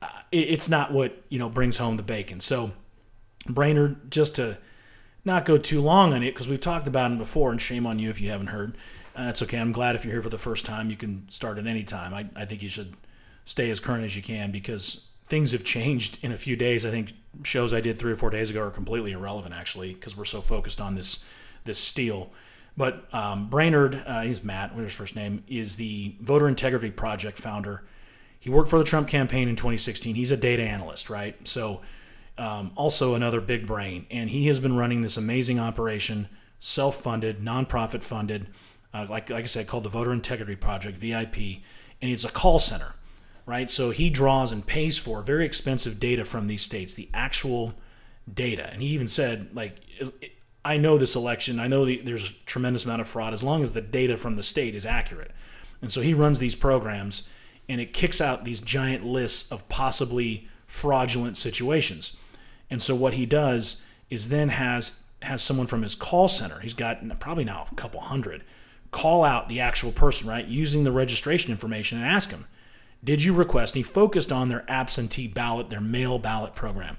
Uh, 0.00 0.08
it's 0.30 0.68
not 0.68 0.92
what 0.92 1.22
you 1.28 1.38
know 1.38 1.50
brings 1.50 1.76
home 1.78 1.96
the 1.96 2.02
bacon. 2.02 2.40
So, 2.40 2.72
Braynard, 3.46 4.10
just 4.10 4.36
to 4.36 4.58
not 5.24 5.44
go 5.44 5.58
too 5.58 5.80
long 5.80 6.12
on 6.12 6.22
it, 6.22 6.32
because 6.32 6.48
we've 6.48 6.60
talked 6.60 6.88
about 6.88 7.10
him 7.10 7.18
before, 7.18 7.50
and 7.50 7.60
shame 7.60 7.86
on 7.86 7.98
you 7.98 8.10
if 8.10 8.20
you 8.20 8.30
haven't 8.30 8.48
heard. 8.48 8.76
Uh, 9.14 9.26
that's 9.26 9.42
okay. 9.42 9.58
I'm 9.58 9.72
glad 9.72 9.94
if 9.94 10.04
you're 10.04 10.14
here 10.14 10.22
for 10.22 10.30
the 10.30 10.38
first 10.38 10.64
time, 10.64 10.90
you 10.90 10.96
can 10.96 11.28
start 11.28 11.58
at 11.58 11.66
any 11.66 11.84
time. 11.84 12.14
I, 12.14 12.28
I 12.34 12.44
think 12.44 12.62
you 12.62 12.68
should 12.68 12.94
stay 13.44 13.70
as 13.70 13.80
current 13.80 14.04
as 14.04 14.16
you 14.16 14.22
can 14.22 14.50
because 14.50 15.08
things 15.24 15.52
have 15.52 15.64
changed 15.64 16.18
in 16.22 16.32
a 16.32 16.36
few 16.36 16.56
days. 16.56 16.84
I 16.84 16.90
think 16.90 17.12
shows 17.42 17.72
I 17.72 17.80
did 17.80 17.98
three 17.98 18.12
or 18.12 18.16
four 18.16 18.30
days 18.30 18.50
ago 18.50 18.60
are 18.60 18.70
completely 18.70 19.12
irrelevant 19.12 19.54
actually 19.54 19.94
because 19.94 20.16
we're 20.16 20.24
so 20.24 20.40
focused 20.40 20.80
on 20.80 20.94
this 20.94 21.24
this 21.64 21.78
steal. 21.78 22.30
But 22.76 23.06
um, 23.14 23.50
Braynard, 23.50 24.02
uh, 24.06 24.22
he's 24.22 24.42
Matt, 24.42 24.74
what's 24.74 24.84
his 24.84 24.94
first 24.94 25.14
name, 25.14 25.44
is 25.46 25.76
the 25.76 26.16
Voter 26.20 26.48
Integrity 26.48 26.90
Project 26.90 27.38
founder. 27.38 27.82
He 28.38 28.50
worked 28.50 28.70
for 28.70 28.78
the 28.78 28.84
Trump 28.84 29.08
campaign 29.08 29.48
in 29.48 29.56
2016. 29.56 30.14
He's 30.14 30.30
a 30.30 30.36
data 30.36 30.62
analyst, 30.62 31.08
right? 31.10 31.36
So, 31.46 31.82
um, 32.38 32.72
also 32.74 33.14
another 33.14 33.40
big 33.40 33.66
brain. 33.66 34.06
And 34.10 34.30
he 34.30 34.46
has 34.48 34.60
been 34.60 34.76
running 34.76 35.02
this 35.02 35.16
amazing 35.16 35.58
operation, 35.58 36.28
self 36.60 36.96
funded, 36.96 37.40
nonprofit 37.40 38.02
funded, 38.02 38.46
uh, 38.94 39.06
like, 39.08 39.30
like 39.30 39.44
I 39.44 39.46
said, 39.46 39.66
called 39.66 39.84
the 39.84 39.90
Voter 39.90 40.12
Integrity 40.12 40.56
Project, 40.56 40.96
VIP. 40.98 41.36
And 42.00 42.10
it's 42.10 42.24
a 42.24 42.30
call 42.30 42.58
center 42.58 42.94
right? 43.46 43.70
So 43.70 43.90
he 43.90 44.10
draws 44.10 44.52
and 44.52 44.66
pays 44.66 44.98
for 44.98 45.22
very 45.22 45.44
expensive 45.44 45.98
data 45.98 46.24
from 46.24 46.46
these 46.46 46.62
states, 46.62 46.94
the 46.94 47.08
actual 47.12 47.74
data. 48.32 48.68
And 48.72 48.82
he 48.82 48.88
even 48.88 49.08
said, 49.08 49.50
like, 49.52 49.80
I 50.64 50.76
know 50.76 50.96
this 50.96 51.16
election, 51.16 51.58
I 51.58 51.66
know 51.66 51.84
the, 51.84 52.00
there's 52.02 52.30
a 52.30 52.34
tremendous 52.46 52.84
amount 52.84 53.00
of 53.00 53.08
fraud 53.08 53.32
as 53.32 53.42
long 53.42 53.62
as 53.62 53.72
the 53.72 53.80
data 53.80 54.16
from 54.16 54.36
the 54.36 54.42
state 54.42 54.74
is 54.74 54.86
accurate. 54.86 55.32
And 55.80 55.90
so 55.90 56.00
he 56.00 56.14
runs 56.14 56.38
these 56.38 56.54
programs 56.54 57.28
and 57.68 57.80
it 57.80 57.92
kicks 57.92 58.20
out 58.20 58.44
these 58.44 58.60
giant 58.60 59.04
lists 59.04 59.50
of 59.50 59.68
possibly 59.68 60.48
fraudulent 60.66 61.36
situations. 61.36 62.16
And 62.72 62.82
so 62.82 62.96
what 62.96 63.12
he 63.12 63.26
does 63.26 63.82
is 64.10 64.30
then 64.30 64.48
has 64.48 65.02
has 65.22 65.40
someone 65.40 65.68
from 65.68 65.82
his 65.82 65.94
call 65.94 66.26
center. 66.26 66.58
He's 66.58 66.74
got 66.74 67.20
probably 67.20 67.44
now 67.44 67.68
a 67.70 67.74
couple 67.76 68.00
hundred 68.00 68.42
call 68.90 69.24
out 69.24 69.48
the 69.48 69.60
actual 69.60 69.90
person, 69.90 70.28
right, 70.28 70.46
using 70.46 70.84
the 70.84 70.92
registration 70.92 71.50
information 71.50 71.98
and 71.98 72.06
ask 72.06 72.30
him, 72.30 72.46
did 73.04 73.22
you 73.24 73.34
request? 73.34 73.74
And 73.74 73.84
he 73.84 73.90
focused 73.90 74.30
on 74.30 74.48
their 74.48 74.64
absentee 74.68 75.26
ballot, 75.26 75.70
their 75.70 75.80
mail 75.80 76.18
ballot 76.18 76.54
program. 76.54 76.96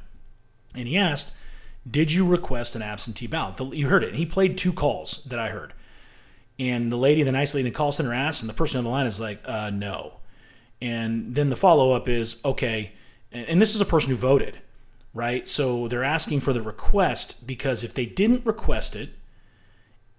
And 0.75 0.87
he 0.87 0.97
asked, 0.97 1.35
Did 1.89 2.11
you 2.11 2.25
request 2.25 2.75
an 2.75 2.81
absentee 2.81 3.27
ballot? 3.27 3.59
You 3.73 3.87
heard 3.87 4.03
it. 4.03 4.09
And 4.09 4.17
he 4.17 4.25
played 4.25 4.57
two 4.57 4.73
calls 4.73 5.23
that 5.25 5.39
I 5.39 5.49
heard. 5.49 5.73
And 6.59 6.91
the 6.91 6.97
lady, 6.97 7.23
the 7.23 7.31
nice 7.31 7.53
lady 7.53 7.67
in 7.67 7.73
the 7.73 7.77
call 7.77 7.91
center 7.91 8.13
asked, 8.13 8.41
and 8.41 8.49
the 8.49 8.53
person 8.53 8.79
on 8.79 8.83
the 8.83 8.89
line 8.89 9.05
is 9.05 9.19
like, 9.19 9.39
uh, 9.45 9.69
No. 9.69 10.19
And 10.81 11.35
then 11.35 11.49
the 11.49 11.55
follow 11.55 11.93
up 11.93 12.09
is, 12.09 12.41
Okay. 12.43 12.93
And 13.31 13.61
this 13.61 13.73
is 13.73 13.81
a 13.81 13.85
person 13.85 14.11
who 14.11 14.17
voted, 14.17 14.59
right? 15.13 15.47
So 15.47 15.87
they're 15.87 16.03
asking 16.03 16.39
for 16.41 16.53
the 16.53 16.61
request 16.61 17.45
because 17.45 17.83
if 17.83 17.93
they 17.93 18.05
didn't 18.05 18.45
request 18.45 18.95
it, 18.95 19.09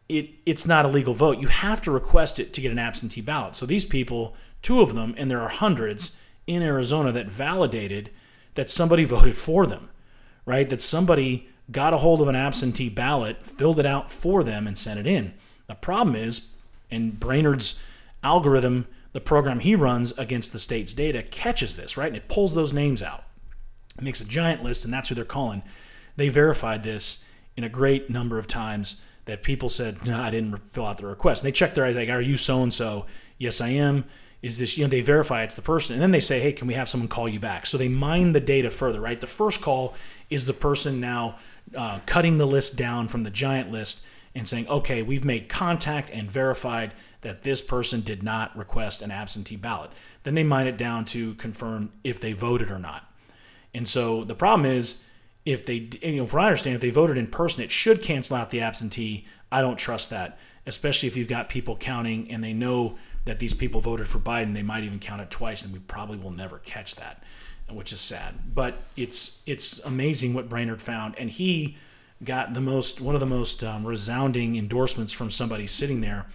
it 0.08 0.30
it's 0.44 0.66
not 0.66 0.84
a 0.84 0.88
legal 0.88 1.14
vote. 1.14 1.38
You 1.38 1.48
have 1.48 1.80
to 1.82 1.90
request 1.90 2.38
it 2.38 2.52
to 2.52 2.60
get 2.60 2.70
an 2.70 2.78
absentee 2.78 3.20
ballot. 3.22 3.54
So 3.54 3.66
these 3.66 3.84
people 3.84 4.36
two 4.64 4.80
of 4.80 4.94
them, 4.94 5.14
and 5.16 5.30
there 5.30 5.40
are 5.40 5.48
hundreds 5.48 6.16
in 6.48 6.62
Arizona 6.62 7.12
that 7.12 7.28
validated 7.28 8.10
that 8.54 8.70
somebody 8.70 9.04
voted 9.16 9.36
for 9.36 9.66
them, 9.66 9.90
right? 10.44 10.68
That 10.68 10.80
somebody 10.80 11.48
got 11.70 11.94
a 11.94 11.98
hold 11.98 12.20
of 12.20 12.28
an 12.28 12.34
absentee 12.34 12.88
ballot, 12.88 13.46
filled 13.46 13.78
it 13.78 13.86
out 13.86 14.10
for 14.10 14.42
them, 14.42 14.66
and 14.66 14.76
sent 14.76 14.98
it 14.98 15.06
in. 15.06 15.34
The 15.68 15.74
problem 15.74 16.16
is, 16.16 16.48
in 16.90 17.12
Braynard's 17.12 17.78
algorithm, 18.22 18.86
the 19.12 19.20
program 19.20 19.60
he 19.60 19.74
runs 19.74 20.12
against 20.18 20.52
the 20.52 20.58
state's 20.58 20.92
data 20.92 21.22
catches 21.22 21.76
this, 21.76 21.96
right? 21.96 22.08
And 22.08 22.16
it 22.16 22.28
pulls 22.28 22.54
those 22.54 22.72
names 22.72 23.02
out, 23.02 23.24
makes 24.02 24.20
a 24.20 24.26
giant 24.26 24.62
list, 24.62 24.84
and 24.84 24.92
that's 24.92 25.08
who 25.08 25.14
they're 25.14 25.24
calling. 25.24 25.62
They 26.16 26.28
verified 26.28 26.82
this 26.82 27.24
in 27.56 27.64
a 27.64 27.68
great 27.68 28.10
number 28.10 28.38
of 28.38 28.46
times 28.46 29.00
that 29.26 29.42
people 29.42 29.68
said, 29.68 30.04
no, 30.04 30.20
I 30.20 30.30
didn't 30.30 30.56
fill 30.72 30.86
out 30.86 30.98
the 30.98 31.06
request. 31.06 31.42
And 31.42 31.48
they 31.48 31.52
checked 31.52 31.74
their, 31.74 31.84
eyes, 31.84 31.96
like, 31.96 32.08
are 32.08 32.20
you 32.20 32.36
so 32.36 32.62
and 32.62 32.74
so? 32.74 33.06
Yes, 33.38 33.60
I 33.60 33.68
am 33.68 34.04
is 34.44 34.58
this 34.58 34.76
you 34.76 34.84
know 34.84 34.88
they 34.90 35.00
verify 35.00 35.42
it's 35.42 35.54
the 35.54 35.62
person 35.62 35.94
and 35.94 36.02
then 36.02 36.10
they 36.10 36.20
say 36.20 36.38
hey 36.38 36.52
can 36.52 36.68
we 36.68 36.74
have 36.74 36.86
someone 36.86 37.08
call 37.08 37.26
you 37.26 37.40
back 37.40 37.64
so 37.64 37.78
they 37.78 37.88
mine 37.88 38.34
the 38.34 38.40
data 38.40 38.68
further 38.68 39.00
right 39.00 39.22
the 39.22 39.26
first 39.26 39.62
call 39.62 39.94
is 40.28 40.44
the 40.44 40.52
person 40.52 41.00
now 41.00 41.36
uh, 41.74 41.98
cutting 42.04 42.36
the 42.36 42.46
list 42.46 42.76
down 42.76 43.08
from 43.08 43.22
the 43.22 43.30
giant 43.30 43.72
list 43.72 44.04
and 44.34 44.46
saying 44.46 44.68
okay 44.68 45.02
we've 45.02 45.24
made 45.24 45.48
contact 45.48 46.10
and 46.10 46.30
verified 46.30 46.92
that 47.22 47.42
this 47.42 47.62
person 47.62 48.02
did 48.02 48.22
not 48.22 48.54
request 48.54 49.00
an 49.00 49.10
absentee 49.10 49.56
ballot 49.56 49.90
then 50.24 50.34
they 50.34 50.44
mine 50.44 50.66
it 50.66 50.76
down 50.76 51.06
to 51.06 51.32
confirm 51.36 51.90
if 52.04 52.20
they 52.20 52.34
voted 52.34 52.70
or 52.70 52.78
not 52.78 53.10
and 53.74 53.88
so 53.88 54.24
the 54.24 54.34
problem 54.34 54.64
is 54.64 55.04
if 55.44 55.66
they 55.66 55.88
you 56.02 56.16
know 56.16 56.26
from 56.26 56.40
i 56.40 56.46
understand 56.46 56.74
if 56.74 56.80
they 56.80 56.90
voted 56.90 57.16
in 57.16 57.26
person 57.26 57.62
it 57.62 57.70
should 57.70 58.02
cancel 58.02 58.36
out 58.36 58.50
the 58.50 58.60
absentee 58.60 59.26
i 59.50 59.60
don't 59.60 59.78
trust 59.78 60.10
that 60.10 60.38
especially 60.66 61.06
if 61.06 61.16
you've 61.16 61.28
got 61.28 61.48
people 61.48 61.76
counting 61.76 62.30
and 62.30 62.42
they 62.42 62.52
know 62.52 62.96
that 63.24 63.38
these 63.38 63.54
people 63.54 63.80
voted 63.80 64.06
for 64.06 64.18
Biden, 64.18 64.54
they 64.54 64.62
might 64.62 64.84
even 64.84 64.98
count 64.98 65.22
it 65.22 65.30
twice, 65.30 65.64
and 65.64 65.72
we 65.72 65.78
probably 65.80 66.18
will 66.18 66.30
never 66.30 66.58
catch 66.58 66.96
that, 66.96 67.22
which 67.70 67.92
is 67.92 68.00
sad. 68.00 68.54
But 68.54 68.82
it's 68.96 69.42
it's 69.46 69.78
amazing 69.80 70.34
what 70.34 70.48
Braynard 70.48 70.80
found, 70.80 71.14
and 71.16 71.30
he 71.30 71.76
got 72.22 72.54
the 72.54 72.60
most 72.60 73.00
one 73.00 73.14
of 73.14 73.20
the 73.20 73.26
most 73.26 73.64
um, 73.64 73.86
resounding 73.86 74.56
endorsements 74.56 75.12
from 75.12 75.30
somebody 75.30 75.66
sitting 75.66 76.00
there, 76.00 76.26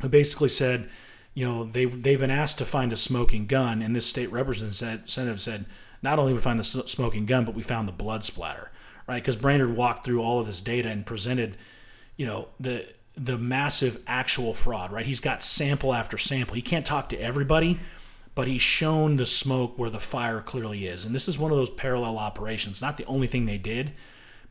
who 0.00 0.08
basically 0.08 0.48
said, 0.48 0.90
you 1.32 1.46
know, 1.46 1.64
they 1.64 1.86
they've 1.86 2.20
been 2.20 2.30
asked 2.30 2.58
to 2.58 2.66
find 2.66 2.92
a 2.92 2.96
smoking 2.96 3.46
gun, 3.46 3.80
and 3.80 3.96
this 3.96 4.06
state 4.06 4.30
representative 4.30 5.40
said, 5.40 5.64
not 6.02 6.18
only 6.18 6.32
we 6.32 6.38
find 6.38 6.58
the 6.58 6.64
smoking 6.64 7.26
gun, 7.26 7.44
but 7.44 7.54
we 7.54 7.62
found 7.62 7.88
the 7.88 7.92
blood 7.92 8.24
splatter, 8.24 8.70
right? 9.06 9.22
Because 9.22 9.36
Braynard 9.36 9.74
walked 9.74 10.04
through 10.04 10.22
all 10.22 10.40
of 10.40 10.46
this 10.46 10.60
data 10.60 10.88
and 10.88 11.04
presented, 11.04 11.56
you 12.16 12.26
know, 12.26 12.48
the 12.58 12.86
the 13.16 13.36
massive 13.36 14.02
actual 14.06 14.54
fraud, 14.54 14.92
right? 14.92 15.04
He's 15.04 15.20
got 15.20 15.42
sample 15.42 15.92
after 15.92 16.16
sample. 16.16 16.54
He 16.54 16.62
can't 16.62 16.86
talk 16.86 17.08
to 17.10 17.20
everybody, 17.20 17.80
but 18.34 18.48
he's 18.48 18.62
shown 18.62 19.16
the 19.16 19.26
smoke 19.26 19.78
where 19.78 19.90
the 19.90 20.00
fire 20.00 20.40
clearly 20.40 20.86
is. 20.86 21.04
And 21.04 21.14
this 21.14 21.28
is 21.28 21.38
one 21.38 21.50
of 21.50 21.58
those 21.58 21.70
parallel 21.70 22.18
operations. 22.18 22.80
Not 22.80 22.96
the 22.96 23.04
only 23.04 23.26
thing 23.26 23.44
they 23.44 23.58
did, 23.58 23.92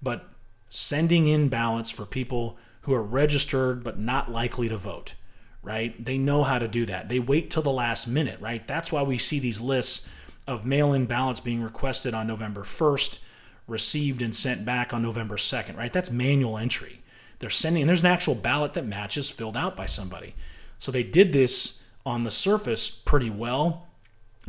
but 0.04 0.28
sending 0.70 1.28
in 1.28 1.50
ballots 1.50 1.90
for 1.90 2.06
people 2.06 2.58
who 2.82 2.94
are 2.94 3.02
registered 3.02 3.84
but 3.84 3.98
not 3.98 4.32
likely 4.32 4.70
to 4.70 4.78
vote, 4.78 5.16
right? 5.64 6.04
They 6.04 6.18
know 6.18 6.44
how 6.44 6.60
to 6.60 6.68
do 6.68 6.86
that. 6.86 7.10
They 7.10 7.20
wait 7.20 7.50
till 7.50 7.64
the 7.64 7.72
last 7.72 8.08
minute, 8.08 8.40
right? 8.40 8.68
That's 8.68 8.92
why 8.92 9.02
we 9.02 9.18
see 9.18 9.40
these 9.40 9.62
lists 9.62 10.10
of 10.50 10.66
mail 10.66 10.94
in 10.94 11.06
ballots 11.06 11.40
being 11.40 11.62
requested 11.62 12.14
on 12.14 12.28
November 12.28 12.62
1st, 12.62 13.20
received 13.68 14.22
and 14.22 14.36
sent 14.36 14.66
back 14.66 14.94
on 14.94 15.02
November 15.02 15.38
2nd, 15.38 15.78
right? 15.78 15.94
That's 15.94 16.12
manual 16.12 16.58
entry. 16.58 17.02
They're 17.40 17.50
sending, 17.50 17.84
and 17.84 17.90
there's 17.90 18.02
an 18.02 18.08
actual 18.08 18.36
ballot 18.36 18.74
that 18.74 18.86
matches 18.86 19.30
filled 19.30 19.56
out 19.56 19.78
by 19.78 19.86
somebody. 19.86 20.36
So 20.78 20.92
they 20.92 21.04
did 21.04 21.32
this 21.32 21.84
on 22.06 22.24
the 22.24 22.32
surface 22.32 22.90
pretty 22.90 23.30
well, 23.30 23.88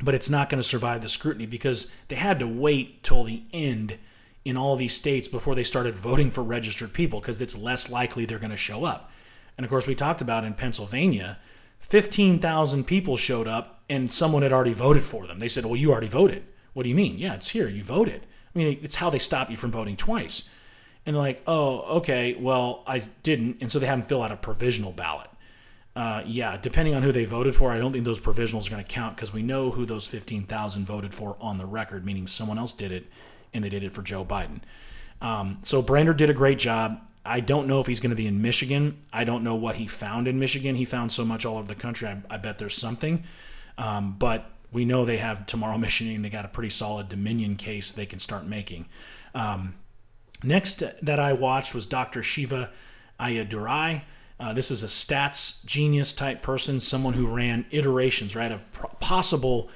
but 0.02 0.14
it's 0.14 0.30
not 0.30 0.48
going 0.48 0.60
to 0.62 0.68
survive 0.68 1.02
the 1.02 1.08
scrutiny 1.08 1.46
because 1.46 1.90
they 2.08 2.16
had 2.16 2.38
to 2.40 2.48
wait 2.48 3.02
till 3.02 3.24
the 3.24 3.42
end 3.52 3.98
in 4.44 4.56
all 4.56 4.76
these 4.76 4.94
states 4.94 5.28
before 5.28 5.54
they 5.54 5.64
started 5.64 5.96
voting 5.96 6.30
for 6.30 6.42
registered 6.42 6.92
people 6.92 7.20
because 7.20 7.40
it's 7.40 7.56
less 7.56 7.90
likely 7.90 8.24
they're 8.24 8.38
going 8.38 8.50
to 8.50 8.56
show 8.56 8.84
up. 8.84 9.10
And 9.56 9.64
of 9.64 9.70
course, 9.70 9.86
we 9.86 9.94
talked 9.94 10.22
about 10.22 10.44
in 10.44 10.54
Pennsylvania, 10.54 11.38
15,000 11.80 12.84
people 12.84 13.16
showed 13.16 13.46
up 13.46 13.79
and 13.90 14.10
someone 14.10 14.42
had 14.42 14.52
already 14.52 14.72
voted 14.72 15.04
for 15.04 15.26
them. 15.26 15.40
They 15.40 15.48
said, 15.48 15.66
Well, 15.66 15.76
you 15.76 15.90
already 15.90 16.08
voted. 16.08 16.44
What 16.72 16.84
do 16.84 16.88
you 16.88 16.94
mean? 16.94 17.18
Yeah, 17.18 17.34
it's 17.34 17.48
here. 17.48 17.68
You 17.68 17.82
voted. 17.82 18.24
I 18.54 18.58
mean, 18.58 18.78
it's 18.82 18.96
how 18.96 19.10
they 19.10 19.18
stop 19.18 19.50
you 19.50 19.56
from 19.56 19.72
voting 19.72 19.96
twice. 19.96 20.48
And 21.04 21.14
they're 21.14 21.22
like, 21.22 21.42
Oh, 21.46 21.80
okay, 21.96 22.34
well, 22.34 22.84
I 22.86 23.00
didn't. 23.22 23.58
And 23.60 23.70
so 23.70 23.78
they 23.78 23.86
have 23.86 23.98
them 23.98 24.08
fill 24.08 24.22
out 24.22 24.32
a 24.32 24.36
provisional 24.36 24.92
ballot. 24.92 25.28
Uh, 25.96 26.22
yeah, 26.24 26.56
depending 26.56 26.94
on 26.94 27.02
who 27.02 27.10
they 27.10 27.24
voted 27.24 27.56
for, 27.56 27.72
I 27.72 27.78
don't 27.78 27.92
think 27.92 28.04
those 28.04 28.20
provisionals 28.20 28.68
are 28.68 28.70
going 28.70 28.84
to 28.84 28.88
count 28.88 29.16
because 29.16 29.32
we 29.32 29.42
know 29.42 29.72
who 29.72 29.84
those 29.84 30.06
15,000 30.06 30.86
voted 30.86 31.12
for 31.12 31.36
on 31.40 31.58
the 31.58 31.66
record, 31.66 32.06
meaning 32.06 32.28
someone 32.28 32.58
else 32.58 32.72
did 32.72 32.92
it 32.92 33.06
and 33.52 33.64
they 33.64 33.68
did 33.68 33.82
it 33.82 33.92
for 33.92 34.02
Joe 34.02 34.24
Biden. 34.24 34.60
Um, 35.20 35.58
so 35.62 35.82
Braynard 35.82 36.16
did 36.16 36.30
a 36.30 36.34
great 36.34 36.60
job. 36.60 37.00
I 37.24 37.40
don't 37.40 37.66
know 37.66 37.80
if 37.80 37.88
he's 37.88 37.98
going 37.98 38.10
to 38.10 38.16
be 38.16 38.28
in 38.28 38.40
Michigan. 38.40 39.02
I 39.12 39.24
don't 39.24 39.42
know 39.42 39.56
what 39.56 39.76
he 39.76 39.88
found 39.88 40.28
in 40.28 40.38
Michigan. 40.38 40.76
He 40.76 40.84
found 40.84 41.10
so 41.10 41.24
much 41.24 41.44
all 41.44 41.58
over 41.58 41.66
the 41.66 41.74
country. 41.74 42.08
I, 42.08 42.22
I 42.30 42.36
bet 42.36 42.58
there's 42.58 42.76
something. 42.76 43.24
Um, 43.80 44.14
but 44.18 44.44
we 44.70 44.84
know 44.84 45.04
they 45.04 45.16
have 45.16 45.46
tomorrow 45.46 45.78
missioning. 45.86 46.22
They 46.22 46.30
got 46.30 46.44
a 46.44 46.48
pretty 46.48 46.70
solid 46.70 47.08
Dominion 47.08 47.56
case 47.56 47.90
they 47.90 48.06
can 48.06 48.20
start 48.20 48.46
making. 48.46 48.86
Um, 49.34 49.74
next 50.44 50.82
that 51.02 51.18
I 51.18 51.32
watched 51.32 51.74
was 51.74 51.86
Dr. 51.86 52.22
Shiva 52.22 52.70
Ayyadurai. 53.18 54.02
Uh, 54.38 54.52
this 54.52 54.70
is 54.70 54.82
a 54.82 54.86
stats 54.86 55.64
genius 55.66 56.12
type 56.12 56.40
person, 56.40 56.80
someone 56.80 57.14
who 57.14 57.26
ran 57.26 57.66
iterations, 57.70 58.34
right, 58.34 58.52
of 58.52 58.62
possible 58.98 59.68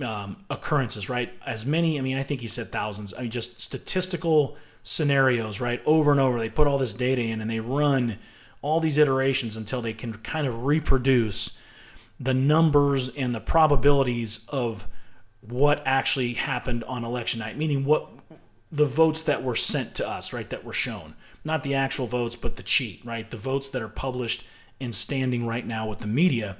um, 0.00 0.44
occurrences, 0.50 1.08
right? 1.08 1.32
As 1.46 1.64
many, 1.64 1.98
I 1.98 2.02
mean, 2.02 2.16
I 2.16 2.24
think 2.24 2.40
he 2.40 2.48
said 2.48 2.72
thousands. 2.72 3.14
I 3.14 3.22
mean, 3.22 3.30
just 3.30 3.60
statistical 3.60 4.56
scenarios, 4.82 5.60
right? 5.60 5.80
Over 5.86 6.10
and 6.10 6.20
over. 6.20 6.40
They 6.40 6.50
put 6.50 6.66
all 6.66 6.78
this 6.78 6.92
data 6.92 7.22
in 7.22 7.40
and 7.40 7.48
they 7.48 7.60
run 7.60 8.18
all 8.62 8.80
these 8.80 8.98
iterations 8.98 9.56
until 9.56 9.80
they 9.80 9.92
can 9.92 10.14
kind 10.14 10.46
of 10.46 10.64
reproduce 10.64 11.56
the 12.18 12.34
numbers 12.34 13.08
and 13.08 13.34
the 13.34 13.40
probabilities 13.40 14.46
of 14.48 14.86
what 15.40 15.82
actually 15.84 16.34
happened 16.34 16.84
on 16.84 17.04
election 17.04 17.40
night, 17.40 17.58
meaning 17.58 17.84
what 17.84 18.08
the 18.72 18.86
votes 18.86 19.22
that 19.22 19.42
were 19.42 19.54
sent 19.54 19.94
to 19.96 20.08
us, 20.08 20.32
right? 20.32 20.48
That 20.50 20.64
were 20.64 20.72
shown. 20.72 21.14
Not 21.44 21.62
the 21.62 21.74
actual 21.74 22.06
votes, 22.06 22.36
but 22.36 22.56
the 22.56 22.62
cheat, 22.62 23.04
right? 23.04 23.30
The 23.30 23.36
votes 23.36 23.68
that 23.70 23.82
are 23.82 23.88
published 23.88 24.46
and 24.80 24.94
standing 24.94 25.46
right 25.46 25.66
now 25.66 25.88
with 25.88 26.00
the 26.00 26.06
media 26.06 26.56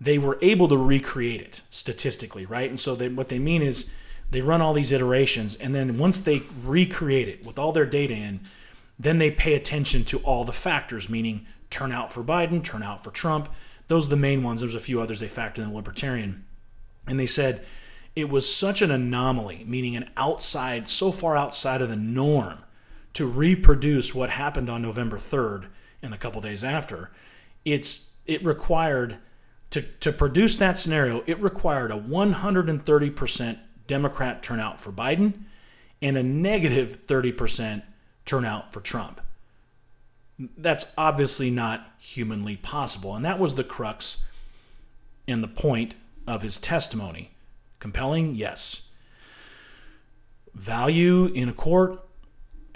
they 0.00 0.18
were 0.18 0.38
able 0.40 0.68
to 0.68 0.76
recreate 0.76 1.40
it 1.40 1.60
statistically, 1.70 2.46
right? 2.46 2.68
And 2.68 2.78
so 2.78 2.94
they, 2.94 3.08
what 3.08 3.28
they 3.28 3.38
mean 3.38 3.62
is 3.62 3.92
they 4.30 4.40
run 4.40 4.60
all 4.60 4.74
these 4.74 4.92
iterations, 4.92 5.54
and 5.54 5.74
then 5.74 5.98
once 5.98 6.20
they 6.20 6.42
recreate 6.62 7.28
it 7.28 7.44
with 7.44 7.58
all 7.58 7.72
their 7.72 7.86
data 7.86 8.14
in, 8.14 8.40
then 8.98 9.18
they 9.18 9.30
pay 9.30 9.54
attention 9.54 10.04
to 10.04 10.18
all 10.18 10.44
the 10.44 10.52
factors, 10.52 11.08
meaning 11.08 11.46
turnout 11.70 12.12
for 12.12 12.22
Biden, 12.22 12.62
turnout 12.62 13.02
for 13.02 13.10
Trump. 13.10 13.48
Those 13.88 14.06
are 14.06 14.10
the 14.10 14.16
main 14.16 14.42
ones. 14.42 14.60
There's 14.60 14.74
a 14.74 14.80
few 14.80 15.00
others 15.00 15.20
they 15.20 15.26
factored 15.26 15.58
in 15.58 15.70
the 15.70 15.74
Libertarian. 15.74 16.44
And 17.06 17.18
they 17.18 17.26
said 17.26 17.64
it 18.14 18.28
was 18.28 18.52
such 18.52 18.80
an 18.82 18.90
anomaly, 18.90 19.64
meaning 19.66 19.96
an 19.96 20.10
outside, 20.16 20.88
so 20.88 21.10
far 21.10 21.36
outside 21.36 21.82
of 21.82 21.88
the 21.88 21.96
norm, 21.96 22.58
to 23.14 23.26
reproduce 23.26 24.14
what 24.14 24.30
happened 24.30 24.70
on 24.70 24.82
November 24.82 25.16
3rd 25.16 25.66
and 26.02 26.14
a 26.14 26.18
couple 26.18 26.40
days 26.40 26.62
after. 26.62 27.10
It's 27.64 28.14
it 28.26 28.44
required 28.44 29.18
to, 29.70 29.82
to 29.82 30.12
produce 30.12 30.56
that 30.56 30.78
scenario, 30.78 31.22
it 31.26 31.40
required 31.40 31.90
a 31.90 31.98
130% 31.98 33.58
Democrat 33.86 34.42
turnout 34.42 34.80
for 34.80 34.92
Biden 34.92 35.44
and 36.00 36.16
a 36.16 36.22
negative 36.22 37.00
30% 37.06 37.82
turnout 38.24 38.72
for 38.72 38.80
Trump. 38.80 39.20
That's 40.38 40.92
obviously 40.96 41.50
not 41.50 41.92
humanly 41.98 42.56
possible. 42.56 43.14
And 43.14 43.24
that 43.24 43.38
was 43.38 43.54
the 43.54 43.64
crux 43.64 44.18
and 45.26 45.42
the 45.42 45.48
point 45.48 45.94
of 46.26 46.42
his 46.42 46.58
testimony. 46.58 47.32
Compelling? 47.78 48.34
Yes. 48.34 48.88
Value 50.54 51.26
in 51.26 51.48
a 51.48 51.52
court? 51.52 52.04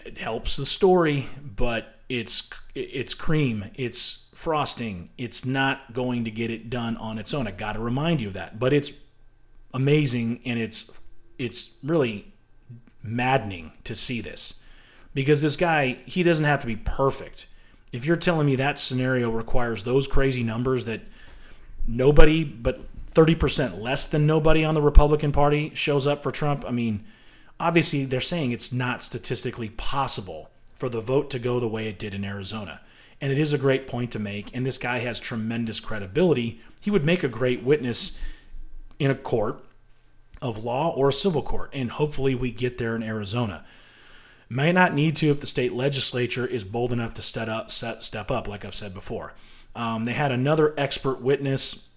It 0.04 0.18
helps 0.18 0.56
the 0.56 0.66
story, 0.66 1.28
but 1.44 2.00
it's 2.08 2.50
it's 2.74 3.14
cream. 3.14 3.66
It's 3.74 4.28
frosting. 4.34 5.10
It's 5.16 5.44
not 5.44 5.92
going 5.92 6.24
to 6.24 6.30
get 6.30 6.50
it 6.50 6.68
done 6.68 6.96
on 6.96 7.18
its 7.18 7.32
own. 7.32 7.46
I 7.46 7.52
got 7.52 7.74
to 7.74 7.80
remind 7.80 8.20
you 8.20 8.28
of 8.28 8.34
that. 8.34 8.58
But 8.58 8.72
it's 8.72 8.92
amazing 9.72 10.40
and 10.44 10.58
it's 10.58 10.90
it's 11.38 11.74
really 11.82 12.32
maddening 13.02 13.72
to 13.84 13.94
see 13.94 14.20
this. 14.20 14.60
Because 15.14 15.42
this 15.42 15.56
guy, 15.56 15.98
he 16.06 16.22
doesn't 16.22 16.44
have 16.44 16.60
to 16.60 16.66
be 16.66 16.76
perfect. 16.76 17.46
If 17.92 18.06
you're 18.06 18.16
telling 18.16 18.46
me 18.46 18.56
that 18.56 18.78
scenario 18.78 19.30
requires 19.30 19.84
those 19.84 20.08
crazy 20.08 20.42
numbers 20.42 20.86
that 20.86 21.02
nobody 21.86 22.42
but 22.42 22.80
30% 23.06 23.80
less 23.80 24.06
than 24.06 24.26
nobody 24.26 24.64
on 24.64 24.74
the 24.74 24.82
Republican 24.82 25.30
Party 25.30 25.72
shows 25.74 26.06
up 26.06 26.22
for 26.22 26.32
Trump, 26.32 26.64
I 26.66 26.70
mean, 26.70 27.04
obviously 27.60 28.06
they're 28.06 28.20
saying 28.20 28.52
it's 28.52 28.72
not 28.72 29.02
statistically 29.02 29.68
possible 29.68 30.50
for 30.74 30.88
the 30.88 31.00
vote 31.00 31.30
to 31.30 31.38
go 31.38 31.60
the 31.60 31.68
way 31.68 31.86
it 31.86 31.98
did 31.98 32.14
in 32.14 32.24
Arizona. 32.24 32.80
And 33.20 33.30
it 33.30 33.38
is 33.38 33.52
a 33.52 33.58
great 33.58 33.86
point 33.86 34.10
to 34.12 34.18
make. 34.18 34.50
And 34.52 34.66
this 34.66 34.78
guy 34.78 34.98
has 34.98 35.20
tremendous 35.20 35.78
credibility. 35.78 36.60
He 36.80 36.90
would 36.90 37.04
make 37.04 37.22
a 37.22 37.28
great 37.28 37.62
witness 37.62 38.18
in 38.98 39.10
a 39.10 39.14
court 39.14 39.64
of 40.40 40.64
law 40.64 40.90
or 40.90 41.10
a 41.10 41.12
civil 41.12 41.42
court. 41.42 41.70
And 41.72 41.92
hopefully 41.92 42.34
we 42.34 42.50
get 42.50 42.78
there 42.78 42.96
in 42.96 43.02
Arizona. 43.02 43.64
Might 44.52 44.72
not 44.72 44.92
need 44.92 45.16
to 45.16 45.30
if 45.30 45.40
the 45.40 45.46
state 45.46 45.72
legislature 45.72 46.46
is 46.46 46.62
bold 46.62 46.92
enough 46.92 47.14
to 47.14 47.22
step 47.22 47.48
up, 47.48 47.70
set, 47.70 48.02
step 48.02 48.30
up 48.30 48.46
like 48.46 48.66
I've 48.66 48.74
said 48.74 48.92
before. 48.92 49.32
Um, 49.74 50.04
they 50.04 50.12
had 50.12 50.30
another 50.30 50.74
expert 50.76 51.22
witness. 51.22 51.88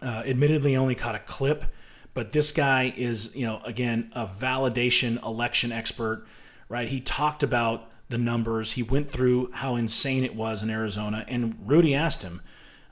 Uh, 0.00 0.22
admittedly, 0.24 0.74
only 0.74 0.94
caught 0.94 1.14
a 1.14 1.18
clip, 1.18 1.66
but 2.14 2.32
this 2.32 2.50
guy 2.50 2.94
is, 2.96 3.36
you 3.36 3.46
know, 3.46 3.60
again, 3.66 4.10
a 4.14 4.26
validation 4.26 5.22
election 5.22 5.70
expert, 5.70 6.26
right? 6.70 6.88
He 6.88 6.98
talked 6.98 7.42
about 7.42 7.90
the 8.08 8.16
numbers. 8.16 8.72
He 8.72 8.82
went 8.82 9.10
through 9.10 9.52
how 9.52 9.76
insane 9.76 10.24
it 10.24 10.34
was 10.34 10.62
in 10.62 10.70
Arizona. 10.70 11.26
And 11.28 11.58
Rudy 11.62 11.94
asked 11.94 12.22
him, 12.22 12.40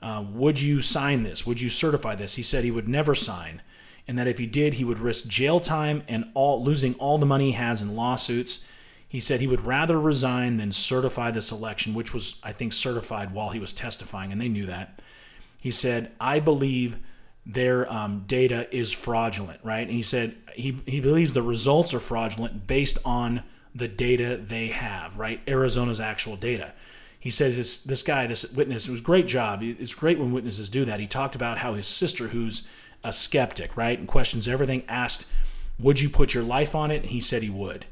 uh, 0.03 0.23
Would 0.31 0.61
you 0.61 0.79
sign 0.79 1.23
this? 1.23 1.43
Would 1.43 1.59
you 1.59 1.69
certify 1.69 2.13
this? 2.13 2.35
He 2.35 2.43
said 2.43 2.63
he 2.63 2.71
would 2.71 2.87
never 2.87 3.15
sign. 3.15 3.63
And 4.07 4.15
that 4.19 4.27
if 4.27 4.37
he 4.37 4.45
did, 4.45 4.75
he 4.75 4.85
would 4.85 4.99
risk 4.99 5.25
jail 5.25 5.59
time 5.59 6.03
and 6.07 6.25
all 6.35 6.63
losing 6.63 6.93
all 6.95 7.17
the 7.17 7.25
money 7.25 7.47
he 7.47 7.51
has 7.53 7.81
in 7.81 7.95
lawsuits. 7.95 8.63
He 9.11 9.19
said 9.19 9.41
he 9.41 9.47
would 9.47 9.65
rather 9.65 9.99
resign 9.99 10.55
than 10.55 10.71
certify 10.71 11.31
this 11.31 11.51
election, 11.51 11.93
which 11.93 12.13
was, 12.13 12.39
I 12.43 12.53
think, 12.53 12.71
certified 12.71 13.33
while 13.33 13.49
he 13.49 13.59
was 13.59 13.73
testifying, 13.73 14.31
and 14.31 14.39
they 14.39 14.47
knew 14.47 14.65
that. 14.67 15.01
He 15.61 15.69
said, 15.69 16.13
I 16.17 16.39
believe 16.39 16.97
their 17.45 17.91
um, 17.91 18.23
data 18.25 18.73
is 18.73 18.93
fraudulent, 18.93 19.59
right? 19.63 19.85
And 19.85 19.91
he 19.91 20.01
said 20.01 20.37
he, 20.55 20.81
he 20.85 21.01
believes 21.01 21.33
the 21.33 21.41
results 21.41 21.93
are 21.93 21.99
fraudulent 21.99 22.67
based 22.67 22.99
on 23.03 23.43
the 23.75 23.89
data 23.89 24.37
they 24.37 24.67
have, 24.67 25.19
right? 25.19 25.41
Arizona's 25.45 25.99
actual 25.99 26.37
data. 26.37 26.71
He 27.19 27.31
says 27.31 27.57
this 27.57 27.83
this 27.83 28.03
guy, 28.03 28.27
this 28.27 28.49
witness, 28.53 28.87
it 28.87 28.91
was 28.91 29.01
great 29.01 29.27
job. 29.27 29.59
It's 29.61 29.93
great 29.93 30.19
when 30.19 30.31
witnesses 30.31 30.69
do 30.69 30.85
that. 30.85 31.01
He 31.01 31.07
talked 31.07 31.35
about 31.35 31.57
how 31.57 31.73
his 31.73 31.87
sister, 31.87 32.29
who's 32.29 32.65
a 33.03 33.11
skeptic, 33.11 33.75
right, 33.75 33.99
and 33.99 34.07
questions 34.07 34.47
everything, 34.47 34.83
asked, 34.87 35.25
"Would 35.79 35.99
you 35.99 36.09
put 36.09 36.33
your 36.33 36.43
life 36.43 36.75
on 36.75 36.91
it?" 36.91 37.01
And 37.01 37.11
he 37.11 37.19
said 37.19 37.43
he 37.43 37.49
would. 37.49 37.87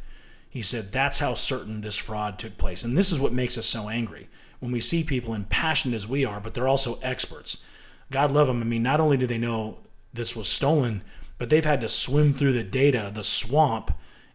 He 0.50 0.62
said 0.62 0.92
that's 0.92 1.20
how 1.20 1.36
certain 1.36 1.82
this 1.82 1.98
fraud 1.98 2.40
took 2.40 2.58
place. 2.58 2.84
And 2.84 2.98
this 2.98 3.12
is 3.12 3.20
what 3.20 3.34
makes 3.34 3.58
us 3.58 3.68
so 3.68 3.88
angry 3.88 4.30
when 4.60 4.72
we 4.72 4.82
see 4.82 5.04
people 5.04 5.34
impassioned 5.34 5.94
as 5.94 6.08
we 6.08 6.26
are, 6.26 6.40
but 6.40 6.54
they're 6.54 6.68
also 6.68 7.00
experts. 7.02 7.64
God 8.12 8.32
love 8.32 8.48
them. 8.48 8.62
I 8.62 8.66
mean, 8.66 8.84
not 8.84 9.00
only 9.00 9.18
do 9.18 9.28
they 9.28 9.38
know 9.38 9.78
this 10.14 10.36
was 10.36 10.48
stolen, 10.48 11.04
but 11.38 11.50
they've 11.50 11.64
had 11.64 11.82
to 11.82 11.90
swim 11.90 12.34
through 12.34 12.54
the 12.54 12.64
data, 12.64 13.12
the 13.14 13.24
swamp, 13.24 13.92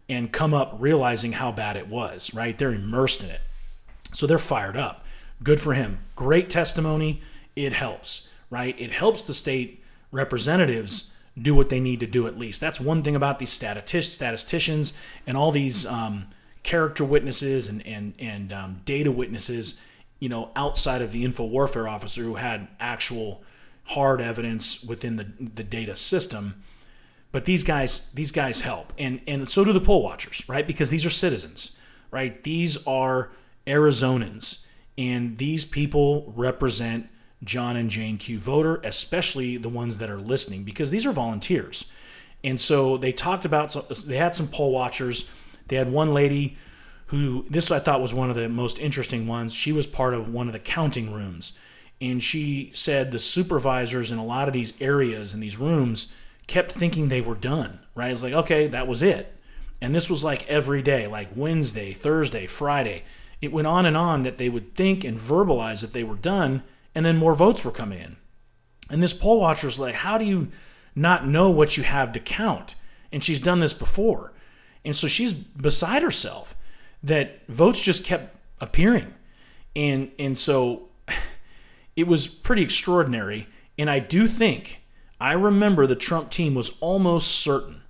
and 0.07 0.31
come 0.31 0.53
up 0.53 0.75
realizing 0.79 1.33
how 1.33 1.51
bad 1.51 1.75
it 1.75 1.87
was, 1.87 2.33
right? 2.33 2.57
They're 2.57 2.73
immersed 2.73 3.23
in 3.23 3.29
it. 3.29 3.41
So 4.13 4.25
they're 4.25 4.37
fired 4.37 4.77
up. 4.77 5.05
Good 5.43 5.59
for 5.59 5.73
him. 5.73 5.99
Great 6.15 6.49
testimony. 6.49 7.21
It 7.55 7.73
helps, 7.73 8.29
right? 8.49 8.79
It 8.79 8.93
helps 8.93 9.23
the 9.23 9.33
state 9.33 9.83
representatives 10.11 11.11
do 11.39 11.53
what 11.53 11.69
they 11.69 11.79
need 11.79 11.99
to 11.99 12.07
do 12.07 12.27
at 12.27 12.37
least. 12.37 12.61
That's 12.61 12.79
one 12.79 13.03
thing 13.03 13.15
about 13.15 13.39
these 13.39 13.51
statisticians 13.51 14.93
and 15.27 15.35
all 15.35 15.51
these 15.51 15.85
um, 15.85 16.27
character 16.63 17.03
witnesses 17.03 17.67
and, 17.67 17.85
and, 17.85 18.13
and 18.19 18.53
um, 18.53 18.81
data 18.85 19.11
witnesses, 19.11 19.81
you 20.19 20.29
know, 20.29 20.51
outside 20.55 21.01
of 21.01 21.11
the 21.11 21.23
info 21.25 21.45
warfare 21.45 21.87
officer 21.87 22.23
who 22.23 22.35
had 22.35 22.67
actual 22.79 23.43
hard 23.89 24.21
evidence 24.21 24.83
within 24.83 25.17
the, 25.17 25.27
the 25.39 25.63
data 25.63 25.95
system. 25.95 26.63
But 27.31 27.45
these 27.45 27.63
guys, 27.63 28.11
these 28.13 28.31
guys 28.31 28.61
help. 28.61 28.93
And, 28.97 29.19
and 29.27 29.49
so 29.49 29.65
do 29.65 29.73
the 29.73 29.81
poll 29.81 30.01
watchers, 30.01 30.47
right? 30.47 30.65
Because 30.65 30.89
these 30.89 31.05
are 31.05 31.09
citizens, 31.09 31.77
right? 32.09 32.41
These 32.43 32.85
are 32.87 33.31
Arizonans. 33.67 34.63
And 34.97 35.37
these 35.37 35.65
people 35.65 36.31
represent 36.35 37.09
John 37.43 37.75
and 37.75 37.89
Jane 37.89 38.17
Q 38.17 38.39
voter, 38.39 38.77
especially 38.83 39.57
the 39.57 39.69
ones 39.69 39.97
that 39.97 40.09
are 40.09 40.19
listening, 40.19 40.63
because 40.63 40.91
these 40.91 41.05
are 41.05 41.11
volunteers. 41.11 41.85
And 42.43 42.59
so 42.59 42.97
they 42.97 43.11
talked 43.11 43.45
about, 43.45 43.75
they 44.05 44.17
had 44.17 44.35
some 44.35 44.47
poll 44.47 44.71
watchers. 44.71 45.29
They 45.67 45.75
had 45.75 45.91
one 45.91 46.13
lady 46.13 46.57
who, 47.07 47.45
this 47.49 47.71
I 47.71 47.79
thought 47.79 48.01
was 48.01 48.13
one 48.13 48.29
of 48.29 48.35
the 48.35 48.49
most 48.49 48.79
interesting 48.79 49.27
ones. 49.27 49.53
She 49.53 49.71
was 49.71 49.87
part 49.87 50.13
of 50.13 50.29
one 50.29 50.47
of 50.47 50.53
the 50.53 50.59
counting 50.59 51.11
rooms. 51.11 51.53
And 52.01 52.21
she 52.21 52.71
said 52.73 53.11
the 53.11 53.19
supervisors 53.19 54.11
in 54.11 54.17
a 54.17 54.25
lot 54.25 54.47
of 54.47 54.53
these 54.53 54.79
areas 54.81 55.33
in 55.33 55.39
these 55.39 55.57
rooms 55.57 56.11
kept 56.47 56.71
thinking 56.71 57.09
they 57.09 57.21
were 57.21 57.35
done, 57.35 57.79
right? 57.95 58.11
It's 58.11 58.23
like, 58.23 58.33
okay, 58.33 58.67
that 58.67 58.87
was 58.87 59.01
it. 59.01 59.35
And 59.81 59.93
this 59.93 60.09
was 60.09 60.23
like 60.23 60.47
every 60.47 60.81
day, 60.81 61.07
like 61.07 61.29
Wednesday, 61.35 61.93
Thursday, 61.93 62.47
Friday. 62.47 63.03
It 63.41 63.51
went 63.51 63.67
on 63.67 63.85
and 63.85 63.97
on 63.97 64.23
that 64.23 64.37
they 64.37 64.49
would 64.49 64.75
think 64.75 65.03
and 65.03 65.17
verbalize 65.17 65.81
that 65.81 65.93
they 65.93 66.03
were 66.03 66.15
done 66.15 66.63
and 66.95 67.05
then 67.05 67.17
more 67.17 67.35
votes 67.35 67.63
were 67.63 67.71
coming 67.71 67.99
in. 67.99 68.15
And 68.89 69.03
this 69.03 69.13
poll 69.13 69.41
watcher 69.41 69.67
is 69.67 69.77
like, 69.77 69.95
how 69.95 70.17
do 70.17 70.25
you 70.25 70.49
not 70.95 71.27
know 71.27 71.51
what 71.51 71.75
you 71.75 71.83
have 71.83 72.13
to 72.13 72.19
count? 72.19 72.75
And 73.11 73.23
she's 73.23 73.39
done 73.39 73.59
this 73.59 73.73
before. 73.73 74.33
And 74.83 74.95
so 74.95 75.07
she's 75.07 75.33
beside 75.33 76.01
herself 76.01 76.55
that 77.03 77.45
votes 77.47 77.81
just 77.83 78.03
kept 78.03 78.35
appearing. 78.61 79.13
And 79.75 80.11
and 80.17 80.37
so 80.37 80.89
it 81.95 82.07
was 82.07 82.27
pretty 82.27 82.63
extraordinary. 82.63 83.47
And 83.77 83.89
I 83.89 83.99
do 83.99 84.27
think 84.27 84.81
I 85.19 85.33
remember 85.33 85.85
the 85.85 85.95
Trump 85.95 86.29
team 86.29 86.55
was 86.55 86.77
almost 86.79 87.31
certain 87.31 87.81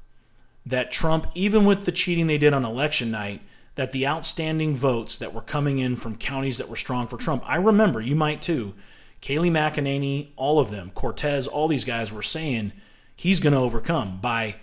that 0.65 0.91
Trump, 0.91 1.27
even 1.35 1.65
with 1.65 1.85
the 1.85 1.91
cheating 1.91 2.27
they 2.27 2.37
did 2.37 2.53
on 2.53 2.65
election 2.65 3.11
night, 3.11 3.41
that 3.75 3.91
the 3.91 4.07
outstanding 4.07 4.75
votes 4.75 5.17
that 5.17 5.33
were 5.33 5.41
coming 5.41 5.79
in 5.79 5.95
from 5.95 6.15
counties 6.15 6.57
that 6.57 6.69
were 6.69 6.75
strong 6.75 7.07
for 7.07 7.17
Trump, 7.17 7.43
I 7.45 7.57
remember, 7.57 8.01
you 8.01 8.15
might 8.15 8.41
too, 8.41 8.73
Kayleigh 9.21 9.51
McEnany, 9.51 10.29
all 10.35 10.59
of 10.59 10.69
them, 10.69 10.91
Cortes, 10.91 11.47
all 11.47 11.67
these 11.67 11.85
guys 11.85 12.11
were 12.11 12.21
saying 12.21 12.73
he's 13.15 13.39
going 13.39 13.53
to 13.53 13.59
overcome 13.59 14.19
by 14.21 14.57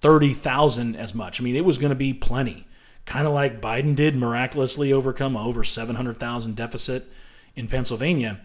30,000 0.00 0.96
as 0.96 1.14
much. 1.14 1.40
I 1.40 1.44
mean, 1.44 1.56
it 1.56 1.64
was 1.64 1.78
going 1.78 1.90
to 1.90 1.96
be 1.96 2.12
plenty. 2.12 2.66
Kind 3.04 3.26
of 3.26 3.32
like 3.32 3.60
Biden 3.60 3.96
did 3.96 4.16
miraculously 4.16 4.92
overcome 4.92 5.36
over 5.36 5.64
700,000 5.64 6.54
deficit 6.54 7.06
in 7.56 7.66
Pennsylvania. 7.66 8.40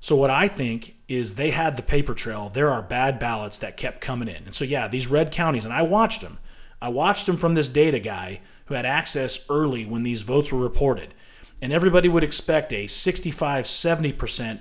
So, 0.00 0.14
what 0.16 0.30
I 0.30 0.48
think 0.48 0.96
is 1.08 1.34
they 1.34 1.50
had 1.50 1.76
the 1.76 1.82
paper 1.82 2.14
trail. 2.14 2.50
There 2.50 2.68
are 2.68 2.82
bad 2.82 3.18
ballots 3.18 3.58
that 3.58 3.76
kept 3.76 4.00
coming 4.00 4.28
in. 4.28 4.44
And 4.44 4.54
so, 4.54 4.64
yeah, 4.64 4.86
these 4.86 5.08
red 5.08 5.32
counties, 5.32 5.64
and 5.64 5.72
I 5.72 5.82
watched 5.82 6.20
them. 6.20 6.38
I 6.80 6.88
watched 6.90 7.26
them 7.26 7.38
from 7.38 7.54
this 7.54 7.68
data 7.68 7.98
guy 7.98 8.40
who 8.66 8.74
had 8.74 8.86
access 8.86 9.46
early 9.48 9.86
when 9.86 10.02
these 10.02 10.22
votes 10.22 10.52
were 10.52 10.60
reported. 10.60 11.14
And 11.62 11.72
everybody 11.72 12.08
would 12.08 12.24
expect 12.24 12.72
a 12.72 12.86
65, 12.86 13.64
70% 13.64 14.60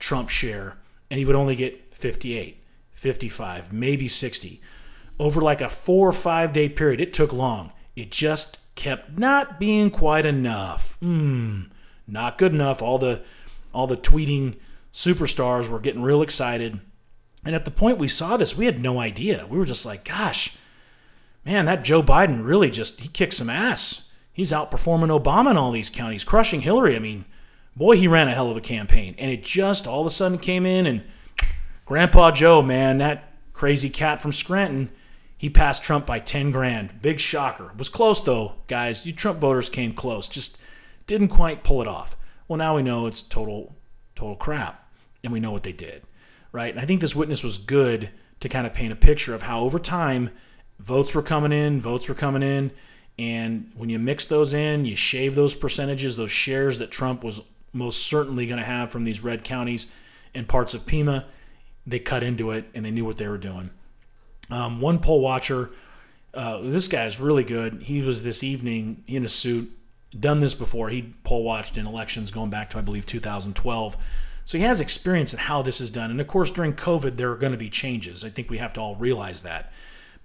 Trump 0.00 0.30
share, 0.30 0.78
and 1.10 1.18
he 1.18 1.24
would 1.24 1.36
only 1.36 1.54
get 1.54 1.94
58, 1.94 2.60
55, 2.90 3.72
maybe 3.72 4.08
60. 4.08 4.60
Over 5.20 5.40
like 5.40 5.60
a 5.60 5.68
four 5.68 6.08
or 6.08 6.12
five 6.12 6.52
day 6.52 6.68
period, 6.68 7.00
it 7.00 7.12
took 7.12 7.32
long. 7.32 7.72
It 7.94 8.10
just 8.10 8.58
kept 8.74 9.18
not 9.18 9.60
being 9.60 9.90
quite 9.90 10.24
enough. 10.26 10.96
Hmm, 11.00 11.64
not 12.06 12.38
good 12.38 12.54
enough. 12.54 12.82
All 12.82 12.98
the 12.98 13.22
all 13.72 13.86
the 13.86 13.96
tweeting 13.96 14.56
superstars 14.92 15.68
were 15.68 15.78
getting 15.78 16.02
real 16.02 16.22
excited. 16.22 16.80
And 17.44 17.54
at 17.54 17.64
the 17.64 17.70
point 17.70 17.98
we 17.98 18.08
saw 18.08 18.36
this, 18.36 18.56
we 18.56 18.64
had 18.64 18.82
no 18.82 18.98
idea. 18.98 19.46
We 19.48 19.58
were 19.58 19.64
just 19.64 19.86
like, 19.86 20.04
gosh, 20.04 20.56
man, 21.44 21.66
that 21.66 21.84
Joe 21.84 22.02
Biden 22.02 22.44
really 22.44 22.70
just 22.70 23.00
he 23.00 23.08
kicked 23.08 23.34
some 23.34 23.50
ass. 23.50 24.10
He's 24.32 24.52
outperforming 24.52 25.22
Obama 25.22 25.50
in 25.50 25.56
all 25.58 25.70
these 25.70 25.90
counties, 25.90 26.24
crushing 26.24 26.62
Hillary. 26.62 26.96
I 26.96 27.00
mean, 27.00 27.26
boy, 27.76 27.96
he 27.96 28.08
ran 28.08 28.28
a 28.28 28.34
hell 28.34 28.50
of 28.50 28.56
a 28.56 28.60
campaign. 28.60 29.14
And 29.18 29.30
it 29.30 29.42
just 29.42 29.86
all 29.86 30.00
of 30.00 30.06
a 30.06 30.10
sudden 30.10 30.38
came 30.38 30.66
in, 30.66 30.86
and 30.86 31.02
Grandpa 31.84 32.30
Joe, 32.30 32.62
man, 32.62 32.98
that 32.98 33.34
crazy 33.52 33.90
cat 33.90 34.20
from 34.20 34.32
Scranton, 34.32 34.90
he 35.36 35.48
passed 35.48 35.82
Trump 35.82 36.06
by 36.06 36.18
10 36.18 36.50
grand. 36.50 37.00
Big 37.02 37.18
shocker. 37.18 37.72
Was 37.76 37.88
close, 37.88 38.22
though, 38.22 38.56
guys. 38.66 39.06
You 39.06 39.12
Trump 39.12 39.40
voters 39.40 39.70
came 39.70 39.94
close. 39.94 40.28
Just 40.28 40.60
didn't 41.06 41.28
quite 41.28 41.64
pull 41.64 41.80
it 41.80 41.88
off. 41.88 42.16
Well, 42.46 42.58
now 42.58 42.76
we 42.76 42.82
know 42.82 43.06
it's 43.06 43.22
total, 43.22 43.74
total 44.14 44.36
crap. 44.36 44.86
And 45.22 45.32
we 45.32 45.40
know 45.40 45.52
what 45.52 45.62
they 45.62 45.72
did, 45.72 46.02
right? 46.52 46.70
And 46.70 46.80
I 46.80 46.86
think 46.86 47.00
this 47.00 47.14
witness 47.16 47.44
was 47.44 47.58
good 47.58 48.10
to 48.40 48.48
kind 48.48 48.66
of 48.66 48.72
paint 48.72 48.92
a 48.92 48.96
picture 48.96 49.34
of 49.34 49.42
how 49.42 49.60
over 49.60 49.78
time 49.78 50.30
votes 50.78 51.14
were 51.14 51.22
coming 51.22 51.52
in, 51.52 51.80
votes 51.80 52.08
were 52.08 52.14
coming 52.14 52.42
in. 52.42 52.70
And 53.18 53.70
when 53.76 53.90
you 53.90 53.98
mix 53.98 54.24
those 54.24 54.54
in, 54.54 54.86
you 54.86 54.96
shave 54.96 55.34
those 55.34 55.54
percentages, 55.54 56.16
those 56.16 56.30
shares 56.30 56.78
that 56.78 56.90
Trump 56.90 57.22
was 57.22 57.42
most 57.72 58.06
certainly 58.06 58.46
going 58.46 58.58
to 58.58 58.66
have 58.66 58.90
from 58.90 59.04
these 59.04 59.22
red 59.22 59.44
counties 59.44 59.92
and 60.34 60.48
parts 60.48 60.74
of 60.74 60.86
Pima. 60.86 61.26
They 61.86 61.98
cut 61.98 62.22
into 62.22 62.50
it 62.50 62.66
and 62.74 62.84
they 62.84 62.90
knew 62.90 63.04
what 63.04 63.16
they 63.16 63.28
were 63.28 63.38
doing. 63.38 63.70
Um, 64.50 64.80
one 64.80 64.98
poll 64.98 65.20
watcher, 65.20 65.70
uh, 66.34 66.60
this 66.60 66.88
guy 66.88 67.06
is 67.06 67.20
really 67.20 67.44
good. 67.44 67.82
He 67.82 68.02
was 68.02 68.22
this 68.22 68.42
evening 68.42 69.04
in 69.06 69.24
a 69.24 69.28
suit, 69.28 69.70
done 70.18 70.40
this 70.40 70.54
before. 70.54 70.88
He 70.88 71.14
poll 71.24 71.44
watched 71.44 71.76
in 71.76 71.86
elections 71.86 72.30
going 72.30 72.50
back 72.50 72.70
to, 72.70 72.78
I 72.78 72.80
believe, 72.80 73.06
2012. 73.06 73.96
So 74.44 74.58
he 74.58 74.64
has 74.64 74.80
experience 74.80 75.32
in 75.32 75.38
how 75.38 75.62
this 75.62 75.80
is 75.80 75.90
done. 75.90 76.10
And 76.10 76.20
of 76.20 76.26
course, 76.26 76.50
during 76.50 76.72
COVID, 76.72 77.16
there 77.16 77.30
are 77.30 77.36
going 77.36 77.52
to 77.52 77.58
be 77.58 77.70
changes. 77.70 78.24
I 78.24 78.30
think 78.30 78.50
we 78.50 78.58
have 78.58 78.72
to 78.74 78.80
all 78.80 78.96
realize 78.96 79.42
that. 79.42 79.72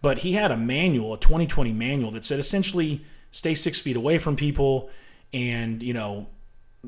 But 0.02 0.20
he 0.20 0.34
had 0.34 0.52
a 0.52 0.58
manual, 0.58 1.14
a 1.14 1.20
2020 1.20 1.72
manual 1.74 2.12
that 2.12 2.26
said 2.26 2.40
essentially 2.40 3.06
stay 3.32 3.54
six 3.54 3.80
feet 3.80 3.96
away 3.96 4.18
from 4.18 4.36
people 4.36 4.90
and, 5.34 5.84
you 5.84 5.94
know, 5.94 6.28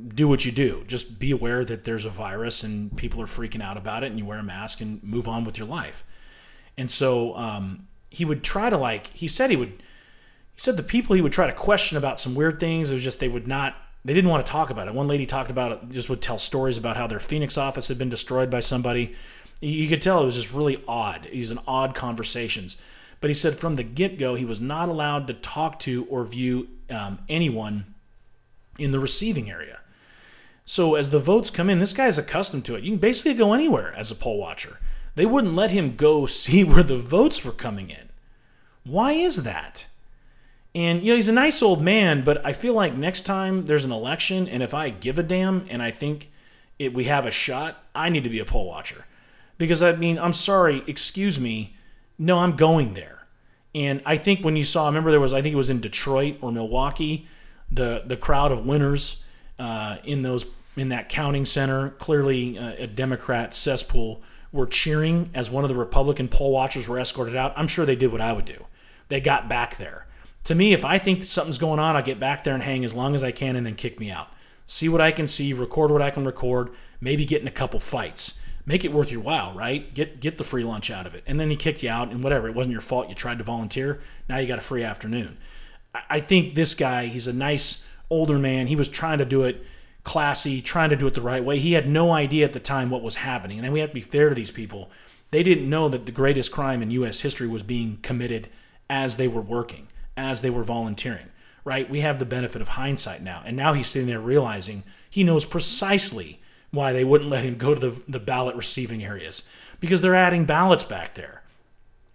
do 0.08 0.28
what 0.28 0.46
you 0.46 0.52
do. 0.52 0.84
Just 0.88 1.20
be 1.20 1.32
aware 1.32 1.66
that 1.66 1.84
there's 1.84 2.06
a 2.06 2.10
virus 2.10 2.64
and 2.64 2.96
people 2.98 3.22
are 3.22 3.28
freaking 3.28 3.62
out 3.62 3.78
about 3.78 4.04
it, 4.04 4.08
and 4.08 4.20
you 4.20 4.26
wear 4.26 4.40
a 4.40 4.44
mask 4.44 4.82
and 4.82 5.02
move 5.04 5.28
on 5.28 5.46
with 5.46 5.58
your 5.58 5.68
life. 5.68 6.04
And 6.78 6.90
so 6.92 7.36
um, 7.36 7.88
he 8.10 8.26
would 8.26 8.44
try 8.44 8.70
to 8.70 8.78
like 8.78 9.08
he 9.08 9.28
said 9.28 9.50
he 9.50 9.56
would. 9.56 9.70
He 10.56 10.62
said 10.62 10.78
the 10.78 10.84
people 10.84 11.16
he 11.16 11.22
would 11.22 11.34
try 11.34 11.48
to 11.48 11.54
question 11.54 11.98
about 11.98 12.20
some 12.20 12.34
weird 12.36 12.60
things. 12.60 12.92
It 12.92 12.96
was 12.96 13.04
just 13.04 13.20
they 13.20 13.30
would 13.30 13.48
not. 13.48 13.76
They 14.06 14.14
didn't 14.14 14.30
want 14.30 14.46
to 14.46 14.52
talk 14.52 14.70
about 14.70 14.88
it. 14.88 14.94
One 14.94 15.08
lady 15.08 15.26
talked 15.26 15.52
about 15.52 15.72
it. 15.72 15.90
Just 15.90 16.10
would 16.10 16.22
tell 16.22 16.38
stories 16.38 16.78
about 16.78 16.98
how 16.98 17.08
their 17.08 17.20
Phoenix 17.20 17.58
office 17.58 17.88
had 17.88 17.98
been 17.98 18.10
destroyed 18.10 18.50
by 18.50 18.60
somebody. 18.60 19.16
You 19.60 19.88
could 19.90 20.02
tell 20.02 20.22
it 20.22 20.26
was 20.26 20.36
just 20.36 20.54
really 20.54 20.84
odd. 20.88 21.28
He's 21.32 21.52
an 21.52 21.60
odd 21.68 21.96
conversations. 21.96 22.78
But 23.20 23.30
he 23.30 23.34
said 23.34 23.56
from 23.56 23.76
the 23.76 23.84
get 23.84 24.20
go, 24.20 24.36
he 24.36 24.46
was 24.46 24.62
not 24.62 24.90
allowed 24.90 25.28
to 25.28 25.34
talk 25.34 25.80
to 25.80 26.06
or 26.06 26.24
view 26.24 26.68
um, 26.90 27.20
anyone 27.28 27.96
in 28.78 28.92
the 28.92 29.00
receiving 29.00 29.50
area. 29.50 29.80
So 30.70 30.96
as 30.96 31.12
the 31.12 31.20
votes 31.20 31.50
come 31.50 31.70
in, 31.70 31.80
this 31.80 31.94
guy's 31.94 32.18
accustomed 32.18 32.66
to 32.66 32.76
it. 32.76 32.84
You 32.84 32.92
can 32.92 33.00
basically 33.00 33.36
go 33.36 33.54
anywhere 33.54 33.94
as 33.96 34.12
a 34.12 34.16
poll 34.16 34.38
watcher. 34.38 34.80
They 35.16 35.26
wouldn't 35.26 35.56
let 35.56 35.72
him 35.72 35.96
go 35.96 36.26
see 36.28 36.64
where 36.64 36.84
the 36.84 36.98
votes 36.98 37.44
were 37.44 37.54
coming 37.54 37.90
in. 37.90 38.10
Why 38.84 39.14
is 39.14 39.44
that? 39.44 39.88
And 40.76 41.04
you 41.04 41.14
know, 41.14 41.16
he's 41.16 41.30
a 41.30 41.34
nice 41.34 41.62
old 41.62 41.82
man, 41.82 42.24
but 42.26 42.46
I 42.46 42.52
feel 42.52 42.74
like 42.74 42.96
next 42.96 43.22
time 43.22 43.66
there's 43.66 43.86
an 43.86 43.94
election 43.94 44.46
and 44.46 44.62
if 44.62 44.74
I 44.74 44.90
give 44.90 45.18
a 45.18 45.24
damn 45.24 45.66
and 45.70 45.82
I 45.82 45.90
think 45.90 46.30
it, 46.78 46.94
we 46.94 47.06
have 47.06 47.26
a 47.26 47.32
shot, 47.32 47.82
I 47.96 48.10
need 48.10 48.26
to 48.26 48.30
be 48.30 48.40
a 48.40 48.46
poll 48.46 48.68
watcher. 48.68 49.06
Because 49.58 49.82
I 49.82 49.94
mean, 49.94 50.20
I'm 50.20 50.34
sorry, 50.34 50.84
excuse 50.86 51.40
me, 51.40 51.78
no, 52.20 52.40
I'm 52.40 52.58
going 52.58 52.94
there. 52.94 53.26
And 53.74 54.02
I 54.06 54.18
think 54.18 54.44
when 54.44 54.58
you 54.58 54.66
saw, 54.66 54.84
I 54.84 54.88
remember 54.88 55.12
there 55.12 55.20
was, 55.22 55.34
I 55.34 55.42
think 55.42 55.54
it 55.54 55.58
was 55.58 55.70
in 55.70 55.80
Detroit 55.80 56.38
or 56.42 56.52
Milwaukee, 56.52 57.28
the 57.72 58.04
the 58.06 58.18
crowd 58.18 58.52
of 58.52 58.66
winners 58.66 59.24
uh, 59.60 59.98
in 60.04 60.22
those 60.22 60.46
in 60.78 60.90
that 60.90 61.10
counting 61.10 61.46
center, 61.46 61.90
clearly 61.90 62.58
uh, 62.58 62.74
a 62.78 62.88
Democrat 62.88 63.54
cesspool, 63.54 64.22
were 64.52 64.66
cheering 64.66 65.30
as 65.34 65.52
one 65.52 65.64
of 65.64 65.70
the 65.70 65.76
Republican 65.76 66.28
poll 66.28 66.52
watchers 66.52 66.88
were 66.88 67.00
escorted 67.00 67.36
out. 67.36 67.54
I'm 67.56 67.68
sure 67.68 67.86
they 67.86 67.96
did 67.96 68.12
what 68.12 68.22
I 68.22 68.32
would 68.32 68.46
do. 68.46 68.66
They 69.10 69.20
got 69.20 69.50
back 69.50 69.78
there 69.78 70.06
To 70.48 70.56
me, 70.56 70.72
if 70.72 70.86
I 70.86 70.98
think 70.98 71.24
something's 71.24 71.58
going 71.58 71.78
on, 71.78 71.98
I'll 71.98 72.04
get 72.04 72.22
back 72.22 72.46
there 72.46 72.54
and 72.54 72.64
hang 72.64 72.86
as 72.86 72.96
long 72.96 73.16
as 73.16 73.24
I 73.24 73.32
can 73.34 73.58
and 73.58 73.66
then 73.66 73.76
kick 73.76 74.00
me 74.00 74.10
out. 74.10 74.30
See 74.66 74.88
what 74.88 75.02
I 75.02 75.12
can 75.12 75.28
see, 75.28 75.52
record 75.52 75.92
what 75.92 76.02
I 76.02 76.10
can 76.10 76.24
record, 76.24 76.70
maybe 77.02 77.26
get 77.26 77.42
in 77.42 77.50
a 77.50 77.52
couple 77.52 77.82
fights. 77.82 78.40
Make 78.66 78.86
it 78.86 78.94
worth 78.94 79.12
your 79.12 79.20
while, 79.20 79.54
right? 79.54 79.94
Get 79.94 80.22
get 80.22 80.38
the 80.38 80.46
free 80.46 80.64
lunch 80.64 80.90
out 80.90 81.06
of 81.06 81.16
it. 81.16 81.24
And 81.28 81.38
then 81.38 81.50
he 81.50 81.58
kicked 81.58 81.84
you 81.84 81.90
out 81.90 82.12
and 82.12 82.24
whatever. 82.24 82.48
It 82.48 82.56
wasn't 82.56 82.72
your 82.72 82.82
fault. 82.82 83.10
You 83.10 83.16
tried 83.16 83.40
to 83.40 83.44
volunteer. 83.44 84.00
Now 84.30 84.38
you 84.38 84.48
got 84.48 84.58
a 84.58 84.62
free 84.62 84.84
afternoon. 84.84 85.38
I 86.10 86.22
think 86.22 86.54
this 86.54 86.74
guy, 86.76 87.08
he's 87.08 87.28
a 87.28 87.34
nice 87.34 87.86
older 88.10 88.40
man. 88.40 88.68
He 88.68 88.76
was 88.78 88.88
trying 88.88 89.18
to 89.18 89.26
do 89.26 89.44
it 89.44 89.66
classy, 90.08 90.62
trying 90.62 90.90
to 90.90 90.96
do 90.96 91.06
it 91.06 91.14
the 91.14 91.22
right 91.22 91.44
way. 91.44 91.60
He 91.60 91.74
had 91.74 91.88
no 91.88 92.14
idea 92.14 92.46
at 92.46 92.54
the 92.54 92.62
time 92.62 92.90
what 92.90 93.04
was 93.04 93.18
happening. 93.18 93.60
And 93.60 93.74
we 93.74 93.82
have 93.82 93.90
to 93.90 93.96
be 93.96 94.02
fair 94.02 94.30
to 94.30 94.36
these 94.36 94.52
people. 94.52 94.90
They 95.32 95.44
didn't 95.44 95.70
know 95.70 95.90
that 95.90 96.06
the 96.06 96.14
greatest 96.14 96.50
crime 96.50 96.82
in 96.82 96.92
U.S. 96.92 97.20
history 97.20 97.46
was 97.46 97.62
being 97.62 97.98
committed 97.98 98.48
as 98.90 99.18
they 99.18 99.28
were 99.28 99.42
working, 99.42 99.90
as 100.16 100.40
they 100.40 100.50
were 100.50 100.64
volunteering, 100.64 101.28
right? 101.66 101.90
We 101.90 102.00
have 102.00 102.20
the 102.20 102.26
benefit 102.26 102.62
of 102.62 102.70
hindsight 102.70 103.22
now. 103.22 103.44
And 103.46 103.58
now 103.58 103.74
he's 103.74 103.90
sitting 103.90 104.08
there 104.08 104.22
realizing 104.22 104.84
he 105.10 105.26
knows 105.26 105.44
precisely 105.44 106.40
why 106.72 106.94
they 106.94 107.04
wouldn't 107.04 107.30
let 107.30 107.44
him 107.44 107.58
go 107.58 107.76
to 107.76 107.90
the, 107.90 108.02
the 108.08 108.20
ballot 108.20 108.56
receiving 108.56 109.04
areas 109.04 109.48
because 109.82 110.02
they're 110.02 110.16
adding 110.16 110.46
ballots 110.46 110.86
back 110.86 111.16
there, 111.16 111.44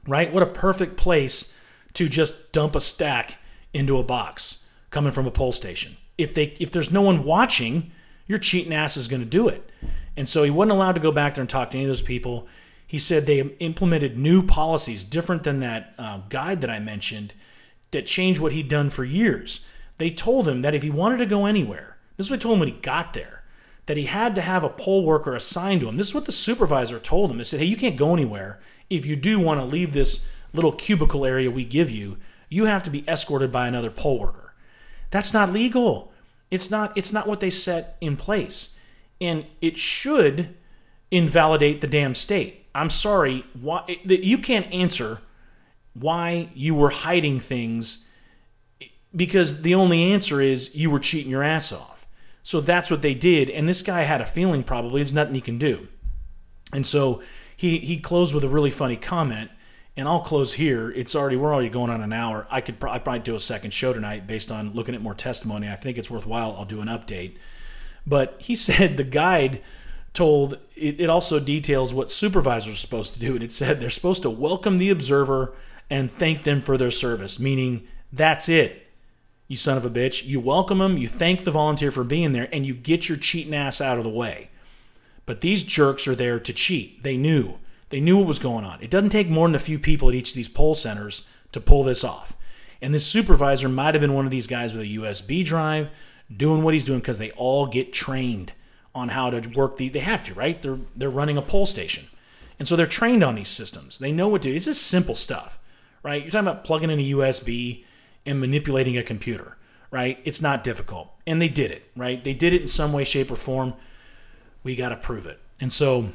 right? 0.06 0.32
What 0.32 0.42
a 0.42 0.46
perfect 0.46 0.96
place 0.96 1.54
to 1.92 2.08
just 2.08 2.52
dump 2.52 2.74
a 2.74 2.80
stack 2.80 3.36
into 3.74 3.98
a 3.98 4.02
box 4.02 4.64
coming 4.90 5.12
from 5.12 5.26
a 5.26 5.30
poll 5.30 5.52
station 5.52 5.98
if 6.18 6.34
they 6.34 6.56
if 6.58 6.70
there's 6.70 6.92
no 6.92 7.02
one 7.02 7.24
watching, 7.24 7.92
your 8.26 8.38
cheating 8.38 8.72
ass 8.72 8.96
is 8.96 9.08
going 9.08 9.22
to 9.22 9.28
do 9.28 9.48
it. 9.48 9.70
And 10.16 10.28
so 10.28 10.42
he 10.42 10.50
wasn't 10.50 10.72
allowed 10.72 10.92
to 10.92 11.00
go 11.00 11.12
back 11.12 11.34
there 11.34 11.42
and 11.42 11.48
talk 11.48 11.70
to 11.70 11.76
any 11.76 11.84
of 11.84 11.88
those 11.88 12.02
people. 12.02 12.46
He 12.86 12.98
said 12.98 13.24
they 13.24 13.40
implemented 13.40 14.18
new 14.18 14.42
policies 14.42 15.04
different 15.04 15.44
than 15.44 15.60
that 15.60 15.94
uh, 15.98 16.20
guide 16.28 16.60
that 16.60 16.70
I 16.70 16.78
mentioned 16.78 17.32
that 17.90 18.06
changed 18.06 18.40
what 18.40 18.52
he'd 18.52 18.68
done 18.68 18.90
for 18.90 19.04
years. 19.04 19.64
They 19.96 20.10
told 20.10 20.48
him 20.48 20.62
that 20.62 20.74
if 20.74 20.82
he 20.82 20.90
wanted 20.90 21.18
to 21.18 21.26
go 21.26 21.46
anywhere, 21.46 21.96
this 22.16 22.26
is 22.26 22.30
what 22.30 22.40
I 22.40 22.42
told 22.42 22.54
him 22.54 22.60
when 22.60 22.68
he 22.68 22.80
got 22.80 23.14
there, 23.14 23.44
that 23.86 23.96
he 23.96 24.04
had 24.04 24.34
to 24.34 24.42
have 24.42 24.64
a 24.64 24.68
poll 24.68 25.04
worker 25.04 25.34
assigned 25.34 25.80
to 25.80 25.88
him. 25.88 25.96
This 25.96 26.08
is 26.08 26.14
what 26.14 26.26
the 26.26 26.32
supervisor 26.32 26.98
told 26.98 27.30
him. 27.30 27.38
They 27.38 27.44
said, 27.44 27.60
hey, 27.60 27.66
you 27.66 27.76
can't 27.76 27.96
go 27.96 28.12
anywhere. 28.12 28.60
If 28.90 29.06
you 29.06 29.16
do 29.16 29.40
want 29.40 29.60
to 29.60 29.64
leave 29.64 29.92
this 29.92 30.30
little 30.52 30.72
cubicle 30.72 31.24
area 31.24 31.50
we 31.50 31.64
give 31.64 31.90
you, 31.90 32.18
you 32.48 32.66
have 32.66 32.82
to 32.82 32.90
be 32.90 33.08
escorted 33.08 33.50
by 33.50 33.66
another 33.66 33.90
poll 33.90 34.18
worker. 34.18 34.41
That's 35.12 35.32
not 35.32 35.52
legal. 35.52 36.10
It's 36.50 36.70
not 36.70 36.96
it's 36.96 37.12
not 37.12 37.28
what 37.28 37.38
they 37.38 37.50
set 37.50 37.96
in 38.00 38.16
place. 38.16 38.76
And 39.20 39.46
it 39.60 39.78
should 39.78 40.56
invalidate 41.12 41.80
the 41.80 41.86
damn 41.86 42.16
state. 42.16 42.66
I'm 42.74 42.90
sorry, 42.90 43.44
why 43.60 43.84
you 44.04 44.38
can't 44.38 44.72
answer 44.72 45.20
why 45.94 46.48
you 46.54 46.74
were 46.74 46.88
hiding 46.88 47.38
things 47.38 48.08
because 49.14 49.60
the 49.60 49.74
only 49.74 50.10
answer 50.10 50.40
is 50.40 50.74
you 50.74 50.90
were 50.90 50.98
cheating 50.98 51.30
your 51.30 51.42
ass 51.42 51.70
off. 51.70 52.06
So 52.42 52.62
that's 52.62 52.90
what 52.90 53.02
they 53.02 53.14
did 53.14 53.50
and 53.50 53.68
this 53.68 53.82
guy 53.82 54.02
had 54.02 54.22
a 54.22 54.26
feeling 54.26 54.64
probably 54.64 55.02
there's 55.02 55.12
nothing 55.12 55.34
he 55.34 55.40
can 55.42 55.58
do. 55.58 55.88
And 56.72 56.86
so 56.86 57.22
he 57.54 57.78
he 57.78 57.98
closed 57.98 58.34
with 58.34 58.44
a 58.44 58.48
really 58.48 58.70
funny 58.70 58.96
comment 58.96 59.50
and 59.96 60.08
I'll 60.08 60.20
close 60.20 60.54
here. 60.54 60.90
It's 60.90 61.14
already 61.14 61.36
we're 61.36 61.52
already 61.52 61.68
going 61.68 61.90
on 61.90 62.00
an 62.00 62.12
hour. 62.12 62.46
I 62.50 62.60
could 62.60 62.76
I 62.82 62.98
probably 62.98 63.20
do 63.20 63.34
a 63.34 63.40
second 63.40 63.72
show 63.72 63.92
tonight 63.92 64.26
based 64.26 64.50
on 64.50 64.72
looking 64.72 64.94
at 64.94 65.02
more 65.02 65.14
testimony. 65.14 65.68
I 65.68 65.76
think 65.76 65.98
it's 65.98 66.10
worthwhile. 66.10 66.56
I'll 66.56 66.64
do 66.64 66.80
an 66.80 66.88
update. 66.88 67.36
But 68.06 68.36
he 68.38 68.54
said 68.56 68.96
the 68.96 69.04
guide 69.04 69.62
told 70.12 70.58
it, 70.76 71.00
it 71.00 71.10
also 71.10 71.40
details 71.40 71.92
what 71.92 72.10
supervisors 72.10 72.74
are 72.74 72.76
supposed 72.76 73.14
to 73.14 73.20
do, 73.20 73.34
and 73.34 73.42
it 73.42 73.52
said 73.52 73.80
they're 73.80 73.90
supposed 73.90 74.22
to 74.22 74.30
welcome 74.30 74.78
the 74.78 74.90
observer 74.90 75.54
and 75.90 76.10
thank 76.10 76.44
them 76.44 76.62
for 76.62 76.76
their 76.76 76.90
service. 76.90 77.38
Meaning 77.38 77.86
that's 78.12 78.48
it. 78.48 78.86
You 79.48 79.56
son 79.56 79.76
of 79.76 79.84
a 79.84 79.90
bitch. 79.90 80.24
You 80.26 80.40
welcome 80.40 80.78
them, 80.78 80.96
you 80.96 81.08
thank 81.08 81.44
the 81.44 81.50
volunteer 81.50 81.90
for 81.90 82.04
being 82.04 82.32
there, 82.32 82.48
and 82.52 82.64
you 82.64 82.74
get 82.74 83.08
your 83.08 83.18
cheating 83.18 83.54
ass 83.54 83.80
out 83.80 83.98
of 83.98 84.04
the 84.04 84.10
way. 84.10 84.50
But 85.26 85.42
these 85.42 85.62
jerks 85.62 86.08
are 86.08 86.14
there 86.14 86.40
to 86.40 86.52
cheat. 86.52 87.02
They 87.02 87.16
knew. 87.16 87.58
They 87.92 88.00
knew 88.00 88.16
what 88.16 88.26
was 88.26 88.38
going 88.38 88.64
on. 88.64 88.80
It 88.80 88.88
doesn't 88.88 89.10
take 89.10 89.28
more 89.28 89.46
than 89.46 89.54
a 89.54 89.58
few 89.58 89.78
people 89.78 90.08
at 90.08 90.14
each 90.14 90.30
of 90.30 90.34
these 90.34 90.48
poll 90.48 90.74
centers 90.74 91.28
to 91.52 91.60
pull 91.60 91.84
this 91.84 92.02
off. 92.02 92.34
And 92.80 92.94
this 92.94 93.06
supervisor 93.06 93.68
might 93.68 93.94
have 93.94 94.00
been 94.00 94.14
one 94.14 94.24
of 94.24 94.30
these 94.30 94.46
guys 94.46 94.72
with 94.72 94.82
a 94.82 94.96
USB 94.96 95.44
drive 95.44 95.90
doing 96.34 96.62
what 96.62 96.72
he's 96.72 96.86
doing 96.86 97.00
because 97.00 97.18
they 97.18 97.32
all 97.32 97.66
get 97.66 97.92
trained 97.92 98.54
on 98.94 99.10
how 99.10 99.28
to 99.28 99.46
work 99.50 99.76
the 99.76 99.90
they 99.90 99.98
have 99.98 100.22
to, 100.24 100.32
right? 100.32 100.60
They're 100.62 100.78
they're 100.96 101.10
running 101.10 101.36
a 101.36 101.42
poll 101.42 101.66
station. 101.66 102.06
And 102.58 102.66
so 102.66 102.76
they're 102.76 102.86
trained 102.86 103.22
on 103.22 103.34
these 103.34 103.50
systems. 103.50 103.98
They 103.98 104.10
know 104.10 104.28
what 104.28 104.40
to 104.42 104.48
do. 104.48 104.56
It's 104.56 104.64
just 104.64 104.86
simple 104.86 105.14
stuff, 105.14 105.58
right? 106.02 106.22
You're 106.22 106.30
talking 106.30 106.48
about 106.48 106.64
plugging 106.64 106.90
in 106.90 106.98
a 106.98 107.10
USB 107.10 107.84
and 108.24 108.40
manipulating 108.40 108.96
a 108.96 109.02
computer, 109.02 109.58
right? 109.90 110.18
It's 110.24 110.40
not 110.40 110.64
difficult. 110.64 111.10
And 111.26 111.42
they 111.42 111.48
did 111.48 111.70
it, 111.70 111.90
right? 111.94 112.24
They 112.24 112.32
did 112.32 112.54
it 112.54 112.62
in 112.62 112.68
some 112.68 112.94
way, 112.94 113.04
shape, 113.04 113.30
or 113.30 113.36
form. 113.36 113.74
We 114.62 114.76
got 114.76 114.88
to 114.88 114.96
prove 114.96 115.26
it. 115.26 115.40
And 115.60 115.70
so 115.70 116.12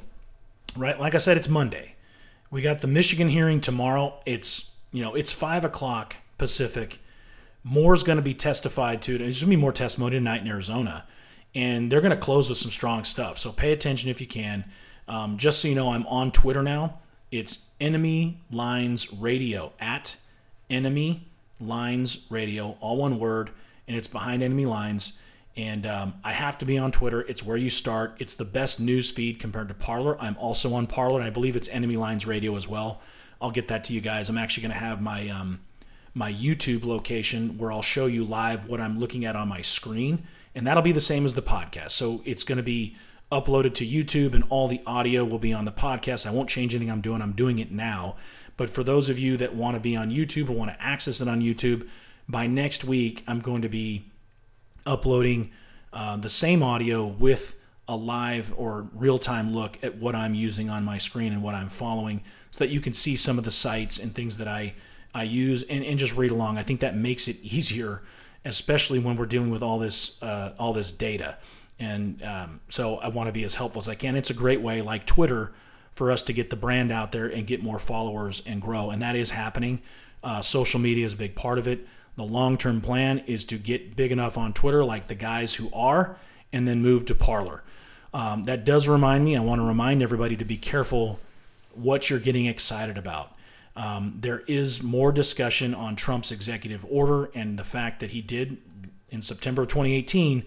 right? 0.78 1.00
Like 1.00 1.16
I 1.16 1.18
said, 1.18 1.38
it's 1.38 1.50
Monday. 1.50 1.96
We 2.50 2.62
got 2.62 2.80
the 2.80 2.88
Michigan 2.88 3.30
hearing 3.30 3.60
tomorrow. 3.62 4.22
It's 4.26 4.72
you 4.92 5.04
know 5.04 5.16
it's 5.16 5.32
five 5.32 5.66
o'clock 5.66 6.16
Pacific. 6.38 7.00
More's 7.64 8.04
going 8.04 8.18
to 8.18 8.22
be 8.24 8.34
testified 8.34 9.02
to. 9.04 9.18
There's 9.18 9.42
going 9.42 9.52
to 9.52 9.58
be 9.58 9.62
more 9.62 9.74
testimony 9.74 10.18
tonight 10.18 10.42
in 10.42 10.48
Arizona, 10.48 11.06
and 11.54 11.92
they're 11.92 12.02
going 12.02 12.16
to 12.16 12.18
close 12.18 12.48
with 12.48 12.58
some 12.58 12.72
strong 12.72 13.04
stuff. 13.04 13.38
So 13.38 13.52
pay 13.52 13.74
attention 13.74 14.10
if 14.10 14.22
you 14.22 14.28
can. 14.28 14.66
Um, 15.08 15.38
just 15.38 15.62
so 15.62 15.68
you 15.68 15.76
know, 15.76 15.92
I'm 15.92 16.06
on 16.08 16.32
Twitter 16.32 16.64
now. 16.64 17.00
It's 17.32 17.70
Enemy 17.82 18.40
Lines 18.52 19.12
Radio 19.12 19.74
at 19.80 20.16
Enemy 20.70 21.28
Lines 21.60 22.26
Radio, 22.30 22.78
all 22.80 22.98
one 22.98 23.20
word, 23.20 23.50
and 23.88 23.98
it's 23.98 24.08
behind 24.08 24.44
Enemy 24.44 24.66
Lines. 24.66 25.20
And 25.58 25.88
um, 25.88 26.14
I 26.24 26.34
have 26.34 26.60
to 26.60 26.66
be 26.66 26.78
on 26.78 26.92
Twitter. 26.92 27.22
It's 27.22 27.44
where 27.44 27.58
you 27.58 27.72
start. 27.72 28.16
It's 28.20 28.36
the 28.36 28.46
best 28.46 28.80
news 28.80 29.10
feed 29.10 29.40
compared 29.40 29.70
to 29.70 29.74
Parler. 29.74 30.16
I'm 30.22 30.38
also 30.38 30.76
on 30.76 30.86
Parler, 30.86 31.20
and 31.20 31.28
I 31.28 31.32
believe 31.32 31.56
it's 31.56 31.68
Enemy 31.70 31.98
Lines 31.98 32.28
Radio 32.28 32.56
as 32.56 32.68
well. 32.68 33.02
I'll 33.42 33.52
get 33.52 33.68
that 33.70 33.84
to 33.86 33.94
you 33.94 34.00
guys. 34.00 34.30
I'm 34.30 34.38
actually 34.38 34.62
going 34.62 34.74
to 34.74 34.80
have 34.80 35.02
my 35.02 35.28
um, 35.30 35.62
my 36.14 36.32
YouTube 36.32 36.86
location 36.86 37.58
where 37.58 37.72
I'll 37.72 37.82
show 37.82 38.06
you 38.06 38.24
live 38.24 38.68
what 38.68 38.80
I'm 38.80 39.00
looking 39.00 39.26
at 39.26 39.36
on 39.36 39.48
my 39.48 39.64
screen, 39.64 40.28
and 40.54 40.66
that'll 40.66 40.84
be 40.84 40.92
the 40.92 41.00
same 41.00 41.26
as 41.26 41.34
the 41.34 41.42
podcast. 41.42 41.92
So 41.92 42.22
it's 42.24 42.44
going 42.44 42.58
to 42.58 42.64
be 42.64 42.96
uploaded 43.32 43.74
to 43.76 43.86
YouTube, 43.86 44.36
and 44.36 44.44
all 44.50 44.68
the 44.68 44.82
audio 44.86 45.26
will 45.26 45.40
be 45.40 45.54
on 45.54 45.66
the 45.66 45.72
podcast. 45.72 46.28
I 46.28 46.32
won't 46.32 46.50
change 46.50 46.76
anything 46.76 46.92
I'm 46.92 47.02
doing. 47.02 47.22
I'm 47.24 47.34
doing 47.34 47.58
it 47.58 47.72
now. 47.72 48.16
But 48.58 48.70
for 48.70 48.84
those 48.84 49.10
of 49.10 49.18
you 49.18 49.38
that 49.38 49.56
want 49.56 49.76
to 49.76 49.80
be 49.80 49.96
on 49.96 50.12
YouTube 50.12 50.50
or 50.50 50.54
want 50.54 50.72
to 50.72 50.82
access 50.82 51.20
it 51.20 51.28
on 51.28 51.42
YouTube, 51.42 51.88
by 52.30 52.46
next 52.46 52.84
week 52.84 53.24
I'm 53.28 53.40
going 53.40 53.64
to 53.64 53.70
be 53.70 54.06
uploading 54.88 55.52
uh, 55.94 56.18
the 56.18 56.30
same 56.30 56.64
audio 56.64 57.06
with 57.06 57.56
a 57.88 57.96
live 57.96 58.54
or 58.58 58.88
real 58.94 59.18
time 59.18 59.54
look 59.54 59.78
at 59.84 59.98
what 59.98 60.16
I'm 60.16 60.34
using 60.34 60.70
on 60.70 60.84
my 60.84 60.98
screen 60.98 61.32
and 61.32 61.42
what 61.42 61.56
I'm 61.56 61.70
following 61.70 62.24
so 62.52 62.60
that 62.60 62.70
you 62.70 62.82
can 62.82 62.94
see 62.94 63.16
some 63.16 63.38
of 63.38 63.46
the 63.46 63.52
sites 63.52 63.98
and 63.98 64.14
things 64.14 64.38
that 64.38 64.48
I, 64.48 64.74
I 65.14 65.24
use 65.24 65.64
and, 65.64 65.84
and 65.84 65.98
just 65.98 66.16
read 66.16 66.32
along. 66.32 66.58
I 66.58 66.64
think 66.64 66.82
that 66.82 66.96
makes 66.96 67.28
it 67.28 67.38
easier, 67.42 68.02
especially 68.44 69.00
when 69.00 69.16
we're 69.16 69.26
dealing 69.26 69.52
with 69.52 69.64
all 69.64 69.80
this, 69.80 70.22
uh, 70.22 70.54
all 70.60 70.74
this 70.74 70.92
data. 70.92 71.38
And 71.80 72.22
um, 72.24 72.60
so 72.70 72.98
I 72.98 73.08
want 73.10 73.28
to 73.28 73.34
be 73.34 73.44
as 73.44 73.56
helpful 73.56 73.80
as 73.80 73.88
I 73.88 73.96
can. 73.96 74.16
It's 74.16 74.30
a 74.30 74.34
great 74.34 74.62
way, 74.62 74.82
like 74.82 75.06
Twitter, 75.06 75.54
for 75.94 76.12
us 76.12 76.24
to 76.24 76.34
get 76.34 76.50
the 76.50 76.56
brand 76.56 76.92
out 76.92 77.12
there 77.12 77.28
and 77.28 77.48
get 77.48 77.64
more 77.64 77.80
followers 77.80 78.42
and 78.46 78.62
grow. 78.62 78.90
And 78.90 79.02
that 79.02 79.16
is 79.16 79.32
happening. 79.32 79.82
Uh, 80.24 80.42
social 80.42 80.80
media 80.80 81.06
is 81.06 81.14
a 81.14 81.18
big 81.18 81.36
part 81.36 81.58
of 81.58 81.68
it. 81.68 81.88
The 82.18 82.24
long 82.24 82.58
term 82.58 82.82
plan 82.82 83.20
is 83.20 83.46
to 83.46 83.58
get 83.58 83.96
big 83.96 84.12
enough 84.12 84.38
on 84.38 84.52
Twitter, 84.52 84.84
like 84.84 85.08
the 85.08 85.16
guys 85.16 85.54
who 85.54 85.70
are, 85.72 86.18
and 86.52 86.68
then 86.68 86.82
move 86.82 87.06
to 87.06 87.16
Parler. 87.16 87.64
Um, 88.14 88.46
that 88.46 88.66
does 88.66 88.88
remind 88.88 89.24
me, 89.24 89.38
I 89.38 89.40
want 89.40 89.62
to 89.62 89.66
remind 89.66 90.02
everybody 90.02 90.36
to 90.36 90.46
be 90.46 90.58
careful 90.58 91.20
what 91.76 92.10
you're 92.10 92.20
getting 92.20 92.48
excited 92.48 92.98
about. 92.98 93.34
Um, 93.76 94.18
there 94.20 94.40
is 94.48 94.82
more 94.82 95.12
discussion 95.12 95.76
on 95.76 95.96
Trump's 95.96 96.32
executive 96.32 96.84
order 96.90 97.30
and 97.36 97.60
the 97.60 97.64
fact 97.64 98.00
that 98.00 98.10
he 98.10 98.22
did, 98.22 98.58
in 99.10 99.22
September 99.22 99.62
of 99.62 99.68
2018, 99.68 100.44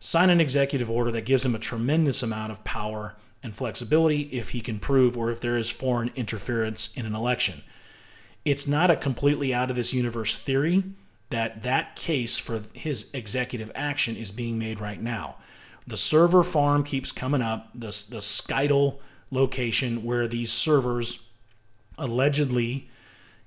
sign 0.00 0.28
an 0.28 0.42
executive 0.42 0.90
order 0.90 1.10
that 1.10 1.24
gives 1.24 1.46
him 1.46 1.54
a 1.54 1.58
tremendous 1.58 2.22
amount 2.22 2.52
of 2.52 2.62
power 2.64 3.16
and 3.42 3.56
flexibility 3.56 4.22
if 4.24 4.50
he 4.50 4.60
can 4.60 4.78
prove 4.78 5.16
or 5.16 5.30
if 5.30 5.40
there 5.40 5.56
is 5.56 5.70
foreign 5.70 6.10
interference 6.14 6.92
in 6.94 7.06
an 7.06 7.14
election. 7.14 7.62
It's 8.44 8.66
not 8.66 8.90
a 8.90 8.96
completely 8.96 9.54
out 9.54 9.70
of 9.70 9.76
this 9.76 9.94
universe 9.94 10.36
theory 10.36 10.84
that 11.30 11.62
that 11.62 11.96
case 11.96 12.36
for 12.36 12.62
his 12.72 13.10
executive 13.12 13.70
action 13.74 14.16
is 14.16 14.30
being 14.30 14.58
made 14.58 14.80
right 14.80 15.00
now. 15.00 15.36
The 15.86 15.96
server 15.96 16.42
farm 16.42 16.82
keeps 16.82 17.12
coming 17.12 17.42
up, 17.42 17.70
the, 17.74 17.88
the 18.08 18.20
Scytl 18.20 18.98
location 19.30 20.04
where 20.04 20.26
these 20.28 20.52
servers 20.52 21.28
allegedly 21.98 22.88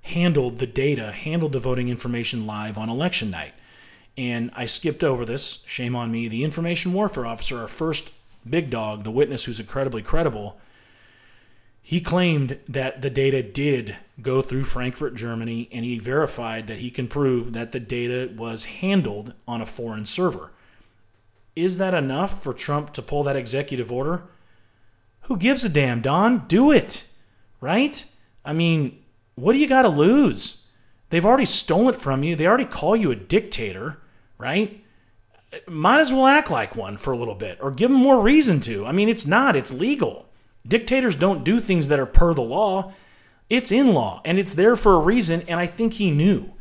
handled 0.01 0.59
the 0.59 0.67
data, 0.67 1.11
handled 1.11 1.51
the 1.51 1.59
voting 1.59 1.89
information 1.89 2.45
live 2.45 2.78
on 2.78 2.89
election 2.89 3.30
night. 3.30 3.53
And 4.17 4.51
I 4.55 4.65
skipped 4.65 5.03
over 5.03 5.25
this, 5.25 5.63
shame 5.67 5.95
on 5.95 6.11
me. 6.11 6.28
The 6.28 6.43
information 6.43 6.93
warfare 6.93 7.25
officer, 7.25 7.59
our 7.59 7.67
first 7.67 8.11
big 8.47 8.69
dog, 8.69 9.03
the 9.03 9.11
witness 9.11 9.45
who's 9.45 9.59
incredibly 9.59 10.01
credible, 10.01 10.59
he 11.82 12.01
claimed 12.01 12.59
that 12.67 13.01
the 13.01 13.09
data 13.09 13.41
did 13.41 13.95
go 14.22 14.41
through 14.41 14.63
Frankfurt, 14.63 15.15
Germany, 15.15 15.70
and 15.72 15.86
he 15.86 15.99
verified 15.99 16.68
that 16.68 16.80
he 16.80 16.89
can 16.89 17.07
prove 17.07 17.53
that 17.53 17.72
the 17.72 17.80
data 17.80 18.32
was 18.36 18.65
handled 18.65 19.34
on 19.47 19.61
a 19.61 19.65
foreign 19.65 20.05
server. 20.05 20.51
Is 21.55 21.78
that 21.78 21.93
enough 21.93 22.41
for 22.41 22.53
Trump 22.53 22.93
to 22.93 23.01
pull 23.01 23.24
that 23.24 23.36
executive 23.36 23.91
order? 23.91 24.24
Who 25.22 25.38
gives 25.38 25.65
a 25.65 25.70
damn, 25.70 26.01
Don? 26.01 26.47
Do 26.47 26.72
it, 26.72 27.05
right? 27.61 28.05
I 28.45 28.53
mean, 28.53 29.03
what 29.36 29.53
do 29.53 29.59
you 29.59 29.68
got 29.68 29.82
to 29.84 29.89
lose? 29.89 30.65
They've 31.09 31.26
already 31.26 31.45
stolen 31.45 31.93
it 31.93 32.01
from 32.01 32.24
you. 32.24 32.36
They 32.36 32.47
already 32.47 32.65
call 32.65 32.95
you 32.95 33.11
a 33.11 33.15
dictator, 33.15 33.99
right? 34.38 34.84
Might 35.68 35.99
as 35.99 36.11
well 36.11 36.28
act 36.28 36.51
like 36.51 36.76
one 36.76 36.97
for 36.97 37.11
a 37.11 37.18
little 37.18 37.36
bit 37.36 37.57
or 37.61 37.72
give 37.72 37.89
them 37.89 37.99
more 37.99 38.22
reason 38.22 38.59
to. 38.61 38.86
I 38.86 38.91
mean, 38.91 39.09
it's 39.09 39.26
not, 39.26 39.55
it's 39.55 39.74
legal. 39.74 40.26
Dictators 40.68 41.15
don't 41.15 41.43
do 41.43 41.59
things 41.59 41.88
that 41.88 41.99
are 41.99 42.05
per 42.05 42.34
the 42.34 42.41
law. 42.41 42.93
It's 43.50 43.72
in 43.72 43.93
law 43.93 44.22
and 44.26 44.38
it's 44.38 44.54
there 44.54 44.76
for 44.76 44.93
a 44.93 45.00
reason. 45.00 45.43
And 45.48 45.60
I 45.60 45.66
think 45.66 45.93
he 45.93 46.12
knew. 46.12 46.54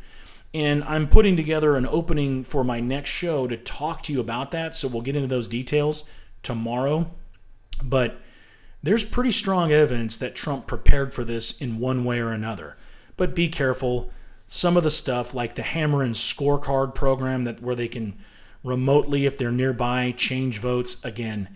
And 0.53 0.83
I'm 0.85 1.07
putting 1.07 1.35
together 1.35 1.75
an 1.75 1.85
opening 1.85 2.43
for 2.43 2.63
my 2.63 2.79
next 2.79 3.09
show 3.09 3.47
to 3.47 3.57
talk 3.57 4.03
to 4.03 4.13
you 4.13 4.19
about 4.19 4.51
that. 4.51 4.75
So 4.75 4.87
we'll 4.87 5.01
get 5.01 5.15
into 5.15 5.27
those 5.27 5.47
details 5.47 6.05
tomorrow. 6.41 7.11
But 7.83 8.19
there's 8.81 9.03
pretty 9.03 9.31
strong 9.31 9.71
evidence 9.71 10.17
that 10.17 10.35
Trump 10.35 10.65
prepared 10.67 11.13
for 11.13 11.25
this 11.25 11.59
in 11.59 11.79
one 11.79 12.05
way 12.05 12.19
or 12.19 12.31
another. 12.31 12.77
But 13.17 13.35
be 13.35 13.49
careful. 13.49 14.11
Some 14.47 14.77
of 14.77 14.83
the 14.83 14.91
stuff, 14.91 15.33
like 15.33 15.55
the 15.55 15.63
Hammer 15.63 16.03
and 16.03 16.15
Scorecard 16.15 16.95
program, 16.95 17.43
that 17.43 17.61
where 17.61 17.75
they 17.75 17.89
can 17.89 18.17
remotely, 18.63 19.25
if 19.25 19.37
they're 19.37 19.51
nearby, 19.51 20.13
change 20.15 20.59
votes. 20.59 21.03
Again, 21.03 21.49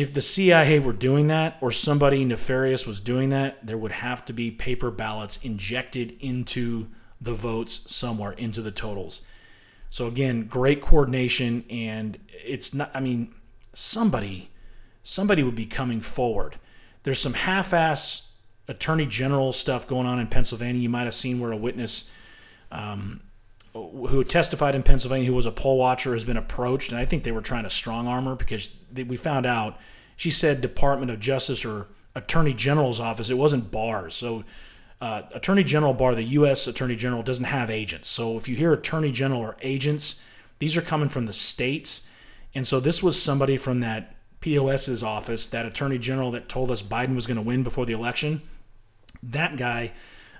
if 0.00 0.14
the 0.14 0.22
CIA 0.22 0.78
were 0.78 0.94
doing 0.94 1.26
that 1.26 1.58
or 1.60 1.70
somebody 1.70 2.24
nefarious 2.24 2.86
was 2.86 3.00
doing 3.00 3.28
that, 3.28 3.66
there 3.66 3.76
would 3.76 3.92
have 3.92 4.24
to 4.24 4.32
be 4.32 4.50
paper 4.50 4.90
ballots 4.90 5.36
injected 5.42 6.16
into 6.20 6.88
the 7.20 7.34
votes 7.34 7.84
somewhere, 7.94 8.32
into 8.32 8.62
the 8.62 8.70
totals. 8.70 9.20
So 9.90 10.06
again, 10.06 10.46
great 10.46 10.80
coordination 10.80 11.66
and 11.68 12.18
it's 12.32 12.72
not 12.72 12.90
I 12.94 13.00
mean, 13.00 13.34
somebody 13.74 14.50
somebody 15.02 15.42
would 15.42 15.54
be 15.54 15.66
coming 15.66 16.00
forward. 16.00 16.56
There's 17.02 17.20
some 17.20 17.34
half-ass 17.34 18.32
attorney 18.68 19.04
general 19.04 19.52
stuff 19.52 19.86
going 19.86 20.06
on 20.06 20.18
in 20.18 20.28
Pennsylvania. 20.28 20.80
You 20.80 20.88
might 20.88 21.04
have 21.04 21.14
seen 21.14 21.40
where 21.40 21.52
a 21.52 21.56
witness 21.56 22.10
um, 22.72 23.20
who 23.72 24.24
testified 24.24 24.74
in 24.74 24.82
Pennsylvania, 24.82 25.28
who 25.28 25.34
was 25.34 25.46
a 25.46 25.52
poll 25.52 25.78
watcher, 25.78 26.12
has 26.12 26.24
been 26.24 26.36
approached, 26.36 26.90
and 26.90 26.98
I 26.98 27.04
think 27.04 27.22
they 27.22 27.32
were 27.32 27.40
trying 27.40 27.64
to 27.64 27.70
strong 27.70 28.06
arm 28.06 28.24
her 28.24 28.34
because 28.34 28.74
they, 28.90 29.04
we 29.04 29.16
found 29.16 29.46
out 29.46 29.78
she 30.16 30.30
said 30.30 30.60
Department 30.60 31.10
of 31.10 31.20
Justice 31.20 31.64
or 31.64 31.86
Attorney 32.14 32.52
General's 32.52 32.98
office. 32.98 33.30
It 33.30 33.38
wasn't 33.38 33.70
bars, 33.70 34.14
So, 34.14 34.44
uh, 35.00 35.22
Attorney 35.32 35.64
General 35.64 35.94
Barr, 35.94 36.14
the 36.14 36.22
U.S. 36.22 36.66
Attorney 36.66 36.94
General, 36.94 37.22
doesn't 37.22 37.46
have 37.46 37.70
agents. 37.70 38.08
So, 38.08 38.36
if 38.36 38.48
you 38.48 38.56
hear 38.56 38.72
Attorney 38.72 39.12
General 39.12 39.40
or 39.40 39.56
agents, 39.62 40.22
these 40.58 40.76
are 40.76 40.82
coming 40.82 41.08
from 41.08 41.26
the 41.26 41.32
states. 41.32 42.06
And 42.54 42.66
so, 42.66 42.80
this 42.80 43.02
was 43.02 43.22
somebody 43.22 43.56
from 43.56 43.80
that 43.80 44.16
POS's 44.42 45.02
office, 45.02 45.46
that 45.46 45.64
Attorney 45.64 45.98
General 45.98 46.30
that 46.32 46.48
told 46.48 46.70
us 46.70 46.82
Biden 46.82 47.14
was 47.14 47.26
going 47.26 47.36
to 47.36 47.42
win 47.42 47.62
before 47.62 47.86
the 47.86 47.92
election. 47.92 48.42
That 49.22 49.56
guy, 49.56 49.92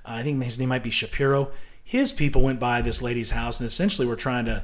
uh, 0.04 0.14
I 0.14 0.22
think 0.22 0.42
his 0.42 0.58
name 0.58 0.68
might 0.68 0.82
be 0.82 0.90
Shapiro 0.90 1.52
his 1.90 2.12
people 2.12 2.40
went 2.40 2.60
by 2.60 2.80
this 2.80 3.02
lady's 3.02 3.32
house 3.32 3.58
and 3.58 3.66
essentially 3.66 4.06
were 4.06 4.14
trying 4.14 4.44
to 4.44 4.62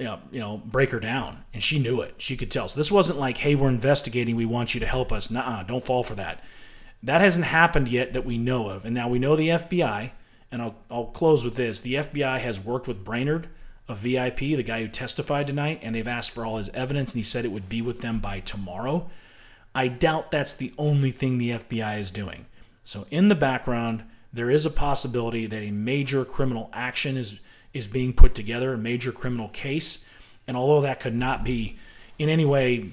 you 0.00 0.04
know, 0.04 0.18
you 0.32 0.40
know, 0.40 0.58
break 0.58 0.90
her 0.90 0.98
down, 0.98 1.44
and 1.54 1.62
she 1.62 1.78
knew 1.78 2.00
it. 2.00 2.16
She 2.18 2.36
could 2.36 2.50
tell. 2.50 2.66
So 2.66 2.76
this 2.76 2.90
wasn't 2.90 3.20
like, 3.20 3.36
"Hey, 3.36 3.54
we're 3.54 3.68
investigating. 3.68 4.34
We 4.34 4.46
want 4.46 4.74
you 4.74 4.80
to 4.80 4.86
help 4.86 5.12
us." 5.12 5.30
Nah, 5.30 5.62
don't 5.62 5.84
fall 5.84 6.02
for 6.02 6.16
that. 6.16 6.42
That 7.04 7.20
hasn't 7.20 7.44
happened 7.46 7.86
yet 7.86 8.14
that 8.14 8.26
we 8.26 8.36
know 8.36 8.68
of. 8.68 8.84
And 8.84 8.92
now 8.92 9.08
we 9.08 9.20
know 9.20 9.36
the 9.36 9.52
FBI, 9.52 10.10
and 10.50 10.60
I'll 10.60 10.74
I'll 10.90 11.06
close 11.06 11.44
with 11.44 11.54
this: 11.54 11.78
the 11.78 11.94
FBI 11.94 12.40
has 12.40 12.58
worked 12.60 12.88
with 12.88 13.04
Braynard 13.04 13.46
a 13.88 13.94
VIP, 13.94 14.56
the 14.56 14.64
guy 14.64 14.82
who 14.82 14.88
testified 14.88 15.46
tonight, 15.46 15.78
and 15.82 15.94
they've 15.94 16.08
asked 16.08 16.32
for 16.32 16.44
all 16.44 16.56
his 16.56 16.68
evidence, 16.70 17.12
and 17.12 17.20
he 17.20 17.22
said 17.22 17.44
it 17.44 17.52
would 17.52 17.68
be 17.68 17.80
with 17.80 18.00
them 18.00 18.18
by 18.18 18.40
tomorrow. 18.40 19.08
I 19.72 19.86
doubt 19.86 20.32
that's 20.32 20.52
the 20.52 20.74
only 20.76 21.12
thing 21.12 21.38
the 21.38 21.50
FBI 21.50 22.00
is 22.00 22.10
doing. 22.10 22.46
So 22.82 23.06
in 23.10 23.28
the 23.28 23.36
background 23.36 24.02
there 24.36 24.50
is 24.50 24.66
a 24.66 24.70
possibility 24.70 25.46
that 25.46 25.62
a 25.62 25.70
major 25.70 26.24
criminal 26.24 26.70
action 26.72 27.16
is 27.16 27.40
is 27.72 27.86
being 27.86 28.14
put 28.14 28.34
together, 28.34 28.72
a 28.72 28.78
major 28.78 29.12
criminal 29.12 29.48
case. 29.48 30.06
And 30.46 30.56
although 30.56 30.80
that 30.80 30.98
could 30.98 31.14
not 31.14 31.44
be 31.44 31.76
in 32.18 32.30
any 32.30 32.46
way 32.46 32.92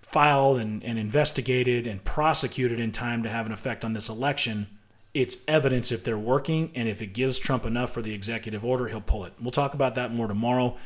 filed 0.00 0.58
and, 0.58 0.82
and 0.82 0.98
investigated 0.98 1.86
and 1.86 2.02
prosecuted 2.02 2.80
in 2.80 2.90
time 2.90 3.22
to 3.22 3.28
have 3.28 3.46
an 3.46 3.52
effect 3.52 3.84
on 3.84 3.92
this 3.92 4.08
election, 4.08 4.66
it's 5.14 5.38
evidence 5.46 5.92
if 5.92 6.02
they're 6.02 6.18
working 6.18 6.72
and 6.74 6.88
if 6.88 7.00
it 7.00 7.08
gives 7.08 7.38
Trump 7.38 7.64
enough 7.64 7.92
for 7.92 8.02
the 8.02 8.12
executive 8.12 8.64
order, 8.64 8.88
he'll 8.88 9.00
pull 9.00 9.24
it. 9.24 9.32
We'll 9.40 9.50
talk 9.50 9.74
about 9.74 9.94
that 9.94 10.12
more 10.12 10.26
tomorrow. 10.26 10.76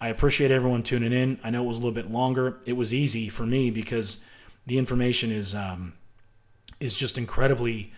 I 0.00 0.08
appreciate 0.08 0.50
everyone 0.50 0.82
tuning 0.82 1.12
in. 1.12 1.38
I 1.44 1.50
know 1.50 1.64
it 1.64 1.68
was 1.68 1.76
a 1.76 1.80
little 1.80 1.94
bit 1.94 2.10
longer. 2.10 2.58
It 2.64 2.72
was 2.72 2.92
easy 2.92 3.28
for 3.28 3.46
me 3.46 3.70
because 3.70 4.24
the 4.66 4.78
information 4.78 5.30
is 5.30 5.54
um, 5.54 5.94
is 6.80 6.96
just 6.96 7.18
incredibly 7.18 7.92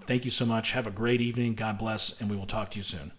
Thank 0.01 0.24
you 0.24 0.30
so 0.30 0.44
much. 0.44 0.72
Have 0.72 0.86
a 0.86 0.90
great 0.90 1.20
evening. 1.20 1.55
God 1.55 1.78
bless, 1.78 2.20
and 2.20 2.30
we 2.30 2.36
will 2.36 2.46
talk 2.46 2.70
to 2.72 2.78
you 2.78 2.82
soon. 2.82 3.12